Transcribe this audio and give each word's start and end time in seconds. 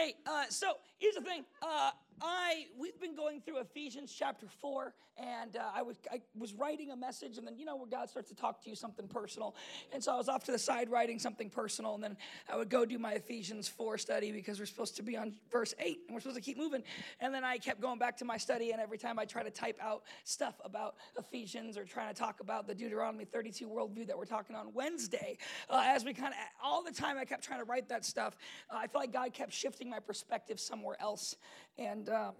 Hey, 0.00 0.14
uh, 0.24 0.44
so 0.48 0.72
here's 1.00 1.14
the 1.14 1.22
thing. 1.22 1.44
Uh, 1.62 1.90
I 2.22 2.66
we've 2.78 3.00
been 3.00 3.16
going 3.16 3.40
through 3.40 3.58
Ephesians 3.58 4.14
chapter 4.16 4.46
four, 4.60 4.92
and 5.16 5.56
uh, 5.56 5.62
I 5.74 5.82
was 5.82 5.96
I 6.12 6.20
was 6.38 6.52
writing 6.52 6.90
a 6.90 6.96
message, 6.96 7.38
and 7.38 7.46
then 7.46 7.56
you 7.56 7.64
know 7.64 7.76
where 7.76 7.86
God 7.86 8.10
starts 8.10 8.28
to 8.28 8.34
talk 8.34 8.62
to 8.64 8.68
you 8.68 8.76
something 8.76 9.08
personal, 9.08 9.54
and 9.92 10.04
so 10.04 10.12
I 10.12 10.16
was 10.16 10.28
off 10.28 10.44
to 10.44 10.52
the 10.52 10.58
side 10.58 10.90
writing 10.90 11.18
something 11.18 11.48
personal, 11.48 11.94
and 11.94 12.04
then 12.04 12.16
I 12.52 12.56
would 12.56 12.68
go 12.68 12.84
do 12.84 12.98
my 12.98 13.12
Ephesians 13.12 13.68
four 13.68 13.96
study 13.96 14.32
because 14.32 14.58
we're 14.58 14.66
supposed 14.66 14.96
to 14.96 15.02
be 15.02 15.16
on 15.16 15.34
verse 15.50 15.74
eight, 15.78 16.00
and 16.06 16.14
we're 16.14 16.20
supposed 16.20 16.36
to 16.36 16.42
keep 16.42 16.58
moving, 16.58 16.82
and 17.20 17.32
then 17.34 17.42
I 17.42 17.56
kept 17.56 17.80
going 17.80 17.98
back 17.98 18.18
to 18.18 18.26
my 18.26 18.36
study, 18.36 18.72
and 18.72 18.80
every 18.80 18.98
time 18.98 19.18
I 19.18 19.24
try 19.24 19.42
to 19.42 19.50
type 19.50 19.78
out 19.80 20.02
stuff 20.24 20.60
about 20.62 20.96
Ephesians 21.18 21.78
or 21.78 21.84
trying 21.84 22.12
to 22.12 22.18
talk 22.18 22.40
about 22.40 22.66
the 22.66 22.74
Deuteronomy 22.74 23.24
32 23.24 23.66
worldview 23.66 24.06
that 24.06 24.18
we're 24.18 24.26
talking 24.26 24.54
on 24.54 24.74
Wednesday, 24.74 25.38
uh, 25.70 25.82
as 25.86 26.04
we 26.04 26.12
kind 26.12 26.34
of 26.34 26.40
all 26.62 26.82
the 26.82 26.92
time 26.92 27.16
I 27.16 27.24
kept 27.24 27.44
trying 27.44 27.60
to 27.60 27.66
write 27.66 27.88
that 27.88 28.04
stuff, 28.04 28.36
uh, 28.70 28.76
I 28.76 28.86
felt 28.88 29.04
like 29.04 29.12
God 29.12 29.32
kept 29.32 29.54
shifting 29.54 29.88
my 29.88 30.00
perspective 30.00 30.60
somewhere 30.60 30.89
else, 31.00 31.36
and 31.78 32.08
um, 32.08 32.32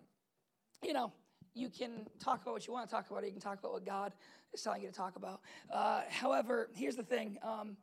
you 0.82 0.92
know, 0.92 1.12
you 1.54 1.68
can 1.68 2.06
talk 2.18 2.42
about 2.42 2.54
what 2.54 2.66
you 2.66 2.72
want 2.72 2.88
to 2.88 2.94
talk 2.94 3.10
about, 3.10 3.22
or 3.22 3.26
you 3.26 3.32
can 3.32 3.40
talk 3.40 3.58
about 3.58 3.72
what 3.72 3.84
God 3.84 4.12
is 4.52 4.62
telling 4.62 4.82
you 4.82 4.88
to 4.88 4.94
talk 4.94 5.16
about. 5.16 5.40
Uh, 5.72 6.02
however, 6.08 6.70
here's 6.74 6.96
the 6.96 7.02
thing 7.02 7.38
um, 7.42 7.76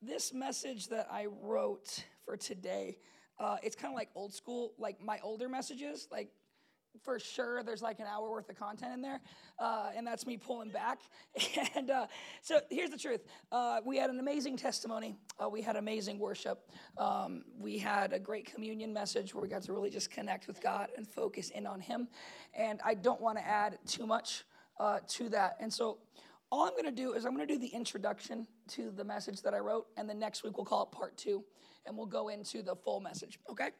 this 0.00 0.32
message 0.32 0.88
that 0.88 1.08
I 1.10 1.26
wrote 1.42 2.04
for 2.24 2.36
today, 2.36 2.98
uh, 3.38 3.56
it's 3.62 3.76
kind 3.76 3.92
of 3.92 3.96
like 3.96 4.10
old 4.14 4.32
school, 4.34 4.72
like 4.78 5.02
my 5.02 5.18
older 5.22 5.48
messages, 5.48 6.08
like 6.10 6.28
for 7.02 7.18
sure 7.18 7.62
there's 7.62 7.82
like 7.82 8.00
an 8.00 8.06
hour 8.06 8.30
worth 8.30 8.48
of 8.48 8.58
content 8.58 8.92
in 8.94 9.02
there 9.02 9.20
uh, 9.58 9.90
and 9.96 10.06
that's 10.06 10.26
me 10.26 10.36
pulling 10.36 10.70
back. 10.70 11.00
And 11.76 11.90
uh, 11.90 12.06
so 12.42 12.60
here's 12.70 12.90
the 12.90 12.98
truth. 12.98 13.20
Uh, 13.50 13.80
we 13.84 13.96
had 13.96 14.10
an 14.10 14.20
amazing 14.20 14.56
testimony. 14.56 15.16
Uh, 15.42 15.48
we 15.48 15.60
had 15.62 15.76
amazing 15.76 16.18
worship. 16.18 16.70
Um, 16.98 17.44
we 17.58 17.78
had 17.78 18.12
a 18.12 18.18
great 18.18 18.52
communion 18.52 18.92
message 18.92 19.34
where 19.34 19.42
we 19.42 19.48
got 19.48 19.62
to 19.62 19.72
really 19.72 19.90
just 19.90 20.10
connect 20.10 20.46
with 20.46 20.60
god 20.60 20.90
and 20.96 21.06
focus 21.06 21.50
in 21.50 21.66
on 21.66 21.80
him. 21.80 22.08
And 22.54 22.80
i 22.84 22.94
don't 22.94 23.20
want 23.20 23.38
to 23.38 23.46
add 23.46 23.78
too 23.86 24.06
much 24.06 24.44
uh, 24.78 25.00
to 25.08 25.28
that. 25.30 25.56
And 25.60 25.72
so 25.72 25.98
all 26.52 26.64
i'm 26.66 26.72
going 26.72 26.84
to 26.84 26.90
do 26.92 27.14
is 27.14 27.24
i'm 27.24 27.34
going 27.34 27.46
to 27.46 27.52
do 27.52 27.58
the 27.58 27.68
introduction 27.68 28.46
to 28.68 28.92
the 28.92 29.02
message 29.02 29.42
that 29.42 29.54
i 29.54 29.58
wrote 29.58 29.86
and 29.96 30.08
then 30.08 30.18
next 30.18 30.44
week 30.44 30.56
we'll 30.56 30.64
call 30.64 30.84
it 30.84 30.96
part 30.96 31.16
two 31.16 31.42
and 31.86 31.96
we'll 31.96 32.06
go 32.06 32.28
into 32.28 32.62
the 32.62 32.76
full 32.76 33.00
message 33.00 33.40
okay 33.50 33.70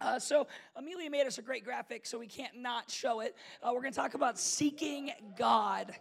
uh, 0.00 0.18
so 0.18 0.46
Amelia 0.74 1.10
made 1.10 1.26
us 1.26 1.38
a 1.38 1.42
great 1.42 1.64
graphic, 1.64 2.06
so 2.06 2.18
we 2.18 2.26
can't 2.26 2.56
not 2.56 2.90
show 2.90 3.20
it. 3.20 3.34
Uh, 3.62 3.70
we're 3.72 3.80
going 3.80 3.92
to 3.92 3.98
talk 3.98 4.14
about 4.14 4.38
seeking 4.38 5.10
God, 5.38 5.94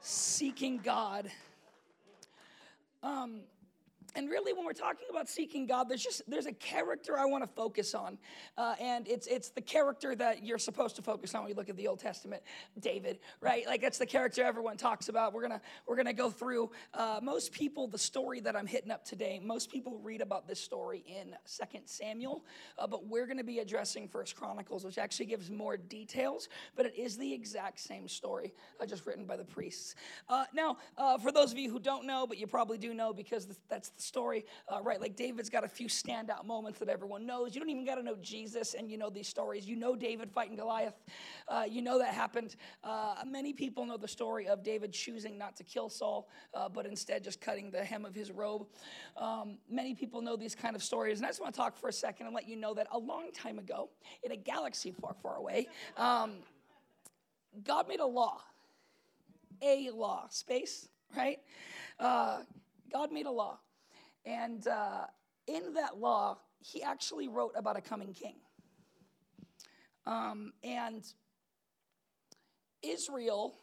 seeking 0.00 0.78
God. 0.78 1.30
Um, 3.02 3.42
and 4.16 4.28
really 4.28 4.52
when 4.52 4.64
we're 4.64 4.72
talking 4.72 5.06
about 5.10 5.28
seeking 5.28 5.66
god 5.66 5.88
there's 5.88 6.02
just 6.02 6.22
there's 6.28 6.46
a 6.46 6.52
character 6.52 7.18
i 7.18 7.24
want 7.24 7.44
to 7.44 7.50
focus 7.54 7.94
on. 7.94 8.18
Uh, 8.58 8.74
and 8.80 9.06
it's 9.08 9.26
it's 9.26 9.50
the 9.50 9.60
character 9.60 10.14
that 10.14 10.44
you're 10.44 10.58
supposed 10.58 10.96
to 10.96 11.02
focus 11.02 11.34
on 11.34 11.42
when 11.42 11.50
you 11.50 11.56
look 11.56 11.68
at 11.68 11.76
the 11.76 11.86
old 11.86 12.00
testament 12.00 12.42
david 12.80 13.18
right? 13.40 13.66
Like 13.66 13.80
that's 13.80 13.98
the 13.98 14.06
character 14.06 14.42
everyone 14.42 14.76
talks 14.76 15.08
about. 15.08 15.32
We're 15.32 15.42
gonna 15.42 15.60
we're 15.86 15.96
gonna 15.96 16.12
go 16.12 16.30
through 16.30 16.70
uh, 16.94 17.20
most 17.22 17.52
people 17.52 17.86
the 17.86 17.98
story 17.98 18.40
that 18.40 18.56
i'm 18.56 18.66
hitting 18.66 18.90
up 18.90 19.04
today 19.04 19.40
most 19.42 19.70
people 19.70 19.98
read 20.02 20.20
about 20.20 20.46
this 20.48 20.60
story 20.60 21.04
in 21.06 21.34
second 21.44 21.82
samuel 21.86 22.44
uh, 22.78 22.86
but 22.86 23.06
we're 23.06 23.26
gonna 23.26 23.44
be 23.44 23.58
addressing 23.58 24.08
first 24.08 24.36
chronicles 24.36 24.84
which 24.84 24.98
actually 24.98 25.26
gives 25.26 25.50
more 25.50 25.76
details 25.76 26.48
but 26.74 26.86
it 26.86 26.96
is 26.96 27.16
the 27.16 27.32
exact 27.32 27.80
same 27.80 28.08
story 28.08 28.52
uh, 28.80 28.86
just 28.86 29.06
written 29.06 29.24
by 29.24 29.36
the 29.36 29.44
priests. 29.44 29.94
Uh, 30.28 30.44
now 30.54 30.76
uh, 30.98 31.18
for 31.18 31.32
those 31.32 31.52
of 31.52 31.58
you 31.58 31.70
who 31.70 31.78
don't 31.78 32.06
know 32.06 32.26
but 32.26 32.38
you 32.38 32.46
probably 32.46 32.78
do 32.78 32.94
know 32.94 33.12
because 33.12 33.46
that's 33.68 33.90
the 33.90 34.02
story, 34.06 34.44
uh, 34.68 34.80
right? 34.82 35.00
Like 35.00 35.16
David's 35.16 35.50
got 35.50 35.64
a 35.64 35.68
few 35.68 35.88
standout 35.88 36.44
moments 36.46 36.78
that 36.78 36.88
everyone 36.88 37.26
knows. 37.26 37.54
You 37.54 37.60
don't 37.60 37.70
even 37.70 37.84
got 37.84 37.96
to 37.96 38.02
know 38.02 38.16
Jesus 38.20 38.74
and 38.74 38.90
you 38.90 38.96
know 38.96 39.10
these 39.10 39.28
stories. 39.28 39.66
You 39.66 39.76
know 39.76 39.96
David 39.96 40.30
fighting 40.30 40.56
Goliath. 40.56 40.94
Uh, 41.48 41.64
you 41.68 41.82
know 41.82 41.98
that 41.98 42.14
happened. 42.14 42.56
Uh, 42.84 43.16
many 43.26 43.52
people 43.52 43.84
know 43.84 43.96
the 43.96 44.08
story 44.08 44.46
of 44.48 44.62
David 44.62 44.92
choosing 44.92 45.36
not 45.36 45.56
to 45.56 45.64
kill 45.64 45.88
Saul, 45.88 46.28
uh, 46.54 46.68
but 46.68 46.86
instead 46.86 47.24
just 47.24 47.40
cutting 47.40 47.70
the 47.70 47.84
hem 47.84 48.04
of 48.04 48.14
his 48.14 48.30
robe. 48.30 48.66
Um, 49.16 49.58
many 49.68 49.94
people 49.94 50.22
know 50.22 50.36
these 50.36 50.54
kind 50.54 50.76
of 50.76 50.82
stories. 50.82 51.18
And 51.18 51.26
I 51.26 51.28
just 51.28 51.40
want 51.40 51.54
to 51.54 51.58
talk 51.58 51.76
for 51.76 51.88
a 51.88 51.92
second 51.92 52.26
and 52.26 52.34
let 52.34 52.48
you 52.48 52.56
know 52.56 52.74
that 52.74 52.86
a 52.92 52.98
long 52.98 53.32
time 53.32 53.58
ago, 53.58 53.90
in 54.22 54.32
a 54.32 54.36
galaxy 54.36 54.92
far, 54.92 55.14
far 55.22 55.36
away, 55.36 55.68
um, 55.96 56.34
God 57.64 57.88
made 57.88 58.00
a 58.00 58.06
law. 58.06 58.40
A 59.62 59.90
law, 59.90 60.26
space, 60.28 60.88
right? 61.16 61.38
Uh, 61.98 62.40
God 62.92 63.10
made 63.10 63.26
a 63.26 63.30
law. 63.30 63.58
And 64.26 64.66
uh, 64.66 65.04
in 65.46 65.74
that 65.74 65.98
law, 65.98 66.38
he 66.60 66.82
actually 66.82 67.28
wrote 67.28 67.52
about 67.56 67.78
a 67.78 67.80
coming 67.80 68.12
king. 68.12 68.34
Um, 70.04 70.52
and 70.62 71.04
Israel 72.82 73.54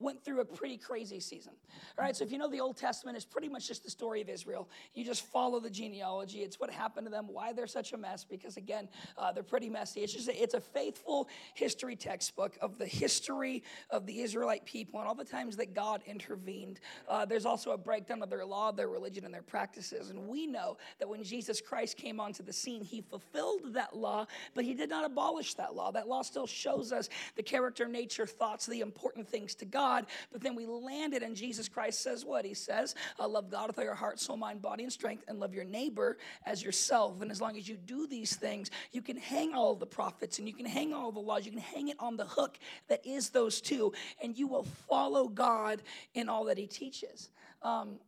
went 0.00 0.24
through 0.24 0.40
a 0.40 0.44
pretty 0.44 0.78
crazy 0.78 1.20
season. 1.20 1.52
All 1.98 2.04
right, 2.04 2.16
so 2.16 2.24
if 2.24 2.32
you 2.32 2.38
know 2.38 2.48
the 2.48 2.60
Old 2.60 2.76
Testament 2.76 3.16
it's 3.16 3.26
pretty 3.26 3.48
much 3.48 3.68
just 3.68 3.84
the 3.84 3.90
story 3.90 4.22
of 4.22 4.28
Israel. 4.28 4.68
You 4.94 5.04
just 5.04 5.26
follow 5.26 5.60
the 5.60 5.70
genealogy. 5.70 6.38
It's 6.38 6.58
what 6.58 6.70
happened 6.70 7.06
to 7.06 7.10
them, 7.10 7.26
why 7.30 7.52
they're 7.52 7.66
such 7.66 7.92
a 7.92 7.98
mess, 7.98 8.24
because 8.24 8.56
again, 8.56 8.88
uh, 9.18 9.30
they're 9.30 9.42
pretty 9.42 9.68
messy. 9.68 10.00
It's 10.00 10.12
just 10.12 10.28
a, 10.28 10.42
it's 10.42 10.54
a 10.54 10.60
faithful 10.60 11.28
history 11.54 11.96
textbook 11.96 12.56
of 12.62 12.78
the 12.78 12.86
history 12.86 13.62
of 13.90 14.06
the 14.06 14.20
Israelite 14.20 14.64
people 14.64 15.00
and 15.00 15.08
all 15.08 15.14
the 15.14 15.24
times 15.24 15.56
that 15.56 15.74
God 15.74 16.02
intervened. 16.06 16.80
Uh, 17.06 17.26
there's 17.26 17.44
also 17.44 17.72
a 17.72 17.78
breakdown 17.78 18.22
of 18.22 18.30
their 18.30 18.44
law, 18.44 18.72
their 18.72 18.88
religion, 18.88 19.26
and 19.26 19.34
their 19.34 19.42
practices. 19.42 20.08
And 20.08 20.26
we 20.28 20.46
know 20.46 20.78
that 20.98 21.08
when 21.08 21.22
Jesus 21.22 21.60
Christ 21.60 21.98
came 21.98 22.20
onto 22.20 22.42
the 22.42 22.52
scene, 22.52 22.82
he 22.82 23.02
fulfilled 23.02 23.74
that 23.74 23.94
law, 23.94 24.26
but 24.54 24.64
he 24.64 24.72
did 24.72 24.88
not 24.88 25.04
abolish 25.04 25.54
that 25.54 25.74
law. 25.74 25.90
That 25.90 26.08
law 26.08 26.22
still 26.22 26.46
shows 26.46 26.90
us 26.90 27.10
the 27.36 27.42
character, 27.42 27.86
nature, 27.86 28.26
thoughts, 28.26 28.64
the 28.64 28.80
important 28.80 29.28
things 29.28 29.54
to 29.56 29.66
God 29.66 29.89
God, 29.90 30.06
but 30.32 30.40
then 30.40 30.54
we 30.54 30.66
landed, 30.66 31.22
and 31.22 31.34
Jesus 31.34 31.68
Christ 31.68 32.00
says 32.02 32.24
what? 32.24 32.44
He 32.44 32.54
says, 32.54 32.94
Love 33.18 33.50
God 33.50 33.68
with 33.68 33.78
all 33.78 33.84
your 33.84 33.94
heart, 33.94 34.20
soul, 34.20 34.36
mind, 34.36 34.62
body, 34.62 34.84
and 34.84 34.92
strength, 34.92 35.24
and 35.26 35.40
love 35.40 35.52
your 35.52 35.64
neighbor 35.64 36.16
as 36.46 36.62
yourself. 36.62 37.20
And 37.20 37.30
as 37.30 37.40
long 37.40 37.56
as 37.56 37.68
you 37.68 37.76
do 37.76 38.06
these 38.06 38.36
things, 38.36 38.70
you 38.92 39.02
can 39.02 39.16
hang 39.16 39.54
all 39.54 39.74
the 39.74 39.86
prophets 39.86 40.38
and 40.38 40.46
you 40.46 40.54
can 40.54 40.66
hang 40.66 40.92
all 40.92 41.10
the 41.10 41.20
laws, 41.20 41.44
you 41.44 41.52
can 41.52 41.60
hang 41.60 41.88
it 41.88 41.96
on 41.98 42.16
the 42.16 42.24
hook 42.24 42.58
that 42.88 43.04
is 43.04 43.30
those 43.30 43.60
two, 43.60 43.92
and 44.22 44.38
you 44.38 44.46
will 44.46 44.64
follow 44.88 45.26
God 45.28 45.82
in 46.14 46.28
all 46.28 46.44
that 46.44 46.58
He 46.58 46.66
teaches. 46.66 47.30
Um, 47.62 47.98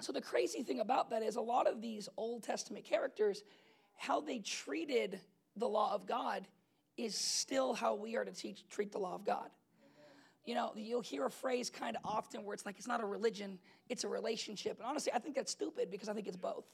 so 0.00 0.12
the 0.12 0.20
crazy 0.20 0.62
thing 0.62 0.80
about 0.80 1.10
that 1.10 1.22
is 1.22 1.36
a 1.36 1.40
lot 1.40 1.66
of 1.66 1.80
these 1.80 2.08
Old 2.16 2.42
Testament 2.42 2.84
characters, 2.84 3.42
how 3.96 4.20
they 4.20 4.38
treated 4.38 5.18
the 5.56 5.66
law 5.66 5.92
of 5.94 6.06
God 6.06 6.46
is 6.96 7.14
still 7.14 7.74
how 7.74 7.94
we 7.94 8.16
are 8.16 8.24
to 8.24 8.32
teach, 8.32 8.68
treat 8.68 8.92
the 8.92 8.98
law 8.98 9.14
of 9.14 9.24
God 9.24 9.50
you 10.46 10.54
know, 10.54 10.72
you'll 10.76 11.00
hear 11.00 11.26
a 11.26 11.30
phrase 11.30 11.68
kind 11.68 11.96
of 11.96 12.02
often 12.04 12.44
where 12.44 12.54
it's 12.54 12.64
like 12.64 12.78
it's 12.78 12.86
not 12.86 13.02
a 13.02 13.04
religion, 13.04 13.58
it's 13.88 14.04
a 14.04 14.08
relationship. 14.08 14.78
And 14.78 14.86
honestly, 14.86 15.12
I 15.12 15.18
think 15.18 15.34
that's 15.34 15.50
stupid 15.50 15.90
because 15.90 16.08
I 16.08 16.14
think 16.14 16.28
it's 16.28 16.36
both, 16.36 16.64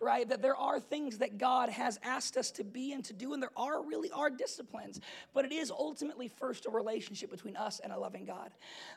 right? 0.00 0.28
That 0.28 0.42
there 0.42 0.56
are 0.56 0.78
things 0.78 1.18
that 1.18 1.38
God 1.38 1.70
has 1.70 1.98
asked 2.02 2.36
us 2.36 2.50
to 2.52 2.64
be 2.64 2.92
and 2.92 3.02
to 3.06 3.14
do, 3.14 3.32
and 3.32 3.42
there 3.42 3.50
are 3.56 3.82
really 3.82 4.10
are 4.10 4.28
disciplines, 4.28 5.00
but 5.32 5.46
it 5.46 5.52
is 5.52 5.70
ultimately 5.70 6.28
first 6.28 6.66
a 6.66 6.70
relationship 6.70 7.30
between 7.30 7.56
us 7.56 7.80
and 7.82 7.92
a 7.94 7.98
loving 7.98 8.26
God. 8.26 8.50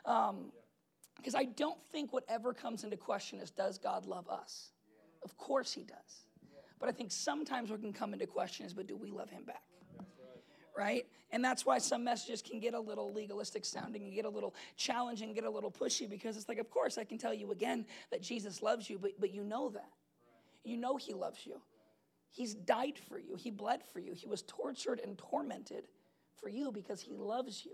Because 0.04 1.34
um, 1.34 1.40
I 1.40 1.44
don't 1.44 1.82
think 1.90 2.12
whatever 2.12 2.52
comes 2.52 2.84
into 2.84 2.98
question 2.98 3.40
is 3.40 3.50
does 3.50 3.78
God 3.78 4.04
love 4.04 4.28
us? 4.28 4.72
Of 5.24 5.38
course 5.38 5.72
He 5.72 5.84
does. 5.84 6.26
But 6.78 6.90
I 6.90 6.92
think 6.92 7.10
sometimes 7.10 7.70
what 7.70 7.80
can 7.80 7.94
come 7.94 8.12
into 8.12 8.26
question 8.26 8.66
is, 8.66 8.74
but 8.74 8.86
do 8.86 8.96
we 8.96 9.10
love 9.10 9.30
Him 9.30 9.44
back? 9.44 9.62
Right? 10.78 11.06
And 11.32 11.44
that's 11.44 11.66
why 11.66 11.78
some 11.78 12.04
messages 12.04 12.40
can 12.40 12.60
get 12.60 12.72
a 12.72 12.80
little 12.80 13.12
legalistic 13.12 13.64
sounding 13.64 14.04
and 14.04 14.14
get 14.14 14.24
a 14.24 14.28
little 14.28 14.54
challenging, 14.76 15.34
get 15.34 15.44
a 15.44 15.50
little 15.50 15.72
pushy, 15.72 16.08
because 16.08 16.36
it's 16.36 16.48
like, 16.48 16.58
of 16.58 16.70
course, 16.70 16.96
I 16.96 17.04
can 17.04 17.18
tell 17.18 17.34
you 17.34 17.50
again 17.50 17.84
that 18.12 18.22
Jesus 18.22 18.62
loves 18.62 18.88
you, 18.88 18.96
but, 18.96 19.10
but 19.18 19.34
you 19.34 19.42
know 19.42 19.70
that. 19.70 19.90
You 20.64 20.76
know 20.76 20.96
He 20.96 21.12
loves 21.12 21.44
you. 21.44 21.60
He's 22.30 22.54
died 22.54 22.98
for 23.08 23.18
you, 23.18 23.34
He 23.36 23.50
bled 23.50 23.82
for 23.92 23.98
you, 23.98 24.12
He 24.14 24.28
was 24.28 24.42
tortured 24.42 25.00
and 25.04 25.18
tormented 25.18 25.84
for 26.40 26.48
you 26.48 26.70
because 26.70 27.00
He 27.00 27.16
loves 27.16 27.64
you, 27.66 27.72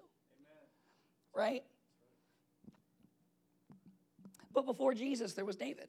right? 1.37 1.63
But 4.55 4.65
before 4.65 4.95
Jesus, 4.95 5.35
there 5.35 5.45
was 5.45 5.57
David. 5.57 5.89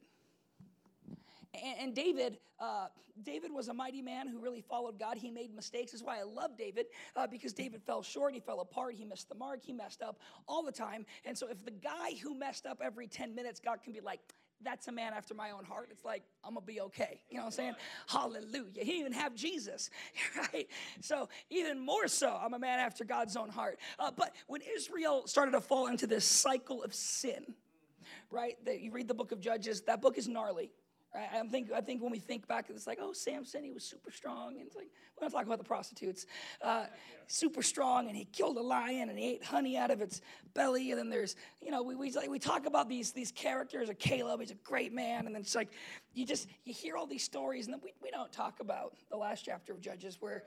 And, 1.80 1.94
David, 1.94 2.38
uh, 2.60 2.88
David 3.22 3.52
was 3.52 3.68
a 3.68 3.74
mighty 3.74 4.02
man 4.02 4.28
who 4.28 4.38
really 4.38 4.60
followed 4.60 4.98
God. 4.98 5.16
He 5.16 5.30
made 5.30 5.54
mistakes. 5.54 5.92
That's 5.92 6.04
why 6.04 6.18
I 6.18 6.22
love 6.22 6.56
David, 6.56 6.86
uh, 7.14 7.26
because 7.26 7.52
David 7.52 7.82
fell 7.82 8.02
short, 8.02 8.34
he 8.34 8.40
fell 8.40 8.60
apart, 8.60 8.94
he 8.94 9.04
missed 9.04 9.28
the 9.28 9.34
mark, 9.34 9.60
he 9.62 9.72
messed 9.72 10.02
up 10.02 10.18
all 10.46 10.62
the 10.62 10.72
time. 10.72 11.06
And 11.24 11.36
so 11.36 11.48
if 11.48 11.64
the 11.64 11.70
guy 11.70 12.14
who 12.22 12.34
messed 12.34 12.66
up 12.66 12.80
every 12.82 13.06
10 13.06 13.34
minutes, 13.34 13.60
God 13.60 13.82
can 13.82 13.92
be 13.92 14.00
like, 14.00 14.20
that's 14.62 14.88
a 14.88 14.92
man 14.92 15.12
after 15.12 15.34
my 15.34 15.50
own 15.50 15.64
heart. 15.64 15.88
It's 15.90 16.04
like, 16.04 16.22
I'm 16.42 16.54
gonna 16.54 16.64
be 16.64 16.80
okay. 16.80 17.20
You 17.30 17.36
know 17.36 17.42
what 17.42 17.46
I'm 17.46 17.52
saying? 17.52 17.74
Hallelujah. 18.06 18.70
He 18.76 18.84
didn't 18.84 19.00
even 19.00 19.12
have 19.12 19.34
Jesus, 19.34 19.90
right? 20.36 20.66
So, 21.00 21.28
even 21.50 21.78
more 21.78 22.08
so, 22.08 22.38
I'm 22.42 22.54
a 22.54 22.58
man 22.58 22.80
after 22.80 23.04
God's 23.04 23.36
own 23.36 23.50
heart. 23.50 23.78
Uh, 23.98 24.10
but 24.16 24.34
when 24.46 24.62
Israel 24.74 25.26
started 25.26 25.52
to 25.52 25.60
fall 25.60 25.88
into 25.88 26.06
this 26.06 26.24
cycle 26.24 26.82
of 26.82 26.94
sin, 26.94 27.54
right? 28.30 28.56
That 28.64 28.80
you 28.80 28.92
read 28.92 29.08
the 29.08 29.14
book 29.14 29.32
of 29.32 29.40
Judges, 29.40 29.82
that 29.82 30.00
book 30.00 30.18
is 30.18 30.26
gnarly 30.26 30.70
Right? 31.16 31.28
I 31.32 31.48
think 31.48 31.72
I 31.72 31.80
think 31.80 32.02
when 32.02 32.12
we 32.12 32.18
think 32.18 32.46
back, 32.46 32.66
it's 32.68 32.86
like, 32.86 32.98
oh, 33.00 33.14
Samson, 33.14 33.64
he 33.64 33.72
was 33.72 33.84
super 33.84 34.10
strong, 34.10 34.58
and 34.58 34.66
it's 34.66 34.76
like 34.76 34.88
we're 35.18 35.24
not 35.24 35.32
talking 35.32 35.46
about 35.46 35.56
the 35.56 35.64
prostitutes. 35.64 36.26
Uh, 36.60 36.84
super 37.26 37.62
strong, 37.62 38.08
and 38.08 38.14
he 38.14 38.26
killed 38.26 38.58
a 38.58 38.62
lion, 38.62 39.08
and 39.08 39.18
he 39.18 39.30
ate 39.30 39.42
honey 39.42 39.78
out 39.78 39.90
of 39.90 40.02
its 40.02 40.20
belly. 40.52 40.90
And 40.90 40.98
then 40.98 41.08
there's, 41.08 41.34
you 41.62 41.70
know, 41.70 41.82
we 41.82 41.94
we, 41.94 42.12
we 42.28 42.38
talk 42.38 42.66
about 42.66 42.90
these 42.90 43.12
these 43.12 43.32
characters. 43.32 43.88
Of 43.88 43.98
Caleb, 43.98 44.40
he's 44.40 44.50
a 44.50 44.56
great 44.56 44.92
man, 44.92 45.24
and 45.24 45.34
then 45.34 45.40
it's 45.40 45.54
like 45.54 45.70
you 46.12 46.26
just 46.26 46.48
you 46.66 46.74
hear 46.74 46.98
all 46.98 47.06
these 47.06 47.24
stories, 47.24 47.64
and 47.64 47.72
then 47.72 47.80
we, 47.82 47.94
we 48.02 48.10
don't 48.10 48.30
talk 48.30 48.60
about 48.60 48.92
the 49.10 49.16
last 49.16 49.46
chapter 49.46 49.72
of 49.72 49.80
Judges 49.80 50.18
where 50.20 50.44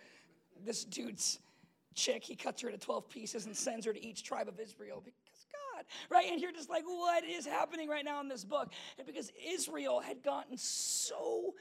this 0.63 0.86
dude's 0.86 1.39
chick 1.95 2.24
he 2.24 2.36
cuts 2.36 2.62
her 2.62 2.69
into 2.69 2.80
twelve 2.80 3.10
pieces 3.10 3.48
and 3.48 3.57
sends 3.57 3.88
her 3.88 3.94
to 3.94 4.06
each 4.06 4.24
tribe 4.24 4.48
of 4.48 4.60
Israel 4.60 5.04
God, 5.51 5.86
right? 6.10 6.28
And 6.31 6.42
you're 6.42 6.51
just 6.51 6.69
like, 6.69 6.84
what 6.86 7.24
is 7.24 7.46
happening 7.46 7.90
right 7.90 8.06
now 8.06 8.19
in 8.22 8.28
this 8.28 8.44
book? 8.44 8.72
And 8.98 9.06
because 9.06 9.31
Israel 9.48 10.00
had 10.00 10.24
gotten 10.24 10.57
so 10.57 11.54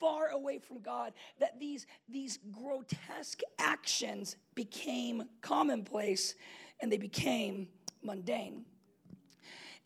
far 0.00 0.28
away 0.28 0.58
from 0.58 0.80
God 0.80 1.12
that 1.40 1.58
these, 1.58 1.86
these 2.08 2.38
grotesque 2.52 3.40
actions 3.58 4.36
became 4.54 5.24
commonplace 5.40 6.34
and 6.80 6.90
they 6.90 6.98
became 6.98 7.68
mundane. 8.02 8.64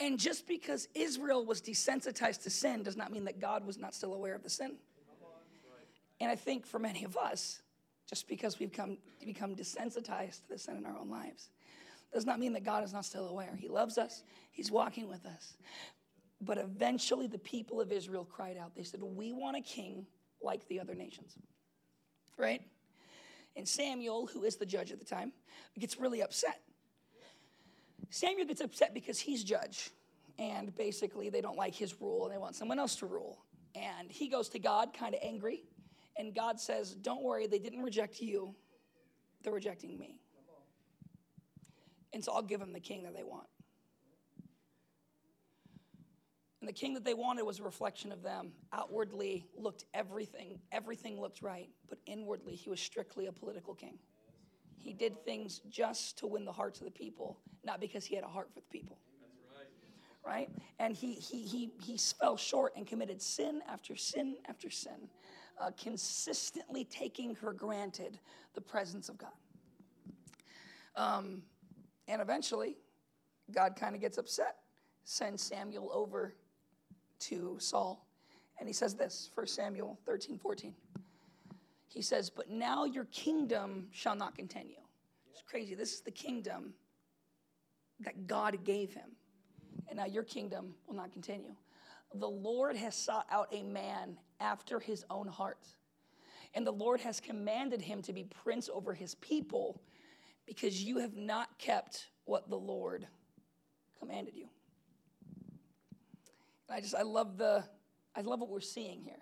And 0.00 0.18
just 0.18 0.46
because 0.46 0.88
Israel 0.94 1.44
was 1.44 1.60
desensitized 1.60 2.42
to 2.44 2.50
sin 2.50 2.82
does 2.82 2.96
not 2.96 3.12
mean 3.12 3.24
that 3.24 3.40
God 3.40 3.66
was 3.66 3.78
not 3.78 3.94
still 3.94 4.14
aware 4.14 4.34
of 4.34 4.42
the 4.42 4.50
sin. 4.50 4.76
And 6.20 6.30
I 6.30 6.36
think 6.36 6.66
for 6.66 6.78
many 6.78 7.04
of 7.04 7.16
us, 7.16 7.62
just 8.08 8.28
because 8.28 8.58
we've 8.58 8.72
come, 8.72 8.98
become 9.24 9.54
desensitized 9.54 10.42
to 10.42 10.48
the 10.50 10.58
sin 10.58 10.76
in 10.76 10.86
our 10.86 10.96
own 10.96 11.10
lives, 11.10 11.50
does 12.12 12.26
not 12.26 12.38
mean 12.38 12.52
that 12.54 12.64
God 12.64 12.84
is 12.84 12.92
not 12.92 13.04
still 13.04 13.28
aware. 13.28 13.54
He 13.56 13.68
loves 13.68 13.98
us, 13.98 14.22
He's 14.50 14.70
walking 14.70 15.08
with 15.08 15.24
us. 15.26 15.56
But 16.40 16.58
eventually, 16.58 17.26
the 17.26 17.38
people 17.38 17.80
of 17.80 17.90
Israel 17.90 18.24
cried 18.24 18.56
out. 18.56 18.74
They 18.76 18.84
said, 18.84 19.02
We 19.02 19.32
want 19.32 19.56
a 19.56 19.60
king 19.60 20.06
like 20.42 20.66
the 20.68 20.80
other 20.80 20.94
nations. 20.94 21.36
Right? 22.36 22.62
And 23.56 23.66
Samuel, 23.66 24.26
who 24.26 24.44
is 24.44 24.56
the 24.56 24.66
judge 24.66 24.92
at 24.92 25.00
the 25.00 25.04
time, 25.04 25.32
gets 25.78 25.98
really 25.98 26.22
upset. 26.22 26.60
Samuel 28.10 28.46
gets 28.46 28.60
upset 28.60 28.94
because 28.94 29.18
he's 29.18 29.42
judge. 29.42 29.90
And 30.38 30.74
basically, 30.76 31.30
they 31.30 31.40
don't 31.40 31.56
like 31.56 31.74
his 31.74 32.00
rule 32.00 32.24
and 32.24 32.32
they 32.32 32.38
want 32.38 32.54
someone 32.54 32.78
else 32.78 32.94
to 32.96 33.06
rule. 33.06 33.38
And 33.74 34.10
he 34.10 34.28
goes 34.28 34.48
to 34.50 34.60
God, 34.60 34.94
kind 34.96 35.14
of 35.14 35.20
angry. 35.22 35.64
And 36.16 36.34
God 36.34 36.60
says, 36.60 36.94
Don't 36.94 37.22
worry, 37.22 37.48
they 37.48 37.58
didn't 37.58 37.82
reject 37.82 38.20
you, 38.20 38.54
they're 39.42 39.52
rejecting 39.52 39.98
me. 39.98 40.20
And 42.12 42.24
so 42.24 42.32
I'll 42.32 42.42
give 42.42 42.60
them 42.60 42.72
the 42.72 42.80
king 42.80 43.02
that 43.04 43.14
they 43.14 43.22
want. 43.22 43.46
And 46.60 46.68
the 46.68 46.72
king 46.72 46.94
that 46.94 47.04
they 47.04 47.14
wanted 47.14 47.44
was 47.44 47.60
a 47.60 47.62
reflection 47.62 48.10
of 48.10 48.22
them. 48.22 48.52
Outwardly 48.72 49.46
looked 49.56 49.84
everything, 49.94 50.58
everything 50.72 51.20
looked 51.20 51.40
right, 51.40 51.68
but 51.88 51.98
inwardly 52.06 52.54
he 52.54 52.68
was 52.68 52.80
strictly 52.80 53.26
a 53.26 53.32
political 53.32 53.74
king. 53.74 53.98
He 54.76 54.92
did 54.92 55.24
things 55.24 55.60
just 55.68 56.18
to 56.18 56.26
win 56.26 56.44
the 56.44 56.52
hearts 56.52 56.80
of 56.80 56.86
the 56.86 56.90
people, 56.90 57.38
not 57.64 57.80
because 57.80 58.04
he 58.04 58.14
had 58.14 58.24
a 58.24 58.28
heart 58.28 58.48
for 58.52 58.60
the 58.60 58.78
people. 58.78 58.98
Right. 59.56 59.68
right? 60.32 60.50
And 60.78 60.96
he, 60.96 61.14
he, 61.14 61.42
he, 61.42 61.70
he 61.82 61.96
fell 61.96 62.36
short 62.36 62.72
and 62.76 62.86
committed 62.86 63.22
sin 63.22 63.60
after 63.68 63.94
sin 63.94 64.36
after 64.48 64.70
sin, 64.70 65.08
uh, 65.60 65.70
consistently 65.80 66.84
taking 66.84 67.34
for 67.34 67.52
granted 67.52 68.18
the 68.54 68.60
presence 68.60 69.08
of 69.08 69.18
God. 69.18 69.30
Um, 70.96 71.42
and 72.08 72.22
eventually, 72.22 72.76
God 73.52 73.76
kind 73.76 73.94
of 73.94 74.00
gets 74.00 74.18
upset, 74.18 74.56
sends 75.04 75.42
Samuel 75.42 75.90
over 75.92 76.34
to 77.20 77.56
Saul. 77.60 78.06
And 78.58 78.68
he 78.68 78.72
says 78.72 78.94
this, 78.94 79.30
1 79.34 79.46
Samuel 79.46 79.98
13, 80.04 80.38
14. 80.38 80.74
He 81.86 82.02
says, 82.02 82.30
But 82.30 82.50
now 82.50 82.84
your 82.84 83.04
kingdom 83.06 83.86
shall 83.90 84.16
not 84.16 84.34
continue. 84.34 84.80
It's 85.30 85.42
crazy. 85.42 85.74
This 85.74 85.92
is 85.92 86.00
the 86.00 86.10
kingdom 86.10 86.74
that 88.00 88.26
God 88.26 88.64
gave 88.64 88.92
him. 88.92 89.10
And 89.88 89.98
now 89.98 90.06
your 90.06 90.24
kingdom 90.24 90.74
will 90.86 90.96
not 90.96 91.12
continue. 91.12 91.54
The 92.14 92.28
Lord 92.28 92.76
has 92.76 92.94
sought 92.94 93.26
out 93.30 93.48
a 93.52 93.62
man 93.62 94.16
after 94.40 94.80
his 94.80 95.04
own 95.10 95.28
heart. 95.28 95.66
And 96.54 96.66
the 96.66 96.72
Lord 96.72 97.00
has 97.00 97.20
commanded 97.20 97.82
him 97.82 98.02
to 98.02 98.12
be 98.12 98.24
prince 98.24 98.70
over 98.72 98.94
his 98.94 99.14
people 99.16 99.80
because 100.48 100.82
you 100.82 100.98
have 100.98 101.14
not 101.14 101.58
kept 101.58 102.08
what 102.24 102.48
the 102.48 102.56
Lord 102.56 103.06
commanded 104.00 104.34
you. 104.34 104.48
And 106.68 106.76
I 106.76 106.80
just, 106.80 106.94
I 106.94 107.02
love 107.02 107.36
the, 107.36 107.62
I 108.16 108.22
love 108.22 108.40
what 108.40 108.48
we're 108.48 108.60
seeing 108.60 109.02
here. 109.02 109.20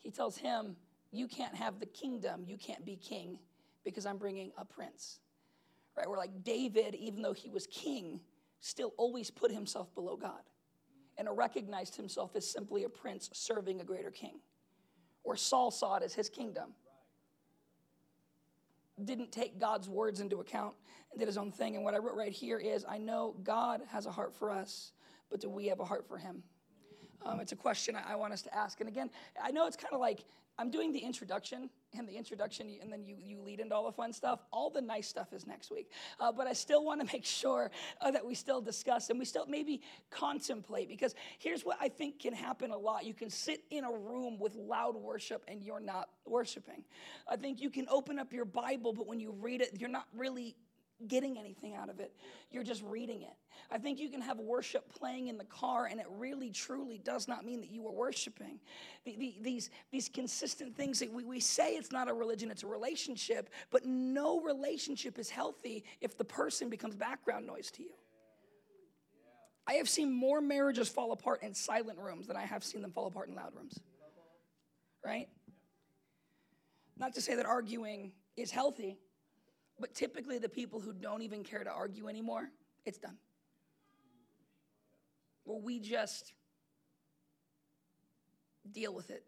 He 0.00 0.10
tells 0.10 0.36
him, 0.36 0.76
You 1.12 1.28
can't 1.28 1.54
have 1.54 1.78
the 1.78 1.86
kingdom, 1.86 2.44
you 2.46 2.58
can't 2.58 2.84
be 2.84 2.96
king 2.96 3.38
because 3.84 4.06
I'm 4.06 4.18
bringing 4.18 4.50
a 4.58 4.64
prince. 4.64 5.20
Right? 5.96 6.08
We're 6.10 6.18
like 6.18 6.42
David, 6.42 6.96
even 6.96 7.22
though 7.22 7.32
he 7.32 7.48
was 7.48 7.68
king, 7.68 8.20
still 8.60 8.92
always 8.96 9.30
put 9.30 9.52
himself 9.52 9.94
below 9.94 10.16
God 10.16 10.42
and 11.16 11.28
recognized 11.32 11.94
himself 11.94 12.34
as 12.34 12.44
simply 12.44 12.82
a 12.84 12.88
prince 12.88 13.30
serving 13.32 13.80
a 13.80 13.84
greater 13.84 14.10
king. 14.10 14.40
Or 15.22 15.36
Saul 15.36 15.70
saw 15.70 15.96
it 15.96 16.02
as 16.02 16.12
his 16.12 16.28
kingdom 16.28 16.74
didn't 19.04 19.32
take 19.32 19.58
God's 19.58 19.88
words 19.88 20.20
into 20.20 20.40
account 20.40 20.74
and 21.10 21.18
did 21.18 21.26
his 21.26 21.36
own 21.36 21.52
thing. 21.52 21.76
And 21.76 21.84
what 21.84 21.94
I 21.94 21.98
wrote 21.98 22.16
right 22.16 22.32
here 22.32 22.58
is 22.58 22.84
I 22.88 22.98
know 22.98 23.36
God 23.42 23.82
has 23.88 24.06
a 24.06 24.10
heart 24.10 24.34
for 24.34 24.50
us, 24.50 24.92
but 25.30 25.40
do 25.40 25.48
we 25.48 25.66
have 25.66 25.80
a 25.80 25.84
heart 25.84 26.06
for 26.06 26.18
him? 26.18 26.42
Um, 27.24 27.40
it's 27.40 27.52
a 27.52 27.56
question 27.56 27.96
I, 27.96 28.12
I 28.12 28.14
want 28.16 28.32
us 28.32 28.42
to 28.42 28.54
ask. 28.54 28.80
And 28.80 28.88
again, 28.88 29.10
I 29.42 29.50
know 29.50 29.66
it's 29.66 29.76
kind 29.76 29.92
of 29.92 30.00
like 30.00 30.24
I'm 30.58 30.70
doing 30.70 30.92
the 30.92 30.98
introduction 30.98 31.68
and 31.98 32.08
the 32.08 32.16
introduction, 32.16 32.68
and 32.80 32.92
then 32.92 33.04
you, 33.04 33.16
you 33.18 33.40
lead 33.40 33.60
into 33.60 33.74
all 33.74 33.84
the 33.84 33.92
fun 33.92 34.12
stuff. 34.12 34.40
All 34.52 34.70
the 34.70 34.80
nice 34.80 35.08
stuff 35.08 35.32
is 35.32 35.46
next 35.46 35.70
week. 35.70 35.90
Uh, 36.18 36.32
but 36.32 36.46
I 36.46 36.52
still 36.52 36.84
want 36.84 37.00
to 37.00 37.06
make 37.12 37.24
sure 37.24 37.70
uh, 38.00 38.10
that 38.10 38.24
we 38.24 38.34
still 38.34 38.60
discuss 38.60 39.10
and 39.10 39.18
we 39.18 39.24
still 39.24 39.46
maybe 39.46 39.82
contemplate 40.10 40.88
because 40.88 41.14
here's 41.38 41.64
what 41.64 41.78
I 41.80 41.88
think 41.88 42.20
can 42.20 42.32
happen 42.32 42.70
a 42.70 42.76
lot. 42.78 43.04
You 43.04 43.14
can 43.14 43.30
sit 43.30 43.64
in 43.70 43.84
a 43.84 43.92
room 43.92 44.38
with 44.38 44.54
loud 44.54 44.96
worship 44.96 45.44
and 45.48 45.62
you're 45.62 45.80
not 45.80 46.08
worshiping. 46.26 46.84
I 47.28 47.36
think 47.36 47.60
you 47.60 47.70
can 47.70 47.86
open 47.90 48.18
up 48.18 48.32
your 48.32 48.44
Bible, 48.44 48.92
but 48.92 49.06
when 49.06 49.20
you 49.20 49.32
read 49.32 49.60
it, 49.60 49.76
you're 49.78 49.88
not 49.88 50.06
really 50.14 50.56
getting 51.06 51.38
anything 51.38 51.74
out 51.74 51.88
of 51.88 52.00
it. 52.00 52.12
You're 52.50 52.62
just 52.62 52.82
reading 52.82 53.22
it. 53.22 53.34
I 53.70 53.78
think 53.78 53.98
you 53.98 54.08
can 54.08 54.20
have 54.22 54.38
worship 54.38 54.92
playing 54.98 55.28
in 55.28 55.36
the 55.36 55.44
car, 55.44 55.86
and 55.86 56.00
it 56.00 56.06
really, 56.10 56.50
truly 56.50 56.98
does 56.98 57.28
not 57.28 57.44
mean 57.44 57.60
that 57.60 57.70
you 57.70 57.86
are 57.86 57.92
worshiping. 57.92 58.60
The, 59.04 59.16
the, 59.16 59.34
these, 59.40 59.70
these 59.90 60.08
consistent 60.08 60.76
things 60.76 60.98
that 61.00 61.12
we, 61.12 61.24
we 61.24 61.40
say 61.40 61.72
it's 61.72 61.92
not 61.92 62.08
a 62.08 62.14
religion, 62.14 62.50
it's 62.50 62.62
a 62.62 62.66
relationship, 62.66 63.50
but 63.70 63.84
no 63.84 64.40
relationship 64.40 65.18
is 65.18 65.28
healthy 65.28 65.84
if 66.00 66.16
the 66.16 66.24
person 66.24 66.70
becomes 66.70 66.94
background 66.94 67.46
noise 67.46 67.70
to 67.72 67.82
you. 67.82 67.92
I 69.66 69.74
have 69.74 69.88
seen 69.88 70.12
more 70.12 70.40
marriages 70.40 70.88
fall 70.88 71.12
apart 71.12 71.42
in 71.42 71.52
silent 71.52 71.98
rooms 71.98 72.28
than 72.28 72.36
I 72.36 72.46
have 72.46 72.62
seen 72.62 72.82
them 72.82 72.92
fall 72.92 73.06
apart 73.06 73.28
in 73.28 73.34
loud 73.34 73.52
rooms. 73.54 73.78
Right? 75.04 75.28
Not 76.96 77.14
to 77.14 77.20
say 77.20 77.34
that 77.34 77.46
arguing 77.46 78.12
is 78.36 78.50
healthy, 78.50 78.98
but 79.78 79.94
typically, 79.94 80.38
the 80.38 80.48
people 80.48 80.80
who 80.80 80.92
don't 80.92 81.22
even 81.22 81.44
care 81.44 81.62
to 81.62 81.70
argue 81.70 82.08
anymore, 82.08 82.50
it's 82.84 82.98
done. 82.98 83.18
Well, 85.44 85.60
we 85.60 85.78
just 85.78 86.32
deal 88.72 88.94
with 88.94 89.10
it. 89.10 89.24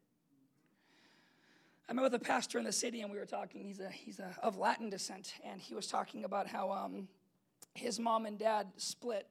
I 1.89 1.93
met 1.95 2.03
with 2.03 2.15
a 2.15 2.19
pastor 2.19 2.59
in 2.59 2.65
the 2.65 2.73
city, 2.73 3.01
and 3.01 3.11
we 3.11 3.19
were 3.19 3.27
talking. 3.27 3.63
He's 3.63 3.81
a 3.81 3.89
he's 3.89 4.19
a, 4.19 4.35
of 4.43 4.59
Latin 4.59 4.91
descent, 4.91 5.35
and 5.45 5.61
he 5.61 5.75
was 5.75 5.87
talking 5.87 6.25
about 6.25 6.47
how 6.47 6.71
um, 6.71 7.09
his 7.75 7.99
mom 7.99 8.27
and 8.27 8.39
dad 8.39 8.67
split 8.77 9.27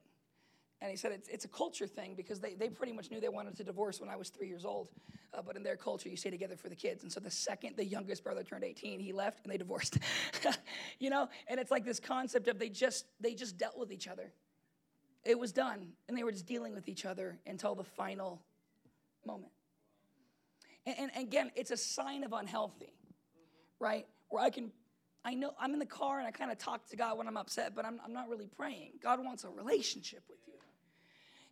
and 0.82 0.92
he 0.92 0.98
said 0.98 1.12
it's, 1.12 1.28
it's 1.28 1.46
a 1.46 1.48
culture 1.48 1.88
thing 1.88 2.14
because 2.16 2.40
they, 2.40 2.54
they 2.54 2.70
pretty 2.70 2.94
much 2.94 3.10
knew 3.10 3.20
they 3.20 3.30
wanted 3.30 3.56
to 3.58 3.64
divorce 3.64 4.00
when 4.00 4.10
I 4.10 4.16
was 4.16 4.30
three 4.30 4.48
years 4.48 4.64
old. 4.64 4.90
Uh, 5.34 5.42
but 5.42 5.56
in 5.56 5.64
their 5.64 5.76
culture, 5.76 6.08
you 6.08 6.16
stay 6.16 6.30
together 6.30 6.56
for 6.56 6.70
the 6.70 6.76
kids. 6.76 7.04
And 7.04 7.12
so 7.12 7.20
the 7.20 7.32
second 7.32 7.76
the 7.76 7.86
youngest 7.86 8.24
brother 8.24 8.44
turned 8.44 8.64
18, 8.64 9.00
he 9.00 9.12
left 9.12 9.44
and 9.44 9.52
they 9.52 9.58
divorced. 9.58 9.98
you 11.00 11.10
know, 11.10 11.30
and 11.48 11.60
it's 11.60 11.72
like 11.72 11.84
this 11.84 12.00
concept 12.00 12.48
of 12.48 12.60
they 12.60 12.70
just 12.70 13.06
they 13.20 13.34
just 13.34 13.58
dealt 13.58 13.78
with 13.78 13.92
each 13.92 14.08
other. 14.08 14.32
It 15.26 15.38
was 15.38 15.52
done, 15.52 15.90
and 16.08 16.18
they 16.18 16.24
were 16.24 16.32
just 16.32 16.46
dealing 16.46 16.74
with 16.74 16.88
each 16.88 17.06
other 17.06 17.38
until 17.46 17.76
the 17.76 17.84
final 17.84 18.42
moment. 19.26 19.52
And, 20.86 21.12
and, 21.14 21.28
again, 21.28 21.52
it's 21.54 21.72
a 21.72 21.76
sign 21.76 22.24
of 22.24 22.32
unhealthy, 22.32 22.94
right? 23.80 24.08
Where 24.30 24.42
I 24.42 24.50
can 24.50 24.72
I 25.26 25.34
know 25.34 25.52
I'm 25.60 25.74
in 25.74 25.80
the 25.80 25.86
car 25.86 26.20
and 26.20 26.28
I 26.28 26.32
kind 26.32 26.52
of 26.52 26.58
talk 26.58 26.88
to 26.88 26.96
God 26.96 27.18
when 27.18 27.28
I'm 27.28 27.36
upset, 27.36 27.76
but 27.76 27.84
I'm, 27.84 28.00
I'm 28.06 28.14
not 28.14 28.30
really 28.30 28.48
praying. 28.48 28.94
God 29.04 29.20
wants 29.22 29.44
a 29.44 29.50
relationship 29.50 30.24
with 30.30 30.38
you. 30.48 30.54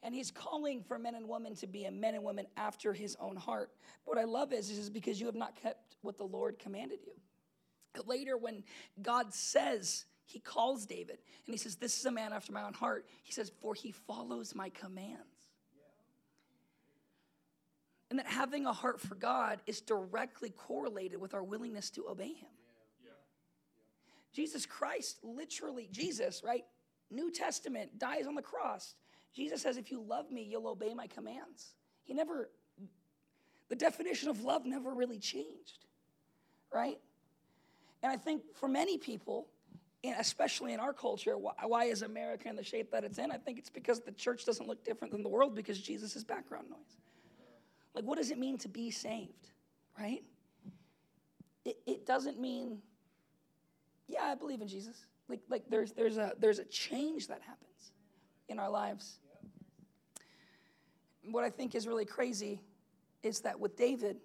And 0.06 0.14
he's 0.14 0.30
calling 0.30 0.84
for 0.84 1.00
men 1.00 1.16
and 1.16 1.28
women 1.28 1.56
to 1.56 1.68
be 1.68 1.86
a 1.86 1.92
men 1.92 2.14
and 2.14 2.24
women 2.24 2.46
after 2.58 2.94
his 2.94 3.18
own 3.20 3.36
heart. 3.36 3.72
What 4.04 4.20
I 4.20 4.24
love 4.26 4.54
is, 4.54 4.70
is 4.70 4.90
because 4.90 5.20
you 5.20 5.26
have 5.26 5.36
not 5.36 5.56
kept 5.56 5.96
what 6.04 6.20
the 6.20 6.26
Lord 6.26 6.60
commanded 6.60 7.00
you. 7.04 7.14
Later, 8.06 8.38
when 8.38 8.64
God 9.02 9.34
says, 9.34 10.06
he 10.26 10.40
calls 10.40 10.86
David 10.86 11.18
and 11.48 11.54
he 11.54 11.58
says, 11.58 11.76
This 11.76 11.98
is 11.98 12.06
a 12.06 12.12
man 12.12 12.34
after 12.34 12.52
my 12.52 12.64
own 12.64 12.74
heart. 12.74 13.08
He 13.24 13.32
says, 13.32 13.52
For 13.62 13.74
he 13.74 13.92
follows 13.92 14.54
my 14.54 14.70
commands. 14.70 15.22
And 18.12 18.20
that 18.20 18.28
having 18.28 18.68
a 18.68 18.74
heart 18.74 19.02
for 19.02 19.16
God 19.16 19.60
is 19.66 19.82
directly 19.82 20.52
correlated 20.52 21.20
with 21.20 21.34
our 21.34 21.44
willingness 21.44 21.90
to 21.92 22.08
obey 22.08 22.34
Him. 22.34 22.50
Jesus 24.34 24.66
Christ, 24.66 25.20
literally, 25.24 25.90
Jesus, 25.92 26.44
right? 26.46 26.66
New 27.10 27.32
Testament, 27.32 27.98
dies 27.98 28.28
on 28.28 28.36
the 28.36 28.42
cross. 28.42 28.94
Jesus 29.36 29.62
says, 29.62 29.78
If 29.78 29.92
you 29.92 30.02
love 30.02 30.32
me, 30.32 30.44
you'll 30.50 30.68
obey 30.68 30.94
my 30.94 31.08
commands. 31.08 31.76
He 32.04 32.14
never, 32.14 32.50
the 33.70 33.76
definition 33.76 34.30
of 34.30 34.42
love 34.44 34.66
never 34.66 34.94
really 34.94 35.20
changed, 35.20 35.86
right? 36.74 37.00
And 38.02 38.12
I 38.12 38.18
think 38.18 38.44
for 38.56 38.68
many 38.68 38.98
people, 38.98 39.48
especially 40.20 40.74
in 40.74 40.80
our 40.80 40.94
culture, 40.94 41.38
why, 41.38 41.54
why 41.64 41.86
is 41.86 42.04
America 42.04 42.48
in 42.48 42.56
the 42.56 42.64
shape 42.64 42.92
that 42.92 43.04
it's 43.04 43.18
in? 43.18 43.32
I 43.32 43.38
think 43.38 43.58
it's 43.58 43.70
because 43.70 44.02
the 44.02 44.12
church 44.12 44.46
doesn't 44.46 44.68
look 44.68 44.84
different 44.86 45.12
than 45.12 45.24
the 45.24 45.30
world 45.30 45.56
because 45.56 45.82
Jesus 45.82 46.16
is 46.16 46.24
background 46.24 46.70
noise. 46.70 46.98
Like, 47.94 48.04
what 48.04 48.18
does 48.18 48.30
it 48.30 48.38
mean 48.38 48.58
to 48.60 48.68
be 48.68 48.92
saved, 48.92 49.50
right? 50.00 50.24
It, 51.64 51.78
it 51.88 52.06
doesn't 52.06 52.40
mean, 52.40 52.80
yeah, 54.08 54.24
I 54.24 54.36
believe 54.36 54.62
in 54.62 54.68
Jesus. 54.68 55.06
Like, 55.28 55.40
like 55.50 55.64
there's, 55.70 55.94
there's, 55.94 56.18
a, 56.18 56.34
there's 56.38 56.60
a 56.60 56.66
change 56.66 57.28
that 57.28 57.42
happens 57.42 57.92
in 58.50 58.60
our 58.60 58.70
lives. 58.70 59.20
What 61.32 61.44
I 61.44 61.50
think 61.50 61.76
is 61.76 61.88
really 61.88 62.06
crazy 62.06 62.62
is 63.24 63.42
that 63.42 63.60
with 63.60 63.76
David, 63.76 64.18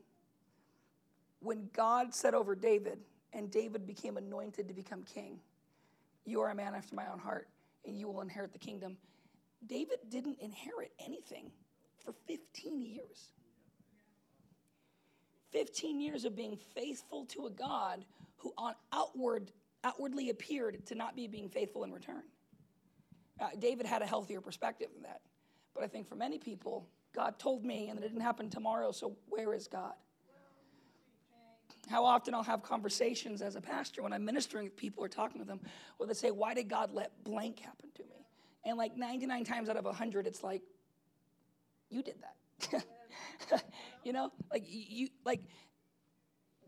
when 1.40 1.70
God 1.72 2.14
said 2.14 2.34
over 2.34 2.54
David, 2.54 2.98
and 3.32 3.50
David 3.50 3.86
became 3.86 4.16
anointed 4.16 4.68
to 4.68 4.74
become 4.74 5.02
king, 5.02 5.38
you 6.24 6.40
are 6.40 6.50
a 6.50 6.54
man 6.54 6.74
after 6.74 6.94
my 6.94 7.06
own 7.10 7.18
heart, 7.18 7.48
and 7.86 7.98
you 7.98 8.08
will 8.08 8.20
inherit 8.20 8.52
the 8.52 8.58
kingdom. 8.58 8.96
David 9.66 9.98
didn't 10.08 10.38
inherit 10.40 10.92
anything 10.98 11.50
for 12.04 12.12
15 12.26 12.82
years. 12.82 13.32
15 15.52 16.00
years 16.00 16.24
of 16.24 16.36
being 16.36 16.56
faithful 16.74 17.24
to 17.26 17.46
a 17.46 17.50
God 17.50 18.04
who 18.36 18.52
on 18.56 18.74
outward, 18.92 19.50
outwardly 19.84 20.30
appeared 20.30 20.86
to 20.86 20.94
not 20.94 21.16
be 21.16 21.26
being 21.26 21.48
faithful 21.48 21.84
in 21.84 21.92
return. 21.92 22.22
Uh, 23.40 23.48
David 23.58 23.86
had 23.86 24.02
a 24.02 24.06
healthier 24.06 24.40
perspective 24.40 24.88
than 24.94 25.02
that. 25.02 25.20
But 25.74 25.84
I 25.84 25.86
think 25.86 26.08
for 26.08 26.16
many 26.16 26.38
people, 26.38 26.88
God 27.14 27.38
told 27.38 27.64
me, 27.64 27.88
and 27.88 27.98
it 27.98 28.02
didn't 28.02 28.20
happen 28.20 28.50
tomorrow, 28.50 28.92
so 28.92 29.16
where 29.28 29.52
is 29.54 29.66
God? 29.66 29.94
How 31.88 32.04
often 32.04 32.34
I'll 32.34 32.42
have 32.42 32.62
conversations 32.62 33.42
as 33.42 33.56
a 33.56 33.60
pastor 33.60 34.02
when 34.02 34.12
I'm 34.12 34.24
ministering 34.24 34.64
with 34.64 34.76
people 34.76 35.02
or 35.02 35.08
talking 35.08 35.38
with 35.38 35.48
them 35.48 35.60
where 35.96 36.06
they 36.06 36.14
say, 36.14 36.30
Why 36.30 36.54
did 36.54 36.68
God 36.68 36.92
let 36.92 37.24
blank 37.24 37.58
happen 37.58 37.88
to 37.94 38.02
me? 38.02 38.26
And 38.64 38.76
like 38.76 38.96
99 38.96 39.44
times 39.44 39.68
out 39.68 39.76
of 39.76 39.84
100, 39.84 40.26
it's 40.26 40.44
like, 40.44 40.62
You 41.88 42.02
did 42.02 42.16
that. 42.20 42.84
you 44.04 44.12
know, 44.12 44.30
like 44.52 44.64
you 44.68 45.08
like 45.24 45.40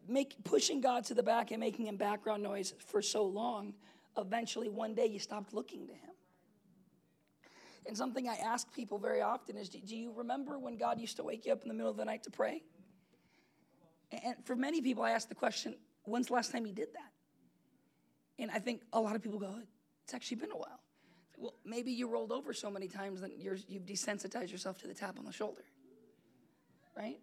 make 0.08 0.42
pushing 0.44 0.80
God 0.80 1.04
to 1.04 1.14
the 1.14 1.22
back 1.22 1.50
and 1.50 1.60
making 1.60 1.86
him 1.86 1.96
background 1.96 2.42
noise 2.42 2.74
for 2.86 3.02
so 3.02 3.24
long, 3.24 3.74
eventually 4.16 4.68
one 4.68 4.94
day 4.94 5.06
you 5.06 5.18
stopped 5.18 5.52
looking 5.54 5.86
to 5.86 5.92
him. 5.92 6.10
And 7.86 7.96
something 7.96 8.28
I 8.28 8.36
ask 8.36 8.72
people 8.72 8.98
very 8.98 9.22
often 9.22 9.56
is 9.56 9.68
do 9.68 9.96
you 9.96 10.12
remember 10.12 10.58
when 10.58 10.76
God 10.76 11.00
used 11.00 11.16
to 11.16 11.24
wake 11.24 11.46
you 11.46 11.52
up 11.52 11.62
in 11.62 11.68
the 11.68 11.74
middle 11.74 11.90
of 11.90 11.96
the 11.96 12.04
night 12.04 12.22
to 12.24 12.30
pray? 12.30 12.62
And 14.12 14.36
for 14.44 14.54
many 14.54 14.80
people, 14.80 15.02
I 15.02 15.10
ask 15.10 15.28
the 15.28 15.34
question, 15.34 15.74
when's 16.04 16.28
the 16.28 16.34
last 16.34 16.52
time 16.52 16.66
you 16.66 16.72
did 16.72 16.88
that? 16.92 17.10
And 18.38 18.50
I 18.50 18.58
think 18.58 18.82
a 18.92 19.00
lot 19.00 19.16
of 19.16 19.22
people 19.22 19.38
go, 19.38 19.54
it's 20.04 20.14
actually 20.14 20.36
been 20.36 20.52
a 20.52 20.56
while. 20.56 20.80
Well, 21.38 21.54
maybe 21.64 21.90
you 21.90 22.08
rolled 22.08 22.30
over 22.30 22.52
so 22.52 22.70
many 22.70 22.88
times 22.88 23.20
that 23.20 23.38
you 23.38 23.50
have 23.50 23.86
desensitized 23.86 24.52
yourself 24.52 24.78
to 24.82 24.86
the 24.86 24.94
tap 24.94 25.18
on 25.18 25.24
the 25.24 25.32
shoulder 25.32 25.62
right? 26.96 27.18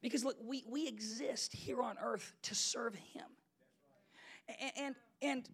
Because 0.00 0.24
look, 0.24 0.36
we, 0.42 0.64
we 0.68 0.86
exist 0.86 1.52
here 1.52 1.82
on 1.82 1.96
earth 2.02 2.32
to 2.42 2.54
serve 2.54 2.94
Him. 2.94 3.24
And, 4.60 4.72
and, 4.76 4.94
and 5.22 5.48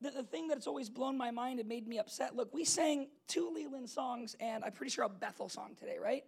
the, 0.00 0.10
the 0.10 0.22
thing 0.22 0.48
that's 0.48 0.66
always 0.66 0.88
blown 0.88 1.16
my 1.16 1.30
mind 1.30 1.60
and 1.60 1.68
made 1.68 1.86
me 1.86 1.98
upset 1.98 2.36
look, 2.36 2.52
we 2.52 2.64
sang 2.64 3.08
two 3.28 3.52
Leeland 3.56 3.88
songs 3.88 4.36
and 4.40 4.64
I'm 4.64 4.72
pretty 4.72 4.90
sure 4.90 5.04
a 5.04 5.08
Bethel 5.08 5.48
song 5.48 5.74
today, 5.78 5.96
right? 6.02 6.24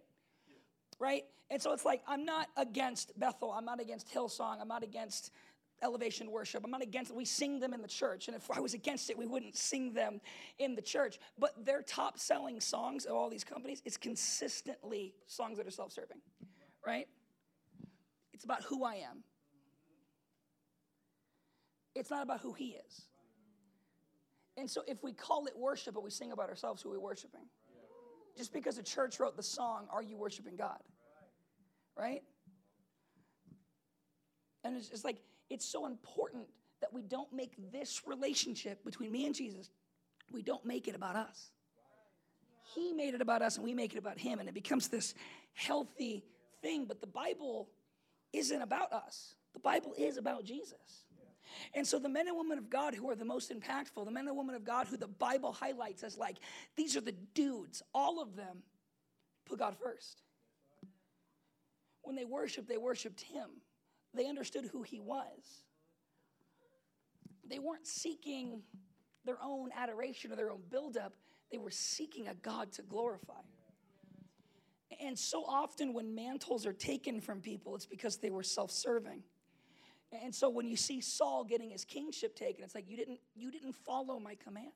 Right? 0.99 1.23
And 1.51 1.61
so 1.61 1.73
it's 1.73 1.85
like, 1.85 2.01
I'm 2.07 2.25
not 2.25 2.47
against 2.57 3.17
Bethel, 3.19 3.51
I'm 3.51 3.65
not 3.65 3.79
against 3.79 4.13
Hillsong, 4.13 4.61
I'm 4.61 4.67
not 4.67 4.83
against 4.83 5.31
elevation 5.81 6.31
worship. 6.31 6.63
I'm 6.63 6.71
not 6.71 6.81
against 6.81 7.11
it. 7.11 7.17
We 7.17 7.25
sing 7.25 7.59
them 7.59 7.73
in 7.73 7.81
the 7.81 7.87
church. 7.87 8.27
And 8.27 8.35
if 8.35 8.49
I 8.51 8.59
was 8.59 8.73
against 8.73 9.09
it, 9.09 9.17
we 9.17 9.25
wouldn't 9.25 9.55
sing 9.55 9.93
them 9.93 10.21
in 10.57 10.75
the 10.75 10.81
church. 10.81 11.19
But 11.37 11.65
their 11.65 11.81
top 11.81 12.19
selling 12.19 12.59
songs 12.59 13.05
of 13.05 13.15
all 13.15 13.29
these 13.29 13.43
companies 13.43 13.81
is 13.85 13.97
consistently 13.97 15.13
songs 15.27 15.57
that 15.57 15.67
are 15.67 15.71
self 15.71 15.91
serving, 15.91 16.19
right? 16.85 17.07
It's 18.33 18.43
about 18.43 18.63
who 18.63 18.83
I 18.83 18.95
am. 18.95 19.23
It's 21.95 22.09
not 22.09 22.23
about 22.23 22.41
who 22.41 22.53
he 22.53 22.77
is. 22.87 23.05
And 24.59 24.69
so 24.69 24.83
if 24.87 25.01
we 25.01 25.13
call 25.13 25.45
it 25.45 25.57
worship, 25.57 25.93
but 25.93 26.03
we 26.03 26.09
sing 26.09 26.31
about 26.31 26.49
ourselves, 26.49 26.81
who 26.81 26.89
are 26.89 26.93
we 26.93 26.97
worshiping? 26.97 27.45
Just 28.37 28.53
because 28.53 28.77
a 28.77 28.83
church 28.83 29.19
wrote 29.19 29.37
the 29.37 29.43
song, 29.43 29.87
Are 29.91 30.03
You 30.03 30.17
Worshiping 30.17 30.55
God? 30.57 30.79
Right? 31.97 32.23
And 34.63 34.75
it's, 34.75 34.89
it's 34.89 35.05
like, 35.05 35.17
it's 35.49 35.65
so 35.65 35.85
important 35.85 36.45
that 36.81 36.93
we 36.93 37.01
don't 37.01 37.31
make 37.33 37.53
this 37.71 38.01
relationship 38.05 38.83
between 38.83 39.11
me 39.11 39.25
and 39.25 39.33
Jesus, 39.33 39.69
we 40.31 40.41
don't 40.41 40.65
make 40.65 40.87
it 40.87 40.95
about 40.95 41.15
us. 41.15 41.51
He 42.75 42.93
made 42.93 43.15
it 43.15 43.21
about 43.21 43.41
us 43.41 43.55
and 43.55 43.65
we 43.65 43.73
make 43.73 43.93
it 43.93 43.97
about 43.97 44.19
him, 44.19 44.39
and 44.39 44.47
it 44.47 44.53
becomes 44.53 44.89
this 44.89 45.15
healthy 45.53 46.23
thing. 46.61 46.85
But 46.85 47.01
the 47.01 47.07
Bible 47.07 47.69
isn't 48.33 48.61
about 48.61 48.93
us, 48.93 49.35
the 49.53 49.59
Bible 49.59 49.93
is 49.97 50.17
about 50.17 50.43
Jesus. 50.43 51.05
And 51.73 51.85
so, 51.85 51.99
the 51.99 52.09
men 52.09 52.27
and 52.27 52.37
women 52.37 52.57
of 52.57 52.69
God 52.69 52.93
who 52.93 53.09
are 53.09 53.15
the 53.15 53.25
most 53.25 53.51
impactful, 53.51 54.05
the 54.05 54.11
men 54.11 54.27
and 54.27 54.37
women 54.37 54.55
of 54.55 54.63
God 54.63 54.87
who 54.87 54.97
the 54.97 55.07
Bible 55.07 55.51
highlights 55.51 56.03
as 56.03 56.17
like, 56.17 56.37
these 56.75 56.95
are 56.97 57.01
the 57.01 57.15
dudes, 57.33 57.81
all 57.93 58.21
of 58.21 58.35
them 58.35 58.63
put 59.45 59.59
God 59.59 59.75
first. 59.81 60.23
When 62.01 62.15
they 62.15 62.25
worshiped, 62.25 62.67
they 62.67 62.77
worshiped 62.77 63.21
Him 63.21 63.49
they 64.13 64.27
understood 64.27 64.65
who 64.71 64.83
he 64.83 64.99
was. 64.99 65.63
They 67.47 67.59
weren't 67.59 67.87
seeking 67.87 68.61
their 69.25 69.37
own 69.43 69.69
adoration 69.75 70.31
or 70.31 70.35
their 70.35 70.51
own 70.51 70.61
buildup, 70.69 71.13
they 71.51 71.57
were 71.57 71.71
seeking 71.71 72.27
a 72.27 72.33
God 72.35 72.71
to 72.73 72.81
glorify. 72.83 73.41
And 75.01 75.17
so 75.17 75.43
often, 75.45 75.93
when 75.93 76.13
mantles 76.13 76.65
are 76.65 76.73
taken 76.73 77.21
from 77.21 77.41
people, 77.41 77.75
it's 77.75 77.85
because 77.85 78.17
they 78.17 78.29
were 78.29 78.43
self 78.43 78.71
serving. 78.71 79.23
And 80.11 80.33
so 80.33 80.49
when 80.49 80.67
you 80.67 80.75
see 80.75 81.01
Saul 81.01 81.43
getting 81.43 81.69
his 81.69 81.85
kingship 81.85 82.35
taken, 82.35 82.63
it's 82.63 82.73
like 82.73 82.89
you 82.89 82.97
didn't, 82.97 83.19
you 83.35 83.51
didn't 83.51 83.73
follow 83.73 84.19
my 84.19 84.35
commands. 84.35 84.73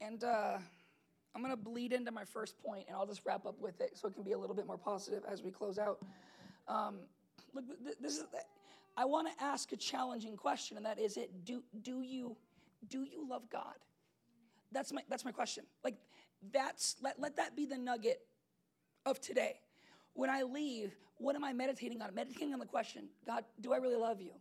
And 0.00 0.22
uh, 0.22 0.58
I'm 1.34 1.42
going 1.42 1.52
to 1.52 1.62
bleed 1.62 1.92
into 1.92 2.10
my 2.10 2.24
first 2.24 2.56
point, 2.62 2.84
and 2.88 2.96
I'll 2.96 3.06
just 3.06 3.22
wrap 3.24 3.46
up 3.46 3.60
with 3.60 3.80
it 3.80 3.96
so 3.96 4.08
it 4.08 4.14
can 4.14 4.22
be 4.22 4.32
a 4.32 4.38
little 4.38 4.54
bit 4.54 4.66
more 4.66 4.78
positive 4.78 5.22
as 5.30 5.42
we 5.42 5.50
close 5.50 5.78
out. 5.78 5.98
Um, 6.66 6.96
look, 7.54 7.64
this 8.00 8.18
is. 8.18 8.24
I 8.96 9.04
want 9.04 9.28
to 9.28 9.44
ask 9.44 9.72
a 9.72 9.76
challenging 9.76 10.36
question, 10.36 10.76
and 10.76 10.86
that 10.86 10.98
is: 10.98 11.16
It 11.16 11.44
do 11.44 11.62
do 11.82 12.02
you 12.02 12.36
do 12.88 13.02
you 13.02 13.26
love 13.28 13.48
God? 13.50 13.74
That's 14.72 14.92
my 14.92 15.02
that's 15.08 15.24
my 15.24 15.32
question. 15.32 15.64
Like 15.82 15.96
that's 16.52 16.96
let 17.02 17.20
let 17.20 17.36
that 17.36 17.56
be 17.56 17.66
the 17.66 17.78
nugget 17.78 18.20
of 19.06 19.20
today. 19.20 19.60
When 20.14 20.30
I 20.30 20.42
leave, 20.42 20.94
what 21.18 21.36
am 21.36 21.44
I 21.44 21.52
meditating 21.52 22.00
on? 22.02 22.08
I'm 22.08 22.14
Meditating 22.14 22.52
on 22.52 22.58
the 22.58 22.66
question: 22.66 23.08
God, 23.26 23.44
do 23.60 23.72
I 23.72 23.78
really 23.78 23.96
love 23.96 24.20
you? 24.20 24.32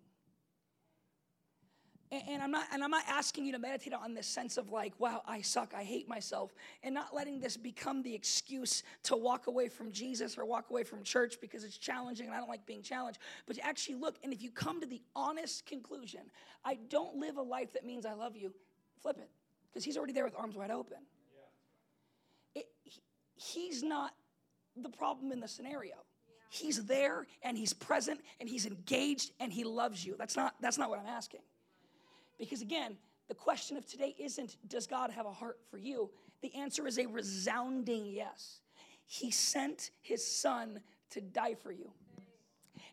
And 2.10 2.42
I'm, 2.42 2.51
not, 2.51 2.68
and 2.72 2.82
I'm 2.82 2.92
not 2.92 3.04
asking 3.10 3.46
you 3.46 3.51
to 3.51 3.60
meditate 3.60 3.92
on 3.92 4.13
this 4.13 4.27
sense 4.27 4.56
of 4.56 4.72
like, 4.72 4.94
wow, 4.98 5.22
I 5.27 5.42
suck, 5.42 5.74
I 5.75 5.84
hate 5.84 6.08
myself, 6.08 6.54
and 6.82 6.96
not 6.96 7.13
letting 7.13 7.42
this 7.42 7.58
become 7.58 8.01
the 8.01 8.16
excuse 8.16 8.84
to 9.04 9.18
walk 9.18 9.48
away 9.48 9.68
from 9.68 9.92
Jesus 9.92 10.38
or 10.38 10.46
walk 10.46 10.70
away 10.70 10.86
from 10.86 11.04
church 11.04 11.36
because 11.42 11.66
it's 11.66 11.77
challenging 11.77 12.27
and 12.27 12.34
I 12.34 12.39
don't 12.39 12.48
like 12.48 12.66
being 12.66 12.82
challenged. 12.82 13.20
But 13.46 13.58
to 13.58 13.66
actually 13.66 13.96
look, 13.96 14.16
and 14.24 14.32
if 14.32 14.42
you 14.42 14.51
come 14.51 14.80
to 14.80 14.88
the 14.88 15.01
honest 15.18 15.66
conclusion, 15.66 16.22
I 16.63 16.77
don't 16.88 17.18
live 17.18 17.36
a 17.36 17.42
life 17.42 17.74
that 17.74 17.86
means 17.86 18.06
I 18.06 18.13
love 18.13 18.38
you, 18.38 18.54
flip 19.01 19.18
it, 19.18 19.30
because 19.70 19.84
He's 19.84 19.98
already 19.98 20.13
there 20.13 20.24
with 20.24 20.36
arms 20.38 20.56
wide 20.56 20.72
open. 20.72 21.00
He's 23.38 23.84
not 23.84 24.12
the 24.75 24.89
problem 24.89 25.32
in 25.32 25.39
the 25.39 25.48
scenario. 25.48 25.96
He's 26.50 26.86
there 26.86 27.27
and 27.44 27.58
He's 27.58 27.74
present 27.74 28.22
and 28.39 28.50
He's 28.50 28.65
engaged 28.65 29.32
and 29.39 29.51
He 29.51 29.63
loves 29.63 30.06
you. 30.06 30.15
That's 30.17 30.36
not, 30.36 30.56
that's 30.62 30.77
not 30.77 30.89
what 30.89 31.00
I'm 31.00 31.08
asking. 31.08 31.41
Because 32.38 32.62
again, 32.62 32.98
the 33.27 33.36
question 33.36 33.77
of 33.77 33.86
today 33.86 34.15
isn't, 34.20 34.58
does 34.67 34.88
God 34.88 35.12
have 35.12 35.25
a 35.25 35.32
heart 35.32 35.60
for 35.70 35.77
you? 35.77 36.10
The 36.41 36.53
answer 36.56 36.88
is 36.88 37.00
a 37.00 37.06
resounding 37.06 38.06
yes. 38.06 38.62
He 39.06 39.32
sent 39.32 39.91
his 40.01 40.25
son 40.25 40.79
to 41.12 41.22
die 41.22 41.56
for 41.56 41.72
you. 41.72 41.89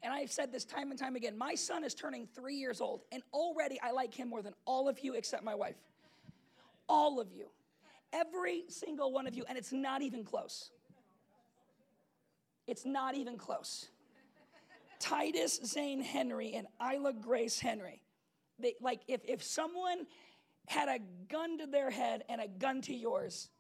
and 0.03 0.13
I've 0.13 0.31
said 0.31 0.53
this 0.53 0.65
time 0.65 0.91
and 0.91 0.99
time 0.99 1.17
again, 1.17 1.37
my 1.37 1.55
son 1.55 1.85
is 1.85 1.95
turning 1.95 2.27
three 2.35 2.57
years 2.57 2.81
old, 2.81 3.03
and 3.13 3.23
already 3.33 3.79
I 3.83 3.91
like 3.91 4.15
him 4.15 4.29
more 4.29 4.43
than 4.43 4.55
all 4.65 4.89
of 4.89 5.01
you 5.01 5.15
except 5.15 5.45
my 5.45 5.55
wife. 5.55 5.77
All 6.89 7.21
of 7.21 7.33
you. 7.33 7.47
Every 8.15 8.63
single 8.69 9.13
one 9.13 9.27
of 9.27 9.35
you, 9.35 9.45
and 9.49 9.59
it's 9.59 9.73
not 9.73 10.01
even 10.01 10.23
close. 10.25 10.71
It's 12.67 12.87
not 12.87 13.17
even 13.17 13.37
close. 13.37 13.89
Titus 15.01 15.61
Zane 15.67 16.01
Henry 16.01 16.55
and 16.55 16.67
Isla 16.81 17.13
Grace 17.13 17.59
Henry. 17.59 18.01
They, 18.59 18.75
like, 18.81 19.01
if, 19.09 19.21
if 19.25 19.43
someone 19.43 20.07
had 20.67 20.89
a 20.89 20.99
gun 21.29 21.59
to 21.59 21.67
their 21.67 21.91
head 21.91 22.23
and 22.29 22.41
a 22.41 22.47
gun 22.47 22.81
to 22.83 22.95
yours, 22.95 23.51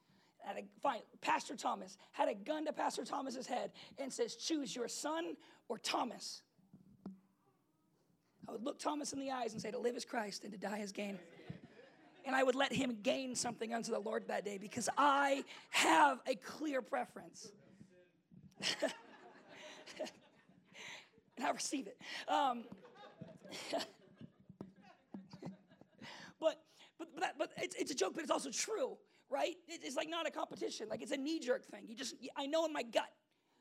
a, 0.48 0.64
fine, 0.80 1.00
Pastor 1.20 1.56
Thomas 1.56 1.98
had 2.12 2.28
a 2.28 2.34
gun 2.34 2.64
to 2.66 2.72
Pastor 2.72 3.04
Thomas's 3.04 3.46
head 3.46 3.72
and 3.98 4.12
says, 4.12 4.36
choose 4.36 4.74
your 4.74 4.88
son 4.88 5.36
or 5.68 5.78
Thomas. 5.78 6.42
I 8.48 8.52
would 8.52 8.62
look 8.62 8.78
Thomas 8.78 9.12
in 9.12 9.20
the 9.20 9.30
eyes 9.30 9.52
and 9.52 9.60
say, 9.60 9.70
to 9.70 9.78
live 9.78 9.96
is 9.96 10.04
Christ 10.04 10.44
and 10.44 10.52
to 10.52 10.58
die 10.58 10.78
is 10.78 10.92
gain. 10.92 11.18
And 12.26 12.34
I 12.34 12.42
would 12.42 12.54
let 12.54 12.72
him 12.72 12.96
gain 13.02 13.34
something 13.34 13.74
unto 13.74 13.92
the 13.92 13.98
Lord 13.98 14.28
that 14.28 14.44
day 14.44 14.58
because 14.58 14.88
I 14.96 15.44
have 15.70 16.20
a 16.26 16.34
clear 16.34 16.80
preference. 16.80 17.52
and 21.36 21.46
I 21.46 21.50
receive 21.50 21.86
it. 21.86 21.98
Um, 22.28 22.64
but 26.40 26.60
but 26.98 27.08
but, 27.14 27.20
that, 27.20 27.34
but 27.38 27.52
it's, 27.58 27.76
it's 27.76 27.90
a 27.90 27.94
joke, 27.94 28.14
but 28.14 28.22
it's 28.22 28.30
also 28.30 28.50
true, 28.50 28.96
right? 29.30 29.56
It's 29.68 29.96
like 29.96 30.08
not 30.08 30.26
a 30.26 30.30
competition. 30.30 30.88
Like 30.88 31.02
it's 31.02 31.12
a 31.12 31.16
knee 31.16 31.40
jerk 31.40 31.66
thing. 31.66 31.82
You 31.86 31.94
just 31.94 32.14
I 32.36 32.46
know 32.46 32.64
in 32.66 32.72
my 32.72 32.82
gut. 32.82 33.10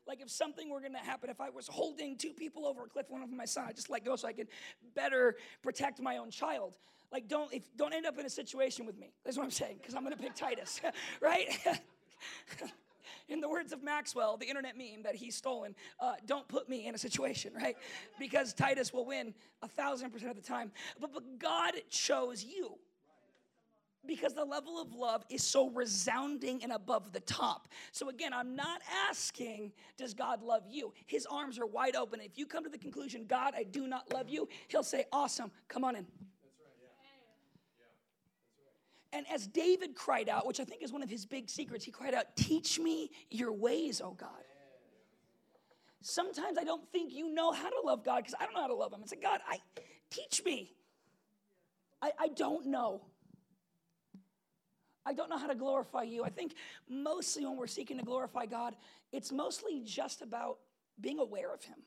Like 0.06 0.20
if 0.20 0.30
something 0.30 0.68
were 0.68 0.80
gonna 0.80 0.98
happen, 0.98 1.30
if 1.30 1.40
I 1.40 1.48
was 1.50 1.66
holding 1.66 2.16
two 2.16 2.34
people 2.34 2.66
over 2.66 2.84
a 2.84 2.88
cliff, 2.88 3.06
one 3.08 3.22
of 3.22 3.30
them 3.30 3.38
my 3.38 3.46
son, 3.46 3.64
I 3.68 3.72
just 3.72 3.88
let 3.88 4.04
go 4.04 4.16
so 4.16 4.28
I 4.28 4.34
could 4.34 4.48
better 4.94 5.36
protect 5.62 6.00
my 6.00 6.18
own 6.18 6.30
child. 6.30 6.76
Like 7.14 7.28
don't 7.28 7.54
if 7.54 7.62
don't 7.76 7.92
end 7.92 8.06
up 8.06 8.18
in 8.18 8.26
a 8.26 8.28
situation 8.28 8.86
with 8.86 8.98
me. 8.98 9.12
That's 9.24 9.36
what 9.36 9.44
I'm 9.44 9.52
saying, 9.52 9.76
because 9.80 9.94
I'm 9.94 10.02
gonna 10.02 10.16
pick 10.16 10.34
Titus, 10.34 10.80
right? 11.20 11.46
in 13.28 13.40
the 13.40 13.48
words 13.48 13.72
of 13.72 13.84
Maxwell, 13.84 14.36
the 14.36 14.46
internet 14.46 14.76
meme 14.76 15.04
that 15.04 15.14
he's 15.14 15.36
stolen, 15.36 15.76
uh, 16.00 16.14
don't 16.26 16.48
put 16.48 16.68
me 16.68 16.88
in 16.88 16.94
a 16.96 16.98
situation, 16.98 17.52
right? 17.62 17.76
Because 18.18 18.52
Titus 18.52 18.92
will 18.92 19.06
win 19.06 19.32
a 19.62 19.68
thousand 19.68 20.10
percent 20.10 20.32
of 20.32 20.36
the 20.36 20.42
time. 20.42 20.72
But, 21.00 21.12
but 21.14 21.38
God 21.38 21.74
chose 21.88 22.44
you 22.44 22.78
because 24.04 24.34
the 24.34 24.44
level 24.44 24.82
of 24.82 24.92
love 24.92 25.24
is 25.30 25.44
so 25.44 25.70
resounding 25.70 26.64
and 26.64 26.72
above 26.72 27.12
the 27.12 27.20
top. 27.20 27.68
So, 27.92 28.08
again, 28.08 28.32
I'm 28.32 28.56
not 28.56 28.82
asking, 29.08 29.70
does 29.96 30.14
God 30.14 30.42
love 30.42 30.64
you? 30.68 30.92
His 31.06 31.26
arms 31.26 31.60
are 31.60 31.66
wide 31.66 31.94
open. 31.94 32.20
If 32.20 32.36
you 32.36 32.44
come 32.44 32.64
to 32.64 32.70
the 32.70 32.76
conclusion, 32.76 33.24
God, 33.26 33.54
I 33.56 33.62
do 33.62 33.86
not 33.86 34.12
love 34.12 34.28
you, 34.28 34.48
He'll 34.66 34.82
say, 34.82 35.04
awesome, 35.12 35.52
come 35.68 35.84
on 35.84 35.94
in. 35.94 36.06
And 39.14 39.24
as 39.32 39.46
David 39.46 39.94
cried 39.94 40.28
out, 40.28 40.44
which 40.44 40.58
I 40.58 40.64
think 40.64 40.82
is 40.82 40.92
one 40.92 41.02
of 41.02 41.08
his 41.08 41.24
big 41.24 41.48
secrets, 41.48 41.84
he 41.84 41.92
cried 41.92 42.14
out, 42.14 42.34
Teach 42.34 42.80
me 42.80 43.12
your 43.30 43.52
ways, 43.52 44.02
oh 44.04 44.10
God. 44.10 44.28
Sometimes 46.02 46.58
I 46.58 46.64
don't 46.64 46.86
think 46.90 47.14
you 47.14 47.32
know 47.32 47.52
how 47.52 47.70
to 47.70 47.80
love 47.82 48.04
God 48.04 48.18
because 48.18 48.34
I 48.38 48.44
don't 48.44 48.54
know 48.54 48.60
how 48.60 48.66
to 48.66 48.74
love 48.74 48.92
Him. 48.92 49.00
It's 49.02 49.12
like, 49.12 49.22
God, 49.22 49.40
I 49.48 49.58
teach 50.10 50.44
me. 50.44 50.74
I, 52.02 52.10
I 52.18 52.28
don't 52.28 52.66
know. 52.66 53.00
I 55.06 55.14
don't 55.14 55.30
know 55.30 55.38
how 55.38 55.46
to 55.46 55.54
glorify 55.54 56.02
you. 56.02 56.22
I 56.22 56.28
think 56.28 56.56
mostly 56.88 57.46
when 57.46 57.56
we're 57.56 57.66
seeking 57.66 57.96
to 57.96 58.04
glorify 58.04 58.44
God, 58.44 58.74
it's 59.12 59.32
mostly 59.32 59.80
just 59.82 60.20
about 60.20 60.58
being 61.00 61.20
aware 61.20 61.54
of 61.54 61.62
Him. 61.64 61.78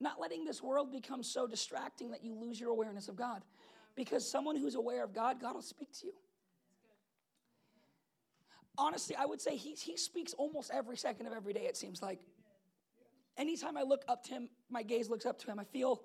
Not 0.00 0.20
letting 0.20 0.44
this 0.44 0.60
world 0.60 0.90
become 0.90 1.22
so 1.22 1.46
distracting 1.46 2.10
that 2.10 2.24
you 2.24 2.34
lose 2.34 2.58
your 2.58 2.70
awareness 2.70 3.08
of 3.08 3.14
God. 3.14 3.44
Because 3.96 4.28
someone 4.28 4.56
who's 4.56 4.74
aware 4.74 5.04
of 5.04 5.14
God, 5.14 5.40
God 5.40 5.54
will 5.54 5.62
speak 5.62 5.92
to 6.00 6.06
you. 6.06 6.12
Honestly, 8.78 9.16
I 9.16 9.26
would 9.26 9.40
say 9.40 9.56
he, 9.56 9.74
he 9.74 9.96
speaks 9.96 10.32
almost 10.34 10.70
every 10.72 10.96
second 10.96 11.26
of 11.26 11.32
every 11.32 11.52
day, 11.52 11.66
it 11.66 11.76
seems 11.76 12.00
like. 12.00 12.20
Anytime 13.36 13.76
I 13.76 13.82
look 13.82 14.04
up 14.08 14.24
to 14.24 14.30
him, 14.30 14.48
my 14.70 14.82
gaze 14.82 15.10
looks 15.10 15.26
up 15.26 15.38
to 15.40 15.50
him, 15.50 15.58
I 15.58 15.64
feel 15.64 16.02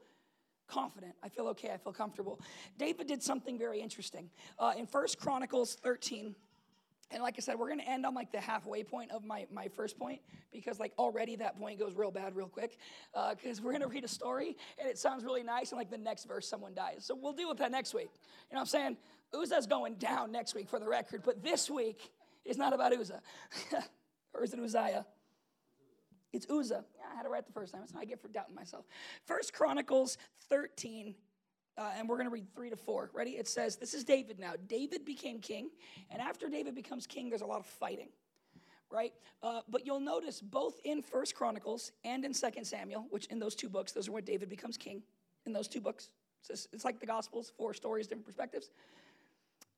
confident. 0.68 1.14
I 1.24 1.30
feel 1.30 1.48
okay. 1.50 1.72
I 1.72 1.78
feel 1.78 1.94
comfortable. 1.94 2.40
David 2.78 3.08
did 3.08 3.22
something 3.22 3.58
very 3.58 3.80
interesting. 3.80 4.30
Uh, 4.58 4.74
in 4.78 4.88
First 4.88 5.20
Chronicles 5.20 5.76
13, 5.76 6.36
and 7.12 7.22
like 7.22 7.36
I 7.38 7.42
said, 7.42 7.58
we're 7.58 7.68
going 7.68 7.80
to 7.80 7.88
end 7.88 8.06
on 8.06 8.16
like 8.16 8.32
the 8.32 8.40
halfway 8.40 8.84
point 8.84 9.12
of 9.12 9.24
my, 9.24 9.46
my 9.52 9.68
first 9.68 9.98
point 9.98 10.22
because 10.52 10.80
like 10.80 10.92
already 10.98 11.36
that 11.36 11.58
point 11.60 11.80
goes 11.80 11.96
real 11.96 12.12
bad 12.12 12.36
real 12.36 12.48
quick 12.48 12.78
because 13.38 13.60
uh, 13.60 13.62
we're 13.64 13.72
going 13.72 13.84
to 13.84 13.88
read 13.88 14.04
a 14.04 14.08
story 14.08 14.58
and 14.80 14.90
it 14.90 14.98
sounds 14.98 15.24
really 15.24 15.44
nice 15.44 15.72
and 15.72 15.78
like 15.78 15.92
the 15.92 15.98
next 15.98 16.26
verse 16.26 16.48
someone 16.48 16.74
dies. 16.74 17.06
So 17.06 17.16
we'll 17.16 17.34
deal 17.34 17.50
with 17.50 17.60
that 17.60 17.72
next 17.72 17.94
week. 17.94 18.10
You 18.50 18.56
know 18.56 18.62
what 18.62 18.62
I'm 18.62 18.66
saying? 18.68 18.98
Uzzah's 19.34 19.68
going 19.68 19.96
down 19.96 20.32
next 20.32 20.56
week 20.56 20.68
for 20.68 20.80
the 20.80 20.88
record, 20.88 21.22
but 21.24 21.44
this 21.44 21.70
week 21.70 22.12
is 22.44 22.58
not 22.58 22.74
about 22.74 22.92
Uzzah. 22.94 23.22
or 24.34 24.44
is 24.44 24.54
it 24.54 24.60
Uzziah? 24.60 25.06
It's 26.34 26.50
Uzzah. 26.50 26.84
Yeah, 26.98 27.04
I 27.14 27.16
had 27.16 27.26
it 27.26 27.30
right 27.30 27.46
the 27.46 27.54
first 27.54 27.74
time. 27.74 27.84
I 27.98 28.06
get 28.06 28.22
for 28.22 28.28
doubting 28.28 28.56
myself. 28.56 28.86
First 29.26 29.54
Chronicles 29.54 30.18
13 30.50 31.16
uh, 31.78 31.92
and 31.98 32.08
we're 32.08 32.16
going 32.16 32.28
to 32.28 32.34
read 32.34 32.48
three 32.56 32.70
to 32.70 32.76
four. 32.76 33.10
Ready? 33.14 33.32
It 33.32 33.48
says, 33.48 33.76
This 33.76 33.94
is 33.94 34.04
David 34.04 34.40
now. 34.40 34.54
David 34.68 35.06
became 35.06 35.40
king, 35.40 35.70
and 36.10 36.22
after 36.22 36.50
David 36.50 36.76
becomes 36.76 37.06
king, 37.06 37.30
there's 37.30 37.42
a 37.42 37.46
lot 37.46 37.60
of 37.60 37.66
fighting, 37.66 38.10
right? 38.90 39.14
Uh, 39.44 39.62
but 39.70 39.86
you'll 39.86 40.00
notice 40.00 40.42
both 40.42 40.80
in 40.84 41.02
First 41.02 41.36
Chronicles 41.36 41.92
and 42.04 42.24
in 42.24 42.34
Second 42.34 42.66
Samuel, 42.66 43.08
which 43.10 43.26
in 43.28 43.40
those 43.40 43.56
two 43.56 43.70
books, 43.70 43.92
those 43.92 44.08
are 44.08 44.12
where 44.12 44.22
David 44.22 44.50
becomes 44.50 44.78
king, 44.78 45.02
in 45.46 45.54
those 45.54 45.68
two 45.68 45.82
books. 45.82 46.10
It's, 46.50 46.68
it's 46.72 46.86
like 46.86 47.00
the 47.00 47.06
Gospels, 47.06 47.52
four 47.58 47.74
stories, 47.74 48.08
different 48.08 48.26
perspectives. 48.26 48.70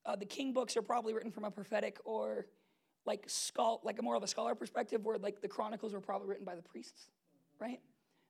Uh, 0.05 0.15
the 0.15 0.25
king 0.25 0.53
books 0.53 0.77
are 0.77 0.81
probably 0.81 1.13
written 1.13 1.31
from 1.31 1.43
a 1.45 1.51
prophetic 1.51 1.99
or 2.05 2.45
like 3.05 3.23
schol- 3.27 3.81
like 3.83 3.99
a 3.99 4.01
more 4.01 4.15
of 4.15 4.23
a 4.23 4.27
scholar 4.27 4.53
perspective, 4.53 5.03
where 5.05 5.17
like 5.17 5.41
the 5.41 5.47
Chronicles 5.47 5.93
were 5.93 6.01
probably 6.01 6.27
written 6.27 6.45
by 6.45 6.55
the 6.55 6.61
priests, 6.61 7.09
right? 7.59 7.79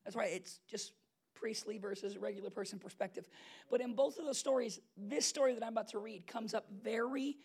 That's 0.03 0.15
why 0.15 0.25
it's 0.25 0.59
just 0.69 0.93
priestly 1.39 1.77
versus 1.77 2.17
regular 2.17 2.49
person 2.49 2.79
perspective. 2.79 3.27
But 3.69 3.81
in 3.81 3.93
both 3.93 4.17
of 4.17 4.25
those 4.25 4.37
stories, 4.37 4.79
this 4.97 5.25
story 5.25 5.53
that 5.53 5.63
I'm 5.63 5.73
about 5.73 5.89
to 5.89 5.99
read 5.99 6.27
comes 6.27 6.53
up 6.53 6.65
very 6.83 7.37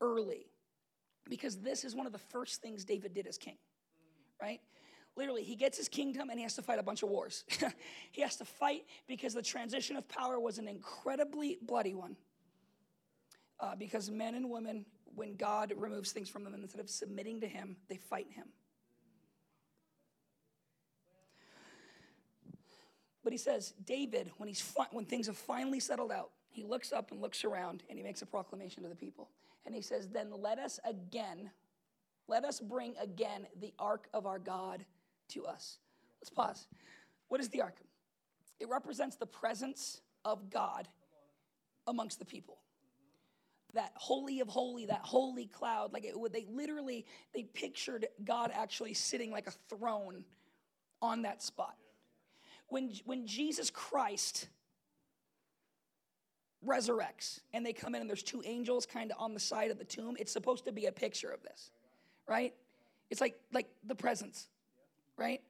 early 0.00 0.46
because 1.28 1.58
this 1.58 1.84
is 1.84 1.94
one 1.94 2.06
of 2.06 2.12
the 2.12 2.18
first 2.18 2.62
things 2.62 2.84
David 2.84 3.14
did 3.14 3.26
as 3.26 3.38
king, 3.38 3.56
right? 4.40 4.60
Literally, 5.16 5.42
he 5.42 5.56
gets 5.56 5.76
his 5.76 5.88
kingdom 5.88 6.30
and 6.30 6.38
he 6.38 6.42
has 6.44 6.54
to 6.54 6.62
fight 6.62 6.78
a 6.78 6.82
bunch 6.82 7.02
of 7.02 7.08
wars. 7.08 7.44
he 8.12 8.22
has 8.22 8.36
to 8.36 8.44
fight 8.44 8.84
because 9.08 9.34
the 9.34 9.42
transition 9.42 9.96
of 9.96 10.08
power 10.08 10.38
was 10.38 10.58
an 10.58 10.68
incredibly 10.68 11.58
bloody 11.62 11.94
one. 11.94 12.16
Uh, 13.58 13.74
because 13.76 14.10
men 14.10 14.34
and 14.34 14.48
women, 14.48 14.86
when 15.14 15.34
God 15.34 15.74
removes 15.76 16.12
things 16.12 16.28
from 16.28 16.44
them, 16.44 16.54
instead 16.54 16.80
of 16.80 16.88
submitting 16.88 17.40
to 17.40 17.46
him, 17.46 17.76
they 17.88 17.96
fight 17.96 18.28
him. 18.30 18.46
But 23.30 23.34
he 23.34 23.38
says, 23.38 23.74
David, 23.86 24.32
when, 24.38 24.48
he's 24.48 24.60
fi- 24.60 24.88
when 24.90 25.04
things 25.04 25.28
have 25.28 25.36
finally 25.36 25.78
settled 25.78 26.10
out, 26.10 26.30
he 26.48 26.64
looks 26.64 26.92
up 26.92 27.12
and 27.12 27.20
looks 27.20 27.44
around 27.44 27.84
and 27.88 27.96
he 27.96 28.02
makes 28.02 28.22
a 28.22 28.26
proclamation 28.26 28.82
to 28.82 28.88
the 28.88 28.96
people. 28.96 29.28
And 29.64 29.72
he 29.72 29.82
says, 29.82 30.08
Then 30.08 30.32
let 30.36 30.58
us 30.58 30.80
again, 30.84 31.52
let 32.26 32.44
us 32.44 32.58
bring 32.58 32.96
again 33.00 33.46
the 33.60 33.72
ark 33.78 34.08
of 34.12 34.26
our 34.26 34.40
God 34.40 34.84
to 35.28 35.46
us. 35.46 35.78
Let's 36.20 36.30
pause. 36.30 36.66
What 37.28 37.40
is 37.40 37.48
the 37.50 37.60
ark? 37.60 37.76
It 38.58 38.68
represents 38.68 39.14
the 39.14 39.26
presence 39.26 40.00
of 40.24 40.50
God 40.50 40.88
amongst 41.86 42.18
the 42.18 42.24
people. 42.24 42.58
That 43.74 43.92
holy 43.94 44.40
of 44.40 44.48
holy, 44.48 44.86
that 44.86 45.02
holy 45.02 45.46
cloud, 45.46 45.92
like 45.92 46.04
it 46.04 46.16
they 46.32 46.46
literally, 46.50 47.06
they 47.32 47.44
pictured 47.44 48.08
God 48.24 48.50
actually 48.52 48.94
sitting 48.94 49.30
like 49.30 49.46
a 49.46 49.52
throne 49.68 50.24
on 51.00 51.22
that 51.22 51.44
spot 51.44 51.76
when, 52.70 52.92
when 53.04 53.26
Jesus 53.26 53.70
Christ 53.70 54.48
resurrects 56.66 57.40
and 57.52 57.64
they 57.64 57.72
come 57.72 57.94
in 57.94 58.00
and 58.00 58.08
there's 58.08 58.22
two 58.22 58.42
angels 58.44 58.86
kind 58.86 59.10
of 59.10 59.18
on 59.18 59.34
the 59.34 59.40
side 59.40 59.70
of 59.70 59.78
the 59.78 59.84
tomb, 59.84 60.16
it's 60.18 60.32
supposed 60.32 60.64
to 60.64 60.72
be 60.72 60.86
a 60.86 60.92
picture 60.92 61.28
of 61.28 61.42
this, 61.42 61.70
right? 62.28 62.54
It's 63.10 63.20
like 63.20 63.36
like 63.52 63.68
the 63.84 63.94
presence, 63.94 64.48
right? 65.16 65.40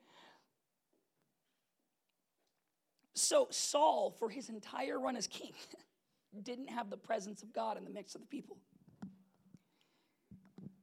So 3.15 3.49
Saul, 3.51 4.15
for 4.19 4.31
his 4.31 4.49
entire 4.49 4.99
run 4.99 5.17
as 5.17 5.27
king, 5.27 5.53
didn't 6.43 6.69
have 6.69 6.91
the 6.91 6.97
presence 6.97 7.43
of 7.43 7.53
God 7.53 7.77
in 7.77 7.85
the 7.85 7.91
midst 7.91 8.15
of 8.15 8.23
the 8.23 8.27
people. 8.27 8.57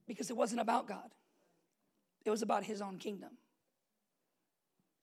Because 0.08 0.30
it 0.30 0.38
wasn't 0.38 0.62
about 0.62 0.88
God. 0.88 1.10
It 2.26 2.30
was 2.30 2.41
about 2.41 2.63
his 2.63 2.82
own 2.82 2.97
kingdom. 2.97 3.32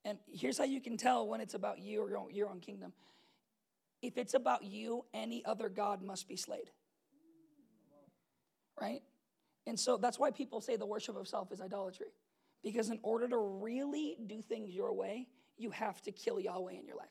And 0.04 0.18
here's 0.30 0.58
how 0.58 0.64
you 0.64 0.80
can 0.80 0.96
tell 0.96 1.26
when 1.26 1.40
it's 1.40 1.54
about 1.54 1.78
you 1.78 2.02
or 2.02 2.30
your 2.30 2.48
own, 2.48 2.60
kingdom. 2.60 2.92
If 4.02 4.18
it's 4.18 4.34
about 4.34 4.64
you, 4.64 5.04
any 5.14 5.44
other 5.44 5.68
God 5.68 6.02
must 6.02 6.28
be 6.28 6.36
slayed. 6.36 6.70
Right? 8.78 9.02
And 9.66 9.80
so 9.80 9.96
that's 9.96 10.18
why 10.18 10.30
people 10.30 10.60
say 10.60 10.76
the 10.76 10.84
worship 10.84 11.16
of 11.16 11.26
self 11.26 11.52
is 11.52 11.60
idolatry. 11.60 12.08
Because 12.62 12.90
in 12.90 12.98
order 13.02 13.28
to 13.28 13.38
really 13.38 14.16
do 14.26 14.42
things 14.42 14.74
your 14.74 14.92
way, 14.92 15.28
you 15.56 15.70
have 15.70 16.02
to 16.02 16.12
kill 16.12 16.38
Yahweh 16.38 16.72
in 16.72 16.86
your 16.86 16.96
life. 16.96 17.08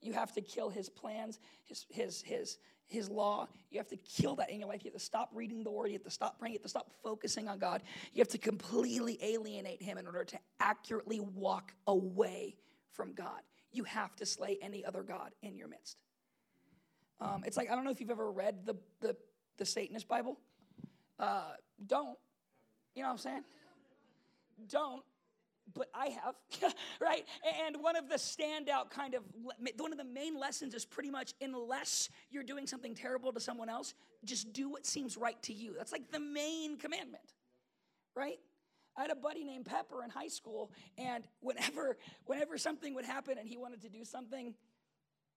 You 0.00 0.12
have 0.12 0.32
to 0.34 0.40
kill 0.40 0.70
his 0.70 0.88
plans, 0.88 1.38
his, 1.64 1.84
his, 1.90 2.22
his, 2.22 2.58
his 2.88 3.08
law. 3.08 3.46
You 3.70 3.78
have 3.78 3.88
to 3.88 3.96
kill 3.96 4.36
that 4.36 4.50
in 4.50 4.58
your 4.58 4.68
life. 4.68 4.84
You 4.84 4.90
have 4.90 4.98
to 4.98 5.04
stop 5.04 5.30
reading 5.34 5.62
the 5.62 5.70
word. 5.70 5.88
You 5.88 5.94
have 5.94 6.04
to 6.04 6.10
stop 6.10 6.38
praying. 6.38 6.54
You 6.54 6.58
have 6.58 6.64
to 6.64 6.68
stop 6.68 6.90
focusing 7.02 7.48
on 7.48 7.58
God. 7.58 7.82
You 8.12 8.20
have 8.20 8.28
to 8.28 8.38
completely 8.38 9.18
alienate 9.22 9.82
him 9.82 9.98
in 9.98 10.06
order 10.06 10.24
to 10.24 10.38
accurately 10.58 11.20
walk 11.20 11.72
away 11.86 12.56
from 12.92 13.12
God. 13.12 13.40
You 13.70 13.84
have 13.84 14.16
to 14.16 14.26
slay 14.26 14.58
any 14.62 14.84
other 14.84 15.02
God 15.02 15.30
in 15.42 15.56
your 15.56 15.68
midst. 15.68 16.02
Um, 17.20 17.42
it's 17.46 17.56
like, 17.56 17.70
I 17.70 17.74
don't 17.74 17.84
know 17.84 17.90
if 17.90 18.00
you've 18.00 18.10
ever 18.10 18.30
read 18.30 18.64
the, 18.64 18.76
the, 19.00 19.16
the 19.58 19.66
Satanist 19.66 20.08
Bible. 20.08 20.38
Uh, 21.18 21.52
don't. 21.86 22.16
You 22.94 23.02
know 23.02 23.08
what 23.08 23.12
I'm 23.12 23.18
saying? 23.18 23.44
Don't 24.70 25.02
but 25.74 25.88
I 25.94 26.06
have, 26.08 26.34
right? 27.00 27.24
And 27.66 27.76
one 27.82 27.96
of 27.96 28.08
the 28.08 28.16
standout 28.16 28.90
kind 28.90 29.14
of, 29.14 29.22
one 29.76 29.92
of 29.92 29.98
the 29.98 30.04
main 30.04 30.38
lessons 30.38 30.74
is 30.74 30.84
pretty 30.84 31.10
much 31.10 31.34
unless 31.40 32.08
you're 32.30 32.42
doing 32.42 32.66
something 32.66 32.94
terrible 32.94 33.32
to 33.32 33.40
someone 33.40 33.68
else, 33.68 33.94
just 34.24 34.52
do 34.52 34.68
what 34.68 34.86
seems 34.86 35.16
right 35.16 35.40
to 35.42 35.52
you. 35.52 35.74
That's 35.76 35.92
like 35.92 36.10
the 36.10 36.20
main 36.20 36.78
commandment, 36.78 37.34
right? 38.14 38.38
I 38.96 39.02
had 39.02 39.10
a 39.12 39.16
buddy 39.16 39.44
named 39.44 39.66
Pepper 39.66 40.02
in 40.02 40.10
high 40.10 40.28
school, 40.28 40.72
and 40.96 41.24
whenever, 41.40 41.96
whenever 42.24 42.58
something 42.58 42.94
would 42.94 43.04
happen 43.04 43.38
and 43.38 43.48
he 43.48 43.56
wanted 43.56 43.82
to 43.82 43.88
do 43.88 44.04
something 44.04 44.54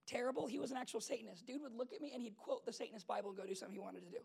terrible, 0.08 0.48
he 0.48 0.60
was 0.60 0.72
an 0.72 0.78
actual 0.78 1.00
Satanist. 1.00 1.46
Dude 1.46 1.62
would 1.62 1.76
look 1.76 1.94
at 1.94 2.02
me 2.02 2.12
and 2.14 2.24
he'd 2.24 2.38
quote 2.38 2.66
the 2.66 2.74
Satanist 2.74 3.08
Bible 3.08 3.30
and 3.30 3.38
go 3.38 3.46
do 3.46 3.54
something 3.54 3.74
he 3.74 3.80
wanted 3.80 4.04
to 4.04 4.10
do. 4.10 4.18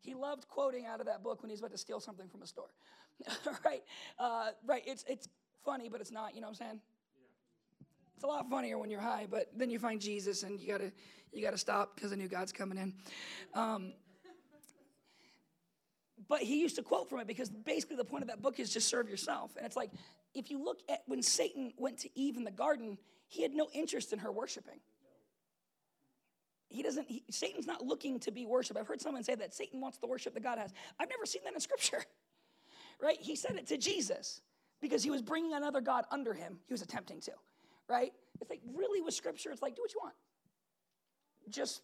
He 0.00 0.14
loved 0.14 0.48
quoting 0.48 0.84
out 0.84 1.00
of 1.00 1.06
that 1.06 1.22
book 1.22 1.42
when 1.42 1.48
he's 1.48 1.60
about 1.60 1.72
to 1.72 1.78
steal 1.78 1.98
something 1.98 2.28
from 2.28 2.42
a 2.42 2.46
store. 2.46 2.68
right? 3.64 3.82
Uh, 4.18 4.50
right. 4.66 4.82
It's, 4.86 5.04
it's 5.08 5.28
funny, 5.64 5.88
but 5.88 6.00
it's 6.00 6.12
not, 6.12 6.34
you 6.34 6.40
know 6.40 6.48
what 6.48 6.60
I'm 6.60 6.66
saying? 6.66 6.80
It's 8.14 8.24
a 8.24 8.26
lot 8.26 8.48
funnier 8.48 8.78
when 8.78 8.90
you're 8.90 9.00
high, 9.00 9.26
but 9.30 9.50
then 9.56 9.70
you 9.70 9.78
find 9.78 10.00
Jesus 10.00 10.42
and 10.42 10.60
you 10.60 10.68
gotta 10.68 10.92
you 11.32 11.42
gotta 11.42 11.58
stop 11.58 11.96
because 11.96 12.12
a 12.12 12.16
new 12.16 12.28
God's 12.28 12.52
coming 12.52 12.78
in. 12.78 12.94
Um, 13.54 13.92
but 16.28 16.40
he 16.40 16.60
used 16.60 16.76
to 16.76 16.82
quote 16.82 17.10
from 17.10 17.20
it 17.20 17.26
because 17.26 17.50
basically 17.50 17.96
the 17.96 18.04
point 18.04 18.22
of 18.22 18.28
that 18.28 18.40
book 18.40 18.60
is 18.60 18.72
just 18.72 18.88
serve 18.88 19.08
yourself. 19.08 19.56
And 19.56 19.66
it's 19.66 19.76
like 19.76 19.90
if 20.34 20.50
you 20.50 20.62
look 20.62 20.80
at 20.88 21.02
when 21.06 21.22
Satan 21.22 21.72
went 21.76 21.98
to 21.98 22.18
Eve 22.18 22.36
in 22.36 22.44
the 22.44 22.50
garden, 22.50 22.98
he 23.26 23.42
had 23.42 23.52
no 23.52 23.68
interest 23.72 24.12
in 24.12 24.20
her 24.20 24.30
worshiping. 24.30 24.80
He 26.68 26.82
doesn't, 26.82 27.08
he, 27.08 27.24
Satan's 27.30 27.66
not 27.66 27.84
looking 27.84 28.18
to 28.20 28.32
be 28.32 28.46
worshiped. 28.46 28.78
I've 28.78 28.86
heard 28.86 29.00
someone 29.00 29.22
say 29.22 29.34
that 29.34 29.54
Satan 29.54 29.80
wants 29.80 29.98
the 29.98 30.06
worship 30.06 30.34
that 30.34 30.42
God 30.42 30.58
has. 30.58 30.72
I've 30.98 31.08
never 31.08 31.26
seen 31.26 31.42
that 31.44 31.54
in 31.54 31.60
scripture, 31.60 32.04
right? 33.02 33.18
He 33.20 33.36
said 33.36 33.56
it 33.56 33.66
to 33.68 33.76
Jesus 33.76 34.40
because 34.80 35.02
he 35.02 35.10
was 35.10 35.22
bringing 35.22 35.54
another 35.54 35.80
God 35.80 36.04
under 36.10 36.34
him. 36.34 36.58
He 36.66 36.74
was 36.74 36.82
attempting 36.82 37.20
to, 37.22 37.32
right? 37.88 38.12
It's 38.40 38.50
like 38.50 38.60
really 38.74 39.00
with 39.00 39.14
scripture, 39.14 39.50
it's 39.50 39.62
like 39.62 39.76
do 39.76 39.82
what 39.82 39.92
you 39.94 40.00
want. 40.02 40.14
Just, 41.48 41.82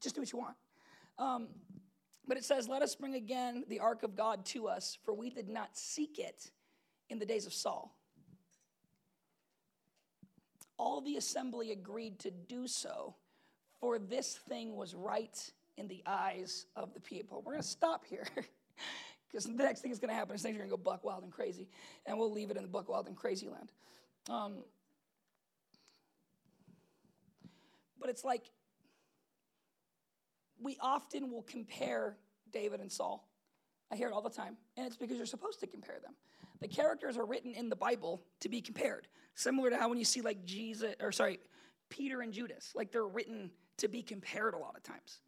just 0.00 0.14
do 0.14 0.20
what 0.20 0.32
you 0.32 0.38
want. 0.38 0.56
Um, 1.18 1.48
but 2.26 2.36
it 2.36 2.44
says, 2.44 2.68
"Let 2.68 2.82
us 2.82 2.94
bring 2.94 3.14
again 3.14 3.64
the 3.68 3.80
ark 3.80 4.02
of 4.02 4.14
God 4.14 4.44
to 4.46 4.68
us, 4.68 4.98
for 5.04 5.12
we 5.12 5.30
did 5.30 5.48
not 5.48 5.76
seek 5.76 6.18
it 6.18 6.50
in 7.08 7.18
the 7.18 7.26
days 7.26 7.46
of 7.46 7.52
Saul." 7.52 7.96
All 10.78 11.00
the 11.00 11.16
assembly 11.16 11.72
agreed 11.72 12.18
to 12.20 12.30
do 12.30 12.66
so, 12.66 13.16
for 13.80 13.98
this 13.98 14.38
thing 14.48 14.76
was 14.76 14.94
right 14.94 15.52
in 15.76 15.88
the 15.88 16.02
eyes 16.06 16.66
of 16.76 16.94
the 16.94 17.00
people. 17.00 17.42
We're 17.44 17.52
going 17.52 17.62
to 17.62 17.68
stop 17.68 18.04
here. 18.06 18.26
Because 19.30 19.46
the 19.46 19.52
next 19.52 19.80
thing 19.80 19.90
that's 19.90 20.00
going 20.00 20.10
to 20.10 20.14
happen 20.14 20.34
is 20.34 20.42
things 20.42 20.56
are 20.56 20.58
going 20.58 20.70
to 20.70 20.76
go 20.76 20.82
buck 20.82 21.04
wild 21.04 21.22
and 21.22 21.32
crazy. 21.32 21.68
And 22.06 22.18
we'll 22.18 22.32
leave 22.32 22.50
it 22.50 22.56
in 22.56 22.62
the 22.62 22.68
buck 22.68 22.88
wild 22.88 23.06
and 23.06 23.16
crazy 23.16 23.48
land. 23.48 23.70
Um, 24.28 24.64
but 28.00 28.10
it's 28.10 28.24
like 28.24 28.50
we 30.60 30.76
often 30.80 31.30
will 31.30 31.42
compare 31.42 32.16
David 32.52 32.80
and 32.80 32.90
Saul. 32.90 33.28
I 33.92 33.96
hear 33.96 34.08
it 34.08 34.12
all 34.12 34.22
the 34.22 34.30
time. 34.30 34.56
And 34.76 34.86
it's 34.86 34.96
because 34.96 35.16
you're 35.16 35.26
supposed 35.26 35.60
to 35.60 35.66
compare 35.66 35.98
them. 36.02 36.14
The 36.60 36.68
characters 36.68 37.16
are 37.16 37.24
written 37.24 37.54
in 37.54 37.68
the 37.68 37.76
Bible 37.76 38.22
to 38.40 38.48
be 38.48 38.60
compared. 38.60 39.08
Similar 39.34 39.70
to 39.70 39.76
how 39.76 39.88
when 39.88 39.98
you 39.98 40.04
see 40.04 40.20
like 40.20 40.44
Jesus, 40.44 40.94
or 41.00 41.12
sorry, 41.12 41.40
Peter 41.88 42.20
and 42.20 42.32
Judas, 42.32 42.72
like 42.74 42.92
they're 42.92 43.06
written 43.06 43.50
to 43.78 43.88
be 43.88 44.02
compared 44.02 44.54
a 44.54 44.58
lot 44.58 44.76
of 44.76 44.82
times, 44.82 45.20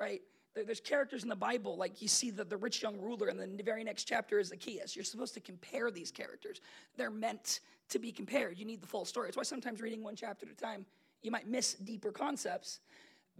right? 0.00 0.20
There's 0.54 0.80
characters 0.80 1.22
in 1.22 1.28
the 1.30 1.36
Bible, 1.36 1.76
like 1.76 2.02
you 2.02 2.08
see 2.08 2.30
the, 2.30 2.44
the 2.44 2.56
rich 2.56 2.82
young 2.82 3.00
ruler, 3.00 3.28
and 3.28 3.40
then 3.40 3.56
the 3.56 3.62
very 3.62 3.82
next 3.84 4.04
chapter 4.04 4.38
is 4.38 4.48
Zacchaeus. 4.48 4.94
You're 4.94 5.04
supposed 5.04 5.34
to 5.34 5.40
compare 5.40 5.90
these 5.90 6.10
characters. 6.10 6.60
They're 6.96 7.10
meant 7.10 7.60
to 7.88 7.98
be 7.98 8.12
compared. 8.12 8.58
You 8.58 8.66
need 8.66 8.82
the 8.82 8.86
full 8.86 9.04
story. 9.04 9.28
It's 9.28 9.36
why 9.36 9.44
sometimes 9.44 9.80
reading 9.80 10.02
one 10.02 10.14
chapter 10.14 10.44
at 10.46 10.52
a 10.52 10.54
time, 10.54 10.84
you 11.22 11.30
might 11.30 11.48
miss 11.48 11.74
deeper 11.74 12.12
concepts 12.12 12.80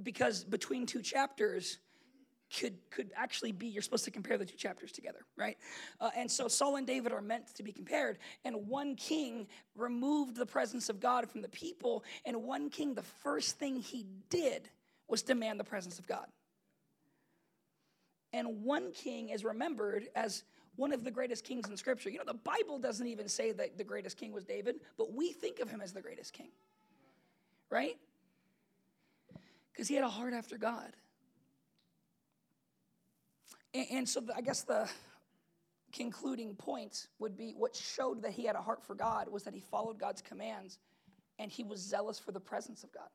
because 0.03 0.45
between 0.45 0.87
two 0.87 1.03
chapters, 1.03 1.79
could 2.59 2.75
could 2.91 3.11
actually 3.17 3.53
be 3.53 3.67
you're 3.67 3.83
supposed 3.83 4.05
to 4.05 4.11
compare 4.11 4.37
the 4.37 4.45
two 4.45 4.57
chapters 4.57 4.93
together 4.93 5.21
right 5.37 5.57
uh, 6.01 6.11
and 6.17 6.31
so 6.31 6.49
saul 6.49 6.77
and 6.77 6.87
david 6.87 7.11
are 7.11 7.23
meant 7.23 7.47
to 7.55 7.63
be 7.63 7.73
compared 7.73 8.19
and 8.45 8.55
one 8.69 8.95
king 8.95 9.47
removed 9.75 10.37
the 10.37 10.45
presence 10.45 10.91
of 10.91 11.01
god 11.01 11.29
from 11.31 11.41
the 11.41 11.49
people 11.49 12.05
and 12.27 12.37
one 12.37 12.69
king 12.69 12.95
the 12.95 13.03
first 13.03 13.59
thing 13.59 13.77
he 13.77 14.07
did 14.29 14.69
was 15.09 15.23
demand 15.23 15.59
the 15.59 15.65
presence 15.65 15.99
of 15.99 16.07
god 16.07 16.27
and 18.33 18.63
one 18.63 18.93
king 18.93 19.29
is 19.29 19.45
remembered 19.45 20.09
as 20.15 20.45
one 20.77 20.93
of 20.93 21.05
the 21.05 21.11
greatest 21.11 21.45
kings 21.45 21.69
in 21.69 21.77
Scripture. 21.77 22.09
You 22.09 22.19
know, 22.19 22.25
the 22.27 22.35
Bible 22.35 22.79
doesn't 22.79 23.07
even 23.07 23.29
say 23.29 23.53
that 23.53 23.77
the 23.77 23.85
greatest 23.85 24.17
king 24.17 24.33
was 24.33 24.45
David, 24.45 24.77
but 24.97 25.13
we 25.13 25.33
think 25.33 25.61
of 25.61 25.69
him 25.69 25.81
as 25.81 25.93
the 25.93 26.01
greatest 26.01 26.33
king, 26.33 26.51
right? 27.71 27.97
Because 29.73 29.89
he 29.89 29.95
had 29.95 30.05
a 30.05 30.09
heart 30.09 30.33
after 30.33 30.57
God. 30.57 30.93
And, 33.75 33.87
and 33.91 34.09
so 34.09 34.21
the, 34.21 34.35
I 34.35 34.41
guess 34.41 34.63
the 34.63 34.89
concluding 35.93 36.55
point 36.55 37.09
would 37.19 37.37
be 37.37 37.55
what 37.57 37.77
showed 37.77 38.23
that 38.23 38.33
he 38.33 38.45
had 38.45 38.57
a 38.57 38.63
heart 38.63 38.83
for 38.83 38.95
God 38.95 39.29
was 39.29 39.43
that 39.43 39.55
he 39.55 39.61
followed 39.61 39.99
God's 39.99 40.23
commands 40.23 40.79
and 41.39 41.51
he 41.51 41.65
was 41.65 41.81
zealous 41.81 42.19
for 42.19 42.33
the 42.33 42.41
presence 42.41 42.83
of 42.83 42.93
God. 42.93 43.09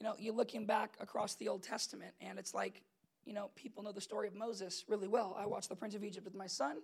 You 0.00 0.06
know, 0.06 0.14
you're 0.18 0.34
looking 0.34 0.66
back 0.66 0.96
across 1.00 1.36
the 1.36 1.48
Old 1.48 1.62
Testament, 1.62 2.12
and 2.20 2.38
it's 2.38 2.52
like 2.52 2.82
you 3.26 3.34
know, 3.34 3.50
people 3.56 3.82
know 3.82 3.92
the 3.92 4.00
story 4.00 4.28
of 4.28 4.34
Moses 4.34 4.84
really 4.88 5.08
well. 5.08 5.36
I 5.38 5.46
watched 5.46 5.68
The 5.68 5.76
Prince 5.76 5.94
of 5.94 6.04
Egypt 6.04 6.24
with 6.24 6.34
my 6.34 6.46
son. 6.46 6.76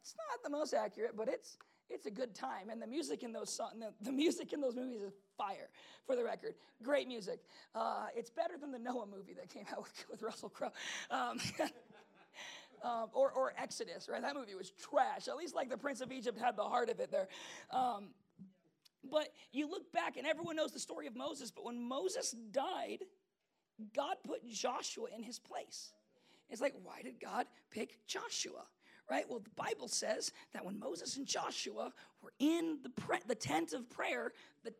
It's 0.00 0.14
not 0.30 0.42
the 0.42 0.50
most 0.50 0.72
accurate, 0.72 1.16
but 1.16 1.28
it's 1.28 1.58
it's 1.90 2.06
a 2.06 2.10
good 2.10 2.34
time. 2.34 2.70
And 2.70 2.80
the 2.80 2.86
music 2.86 3.22
in 3.22 3.32
those 3.32 3.52
song, 3.52 3.72
the, 3.78 3.92
the 4.02 4.12
music 4.12 4.54
in 4.54 4.60
those 4.62 4.74
movies 4.74 5.02
is 5.02 5.12
fire, 5.36 5.68
for 6.06 6.16
the 6.16 6.24
record. 6.24 6.54
Great 6.82 7.06
music. 7.06 7.40
Uh, 7.74 8.06
it's 8.16 8.30
better 8.30 8.54
than 8.58 8.72
the 8.72 8.78
Noah 8.78 9.06
movie 9.06 9.34
that 9.34 9.50
came 9.50 9.64
out 9.72 9.82
with, 9.82 10.04
with 10.10 10.22
Russell 10.22 10.48
Crowe. 10.48 10.72
Um, 11.10 11.38
um, 12.82 13.08
or, 13.12 13.30
or 13.32 13.52
Exodus, 13.58 14.08
right? 14.10 14.22
That 14.22 14.34
movie 14.34 14.54
was 14.54 14.70
trash. 14.70 15.28
At 15.28 15.36
least 15.36 15.54
like 15.54 15.68
the 15.68 15.76
Prince 15.76 16.00
of 16.00 16.10
Egypt 16.10 16.38
had 16.38 16.56
the 16.56 16.64
heart 16.64 16.88
of 16.88 16.98
it 16.98 17.10
there. 17.10 17.28
Um, 17.70 18.08
but 19.10 19.28
you 19.52 19.68
look 19.68 19.92
back 19.92 20.16
and 20.16 20.26
everyone 20.26 20.56
knows 20.56 20.72
the 20.72 20.78
story 20.78 21.06
of 21.06 21.16
Moses, 21.16 21.50
but 21.50 21.64
when 21.64 21.80
Moses 21.80 22.34
died, 22.52 23.04
God 23.94 24.16
put 24.26 24.46
Joshua 24.48 25.06
in 25.16 25.22
his 25.22 25.38
place. 25.38 25.92
It's 26.50 26.60
like, 26.60 26.74
why 26.82 27.02
did 27.02 27.20
God 27.20 27.46
pick 27.70 28.06
Joshua? 28.06 28.64
Right? 29.10 29.24
Well, 29.28 29.40
the 29.40 29.50
Bible 29.50 29.88
says 29.88 30.32
that 30.52 30.64
when 30.64 30.78
Moses 30.78 31.16
and 31.16 31.26
Joshua 31.26 31.92
were 32.22 32.32
in 32.38 32.78
the, 32.82 32.90
pre- 32.90 33.18
the 33.26 33.34
tent 33.34 33.72
of 33.72 33.88
prayer, 33.90 34.32
the 34.64 34.72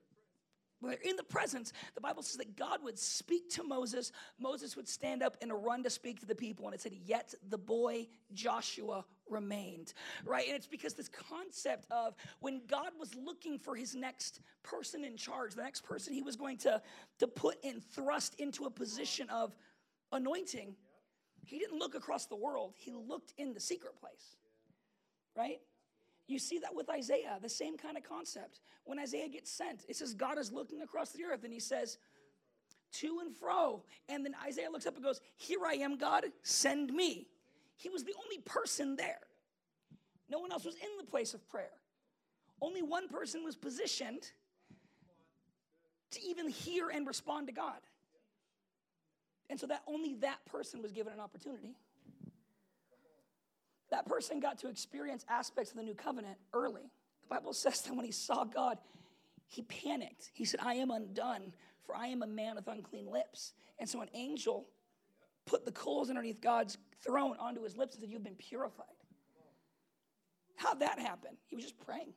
they're 0.82 0.98
in 1.04 1.16
the 1.16 1.22
presence, 1.22 1.72
the 1.94 2.00
Bible 2.00 2.22
says 2.22 2.36
that 2.38 2.56
God 2.56 2.82
would 2.82 2.98
speak 2.98 3.50
to 3.50 3.62
Moses. 3.62 4.12
Moses 4.38 4.76
would 4.76 4.88
stand 4.88 5.22
up 5.22 5.36
and 5.40 5.52
run 5.64 5.82
to 5.84 5.90
speak 5.90 6.20
to 6.20 6.26
the 6.26 6.34
people. 6.34 6.66
And 6.66 6.74
it 6.74 6.80
said, 6.80 6.92
Yet 7.04 7.34
the 7.48 7.58
boy 7.58 8.08
Joshua 8.32 9.04
remained. 9.32 9.94
Right? 10.24 10.46
And 10.46 10.56
it's 10.56 10.66
because 10.66 10.94
this 10.94 11.08
concept 11.08 11.86
of 11.90 12.14
when 12.40 12.62
God 12.66 12.90
was 12.98 13.14
looking 13.14 13.58
for 13.58 13.74
his 13.74 13.94
next 13.94 14.40
person 14.62 15.04
in 15.04 15.16
charge, 15.16 15.54
the 15.54 15.62
next 15.62 15.82
person 15.82 16.12
he 16.12 16.22
was 16.22 16.36
going 16.36 16.58
to, 16.58 16.80
to 17.18 17.26
put 17.26 17.56
and 17.64 17.82
thrust 17.82 18.34
into 18.38 18.66
a 18.66 18.70
position 18.70 19.28
of 19.30 19.56
anointing, 20.12 20.76
he 21.44 21.58
didn't 21.58 21.78
look 21.78 21.94
across 21.94 22.26
the 22.26 22.36
world, 22.36 22.74
he 22.76 22.92
looked 22.92 23.32
in 23.38 23.52
the 23.52 23.60
secret 23.60 23.96
place. 23.98 24.36
Right? 25.36 25.60
You 26.28 26.38
see 26.38 26.58
that 26.60 26.74
with 26.74 26.88
Isaiah, 26.88 27.38
the 27.42 27.48
same 27.48 27.76
kind 27.76 27.96
of 27.96 28.04
concept. 28.04 28.60
When 28.84 28.98
Isaiah 28.98 29.28
gets 29.28 29.50
sent, 29.50 29.84
it 29.88 29.96
says 29.96 30.14
God 30.14 30.38
is 30.38 30.52
looking 30.52 30.82
across 30.82 31.10
the 31.10 31.24
earth 31.24 31.44
and 31.44 31.52
he 31.52 31.60
says, 31.60 31.98
to 32.92 33.20
and 33.20 33.34
fro. 33.34 33.82
And 34.08 34.24
then 34.24 34.34
Isaiah 34.46 34.70
looks 34.70 34.86
up 34.86 34.94
and 34.94 35.04
goes, 35.04 35.20
Here 35.36 35.60
I 35.66 35.74
am, 35.74 35.96
God, 35.96 36.24
send 36.42 36.92
me. 36.92 37.26
He 37.76 37.88
was 37.88 38.04
the 38.04 38.14
only 38.22 38.38
person 38.38 38.96
there. 38.96 39.20
No 40.30 40.38
one 40.38 40.52
else 40.52 40.64
was 40.64 40.76
in 40.76 40.88
the 40.98 41.04
place 41.04 41.34
of 41.34 41.46
prayer. 41.48 41.72
Only 42.60 42.82
one 42.82 43.08
person 43.08 43.44
was 43.44 43.56
positioned 43.56 44.30
to 46.12 46.20
even 46.22 46.48
hear 46.48 46.90
and 46.90 47.06
respond 47.06 47.48
to 47.48 47.52
God. 47.52 47.80
And 49.50 49.58
so 49.58 49.66
that 49.66 49.82
only 49.86 50.14
that 50.14 50.44
person 50.46 50.80
was 50.80 50.92
given 50.92 51.12
an 51.12 51.20
opportunity 51.20 51.74
that 53.92 54.06
person 54.06 54.40
got 54.40 54.58
to 54.58 54.68
experience 54.68 55.24
aspects 55.28 55.70
of 55.70 55.76
the 55.76 55.82
new 55.82 55.94
covenant 55.94 56.38
early. 56.52 56.90
The 57.22 57.34
Bible 57.36 57.52
says 57.52 57.82
that 57.82 57.94
when 57.94 58.04
he 58.04 58.10
saw 58.10 58.44
God, 58.44 58.78
he 59.46 59.62
panicked. 59.62 60.30
He 60.32 60.44
said, 60.44 60.60
I 60.62 60.74
am 60.74 60.90
undone, 60.90 61.52
for 61.86 61.94
I 61.94 62.06
am 62.06 62.22
a 62.22 62.26
man 62.26 62.56
with 62.56 62.66
unclean 62.66 63.06
lips. 63.06 63.52
And 63.78 63.88
so 63.88 64.00
an 64.00 64.08
angel 64.14 64.66
put 65.44 65.64
the 65.64 65.72
coals 65.72 66.08
underneath 66.08 66.40
God's 66.40 66.78
throne 67.04 67.36
onto 67.38 67.62
his 67.62 67.76
lips 67.76 67.94
and 67.94 68.02
said, 68.02 68.10
You've 68.10 68.24
been 68.24 68.34
purified. 68.34 68.86
How'd 70.56 70.80
that 70.80 70.98
happen? 70.98 71.30
He 71.46 71.56
was 71.56 71.64
just 71.64 71.78
praying. 71.78 72.12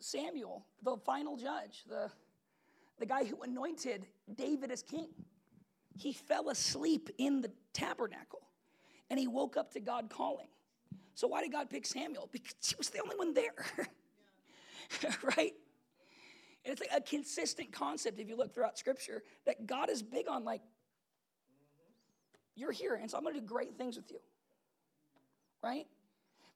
Samuel, 0.00 0.64
the 0.82 0.96
final 0.96 1.36
judge, 1.36 1.84
the, 1.88 2.10
the 2.98 3.06
guy 3.06 3.24
who 3.24 3.42
anointed 3.42 4.06
David 4.36 4.70
as 4.70 4.82
king, 4.82 5.08
he 5.96 6.12
fell 6.12 6.50
asleep 6.50 7.10
in 7.18 7.40
the 7.40 7.50
tabernacle 7.72 8.42
and 9.10 9.18
he 9.18 9.26
woke 9.26 9.56
up 9.56 9.72
to 9.72 9.80
God 9.80 10.08
calling. 10.10 10.46
So, 11.14 11.26
why 11.26 11.42
did 11.42 11.50
God 11.50 11.68
pick 11.68 11.84
Samuel? 11.86 12.28
Because 12.32 12.54
he 12.60 12.74
was 12.78 12.90
the 12.90 13.00
only 13.00 13.16
one 13.16 13.34
there. 13.34 13.66
right? 15.36 15.52
And 16.64 16.72
it's 16.72 16.80
like 16.80 16.90
a 16.94 17.00
consistent 17.00 17.72
concept 17.72 18.20
if 18.20 18.28
you 18.28 18.36
look 18.36 18.54
throughout 18.54 18.78
scripture 18.78 19.22
that 19.46 19.66
God 19.66 19.90
is 19.90 20.02
big 20.02 20.28
on, 20.28 20.44
like, 20.44 20.60
you're 22.58 22.72
here, 22.72 22.94
and 22.94 23.10
so 23.10 23.16
I'm 23.16 23.24
gonna 23.24 23.40
do 23.40 23.46
great 23.46 23.76
things 23.76 23.96
with 23.96 24.10
you. 24.10 24.18
Right? 25.62 25.86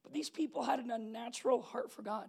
But 0.03 0.13
these 0.13 0.31
people 0.31 0.63
had 0.63 0.79
an 0.81 0.91
unnatural 0.91 1.63
heart 1.63 1.93
for 1.93 2.03
God. 2.03 2.29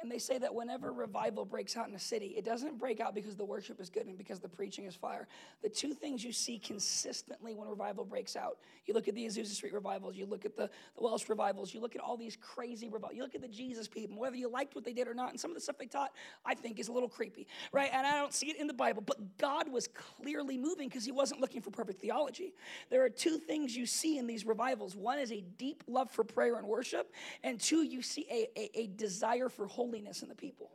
And 0.00 0.10
they 0.10 0.18
say 0.18 0.38
that 0.38 0.52
whenever 0.54 0.92
revival 0.92 1.44
breaks 1.44 1.76
out 1.76 1.88
in 1.88 1.94
a 1.94 1.98
city, 1.98 2.34
it 2.36 2.44
doesn't 2.44 2.78
break 2.78 2.98
out 2.98 3.14
because 3.14 3.36
the 3.36 3.44
worship 3.44 3.80
is 3.80 3.88
good 3.88 4.06
and 4.06 4.18
because 4.18 4.40
the 4.40 4.48
preaching 4.48 4.86
is 4.86 4.96
fire. 4.96 5.28
The 5.62 5.68
two 5.68 5.94
things 5.94 6.24
you 6.24 6.32
see 6.32 6.58
consistently 6.58 7.54
when 7.54 7.68
revival 7.68 8.04
breaks 8.04 8.34
out 8.34 8.58
you 8.86 8.94
look 8.94 9.06
at 9.06 9.14
the 9.14 9.24
Azusa 9.26 9.46
Street 9.46 9.72
revivals, 9.72 10.16
you 10.16 10.26
look 10.26 10.44
at 10.44 10.56
the, 10.56 10.68
the 10.96 11.02
Welsh 11.02 11.28
revivals, 11.28 11.72
you 11.72 11.80
look 11.80 11.94
at 11.94 12.02
all 12.02 12.16
these 12.16 12.36
crazy 12.36 12.88
revivals, 12.88 13.16
you 13.16 13.22
look 13.22 13.34
at 13.34 13.40
the 13.40 13.48
Jesus 13.48 13.86
people, 13.86 14.18
whether 14.18 14.36
you 14.36 14.50
liked 14.50 14.74
what 14.74 14.84
they 14.84 14.92
did 14.92 15.06
or 15.06 15.14
not, 15.14 15.30
and 15.30 15.38
some 15.38 15.50
of 15.50 15.54
the 15.54 15.60
stuff 15.60 15.78
they 15.78 15.86
taught, 15.86 16.10
I 16.44 16.54
think, 16.54 16.80
is 16.80 16.88
a 16.88 16.92
little 16.92 17.08
creepy, 17.08 17.46
right? 17.72 17.90
And 17.92 18.04
I 18.04 18.18
don't 18.18 18.32
see 18.32 18.50
it 18.50 18.56
in 18.56 18.66
the 18.66 18.74
Bible, 18.74 19.02
but 19.02 19.38
God 19.38 19.70
was 19.70 19.88
clearly 19.88 20.58
moving 20.58 20.88
because 20.88 21.04
he 21.04 21.12
wasn't 21.12 21.40
looking 21.40 21.62
for 21.62 21.70
perfect 21.70 22.00
theology. 22.00 22.54
There 22.90 23.04
are 23.04 23.10
two 23.10 23.38
things 23.38 23.76
you 23.76 23.86
see 23.86 24.18
in 24.18 24.26
these 24.26 24.44
revivals 24.44 24.96
one 24.96 25.18
is 25.18 25.30
a 25.30 25.42
deep 25.58 25.84
love 25.86 26.10
for 26.10 26.24
prayer 26.24 26.56
and 26.56 26.66
worship, 26.66 27.12
and 27.44 27.60
two, 27.60 27.82
you 27.82 28.02
see 28.02 28.26
a, 28.30 28.48
a, 28.58 28.80
a 28.80 28.86
desire 28.88 29.48
for 29.48 29.66
holiness 29.66 29.81
in 29.84 30.28
the 30.28 30.34
people. 30.34 30.70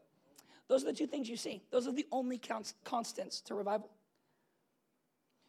Those 0.67 0.83
are 0.83 0.87
the 0.87 0.93
two 0.93 1.07
things 1.07 1.29
you 1.29 1.37
see. 1.37 1.63
Those 1.71 1.87
are 1.87 1.93
the 1.93 2.05
only 2.11 2.39
constants 2.83 3.41
to 3.41 3.55
revival. 3.55 3.89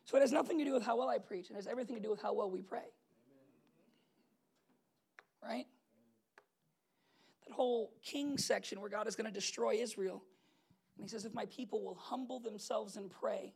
So 0.05 0.17
it 0.17 0.21
has 0.21 0.33
nothing 0.33 0.59
to 0.59 0.65
do 0.65 0.73
with 0.73 0.83
how 0.83 0.97
well 0.97 1.09
I 1.09 1.19
preach, 1.19 1.51
it 1.51 1.57
has 1.57 1.67
everything 1.67 1.97
to 1.97 2.03
do 2.03 2.11
with 2.11 2.23
how 2.23 2.33
well 2.33 2.51
we 2.51 2.63
pray. 2.63 2.93
Right? 5.43 5.67
That 7.47 7.53
whole 7.55 7.93
king 8.03 8.39
section 8.39 8.81
where 8.81 8.91
God 8.91 9.07
is 9.07 9.17
going 9.17 9.27
to 9.27 9.33
destroy 9.33 9.75
Israel. 9.75 10.23
And 10.97 11.05
he 11.05 11.09
says, 11.09 11.25
If 11.25 11.35
my 11.35 11.47
people 11.47 11.83
will 11.83 11.95
humble 11.95 12.41
themselves 12.41 12.97
and 12.97 13.11
pray, 13.11 13.53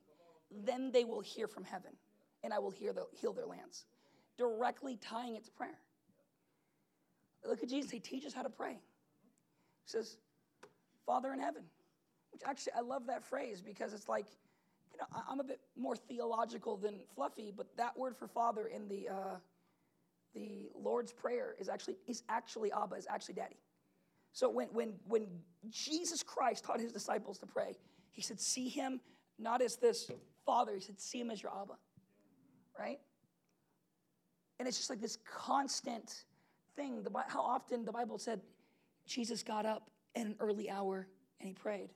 then 0.65 0.93
they 0.93 1.05
will 1.05 1.21
hear 1.21 1.49
from 1.49 1.65
heaven, 1.65 1.93
and 2.45 2.53
I 2.53 2.59
will 2.59 2.71
hear 2.71 2.93
the, 2.93 3.07
heal 3.13 3.33
their 3.33 3.47
lands. 3.47 3.87
Directly 4.37 4.99
tying 5.01 5.37
it 5.37 5.45
to 5.45 5.51
prayer. 5.53 5.79
Look 7.47 7.63
at 7.63 7.69
Jesus, 7.69 7.91
he 7.91 7.99
teaches 7.99 8.33
how 8.33 8.43
to 8.43 8.51
pray. 8.51 8.79
He 9.85 9.91
says, 9.91 10.19
Father 11.07 11.33
in 11.33 11.41
heaven. 11.41 11.63
Which 12.33 12.43
actually, 12.47 12.73
I 12.77 12.81
love 12.81 13.07
that 13.07 13.23
phrase 13.23 13.61
because 13.61 13.93
it's 13.93 14.09
like, 14.09 14.27
you 14.93 14.99
know, 14.99 15.07
I'm 15.29 15.41
a 15.41 15.45
bit 15.45 15.61
more 15.77 15.97
theological 15.97 16.77
than 16.77 17.01
fluffy, 17.15 17.53
but 17.55 17.67
that 17.77 17.97
word 17.99 18.17
for 18.17 18.27
father 18.27 18.67
in 18.67 18.89
the, 18.89 19.09
uh, 19.09 19.37
the 20.35 20.71
Lord's 20.75 21.13
Prayer 21.13 21.55
is 21.59 21.69
actually, 21.69 21.97
is 22.07 22.23
actually 22.29 22.73
Abba, 22.73 22.97
is 22.97 23.07
actually 23.11 23.35
daddy. 23.35 23.57
So 24.33 24.49
when, 24.49 24.69
when, 24.69 24.95
when 25.07 25.27
Jesus 25.71 26.23
Christ 26.23 26.65
taught 26.65 26.81
his 26.81 26.93
disciples 26.93 27.39
to 27.39 27.47
pray, 27.47 27.75
he 28.13 28.23
said, 28.23 28.41
see 28.41 28.69
him 28.69 29.01
not 29.39 29.61
as 29.61 29.77
this 29.77 30.11
father, 30.47 30.75
he 30.75 30.81
said, 30.81 31.01
see 31.01 31.21
him 31.21 31.31
as 31.31 31.43
your 31.43 31.53
Abba, 31.53 31.75
right? 32.79 32.99
And 34.59 34.69
it's 34.69 34.79
just 34.79 34.91
like 34.91 35.01
this 35.01 35.19
constant 35.25 36.25
thing. 36.77 37.03
The, 37.03 37.11
how 37.29 37.43
often 37.43 37.85
the 37.85 37.93
Bible 37.93 38.19
said 38.19 38.41
Jesus 39.07 39.43
got 39.43 39.67
up 39.67 39.91
at 40.15 40.27
an 40.27 40.37
early 40.41 40.71
hour 40.71 41.07
and 41.41 41.49
he 41.49 41.55
prayed. 41.55 41.91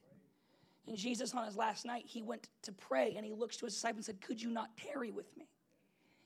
And 0.87 0.97
Jesus, 0.97 1.35
on 1.35 1.45
his 1.45 1.57
last 1.57 1.85
night, 1.85 2.05
he 2.07 2.23
went 2.23 2.49
to 2.63 2.73
pray 2.73 3.15
and 3.17 3.27
he 3.27 3.33
looks 3.33 3.57
to 3.59 3.65
his 3.65 3.75
disciples 3.75 4.09
and 4.09 4.17
said, 4.17 4.21
Could 4.21 4.41
you 4.41 4.51
not 4.51 4.77
tarry 4.77 5.11
with 5.11 5.37
me? 5.37 5.49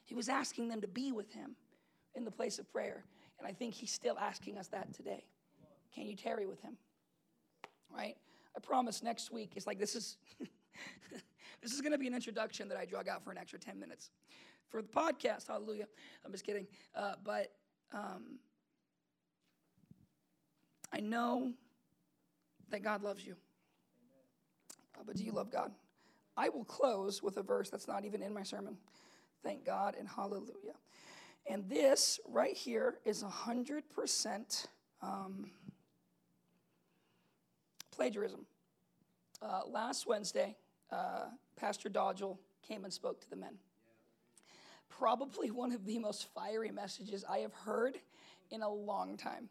He 0.04 0.14
was 0.14 0.28
asking 0.28 0.68
them 0.68 0.80
to 0.80 0.88
be 0.88 1.12
with 1.12 1.32
him 1.32 1.56
in 2.14 2.24
the 2.24 2.30
place 2.30 2.58
of 2.58 2.70
prayer. 2.70 3.04
And 3.38 3.48
I 3.48 3.52
think 3.52 3.74
he's 3.74 3.92
still 3.92 4.18
asking 4.18 4.58
us 4.58 4.68
that 4.68 4.92
today. 4.92 5.24
Can 5.94 6.06
you 6.06 6.16
tarry 6.16 6.46
with 6.46 6.60
him? 6.60 6.76
Right? 7.94 8.16
I 8.56 8.60
promise 8.60 9.02
next 9.02 9.32
week 9.32 9.52
it's 9.56 9.66
like 9.66 9.78
this 9.78 9.94
is 9.94 10.18
this 11.62 11.72
is 11.72 11.80
going 11.80 11.92
to 11.92 11.98
be 11.98 12.06
an 12.06 12.14
introduction 12.14 12.68
that 12.68 12.76
I 12.76 12.84
drug 12.84 13.08
out 13.08 13.24
for 13.24 13.30
an 13.30 13.38
extra 13.38 13.58
10 13.58 13.78
minutes 13.78 14.10
for 14.68 14.82
the 14.82 14.88
podcast. 14.88 15.48
Hallelujah. 15.48 15.86
I'm 16.24 16.32
just 16.32 16.44
kidding. 16.44 16.66
Uh, 16.94 17.14
but 17.24 17.52
um, 17.92 18.38
I 20.92 21.00
know 21.00 21.52
that 22.70 22.82
God 22.82 23.02
loves 23.02 23.24
you. 23.24 23.36
But 25.06 25.16
do 25.16 25.24
you 25.24 25.32
love 25.32 25.50
God? 25.50 25.72
I 26.36 26.48
will 26.48 26.64
close 26.64 27.22
with 27.22 27.36
a 27.36 27.42
verse 27.42 27.70
that's 27.70 27.88
not 27.88 28.04
even 28.04 28.22
in 28.22 28.32
my 28.32 28.42
sermon. 28.42 28.76
Thank 29.42 29.64
God 29.64 29.94
and 29.98 30.08
hallelujah. 30.08 30.74
And 31.48 31.68
this 31.68 32.20
right 32.28 32.56
here 32.56 32.98
is 33.04 33.22
100% 33.22 34.66
um, 35.02 35.50
plagiarism. 37.90 38.46
Uh, 39.42 39.62
last 39.66 40.06
Wednesday, 40.06 40.56
uh, 40.92 41.26
Pastor 41.56 41.88
Dodgel 41.88 42.38
came 42.66 42.84
and 42.84 42.92
spoke 42.92 43.20
to 43.22 43.30
the 43.30 43.36
men. 43.36 43.54
Probably 44.88 45.50
one 45.50 45.72
of 45.72 45.86
the 45.86 45.98
most 45.98 46.28
fiery 46.34 46.70
messages 46.70 47.24
I 47.28 47.38
have 47.38 47.54
heard 47.54 47.98
in 48.50 48.62
a 48.62 48.68
long 48.68 49.16
time. 49.16 49.48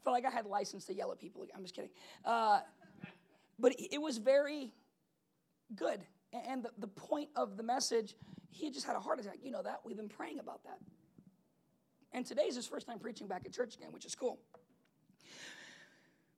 I 0.00 0.02
felt 0.02 0.14
like 0.14 0.24
I 0.24 0.30
had 0.30 0.46
license 0.46 0.86
to 0.86 0.94
yell 0.94 1.12
at 1.12 1.18
people. 1.18 1.44
I'm 1.54 1.62
just 1.62 1.74
kidding. 1.74 1.90
Uh, 2.24 2.60
but 3.58 3.74
it 3.78 4.00
was 4.00 4.16
very 4.16 4.72
good. 5.76 6.00
And 6.32 6.62
the, 6.62 6.70
the 6.78 6.86
point 6.86 7.28
of 7.36 7.56
the 7.58 7.62
message, 7.62 8.14
he 8.48 8.64
had 8.64 8.72
just 8.72 8.86
had 8.86 8.96
a 8.96 9.00
heart 9.00 9.20
attack. 9.20 9.38
You 9.42 9.50
know 9.50 9.62
that. 9.62 9.80
We've 9.84 9.96
been 9.96 10.08
praying 10.08 10.38
about 10.38 10.64
that. 10.64 10.78
And 12.12 12.24
today's 12.24 12.56
his 12.56 12.66
first 12.66 12.86
time 12.86 12.98
preaching 12.98 13.26
back 13.26 13.42
at 13.44 13.52
church 13.52 13.76
again, 13.76 13.92
which 13.92 14.06
is 14.06 14.14
cool. 14.14 14.38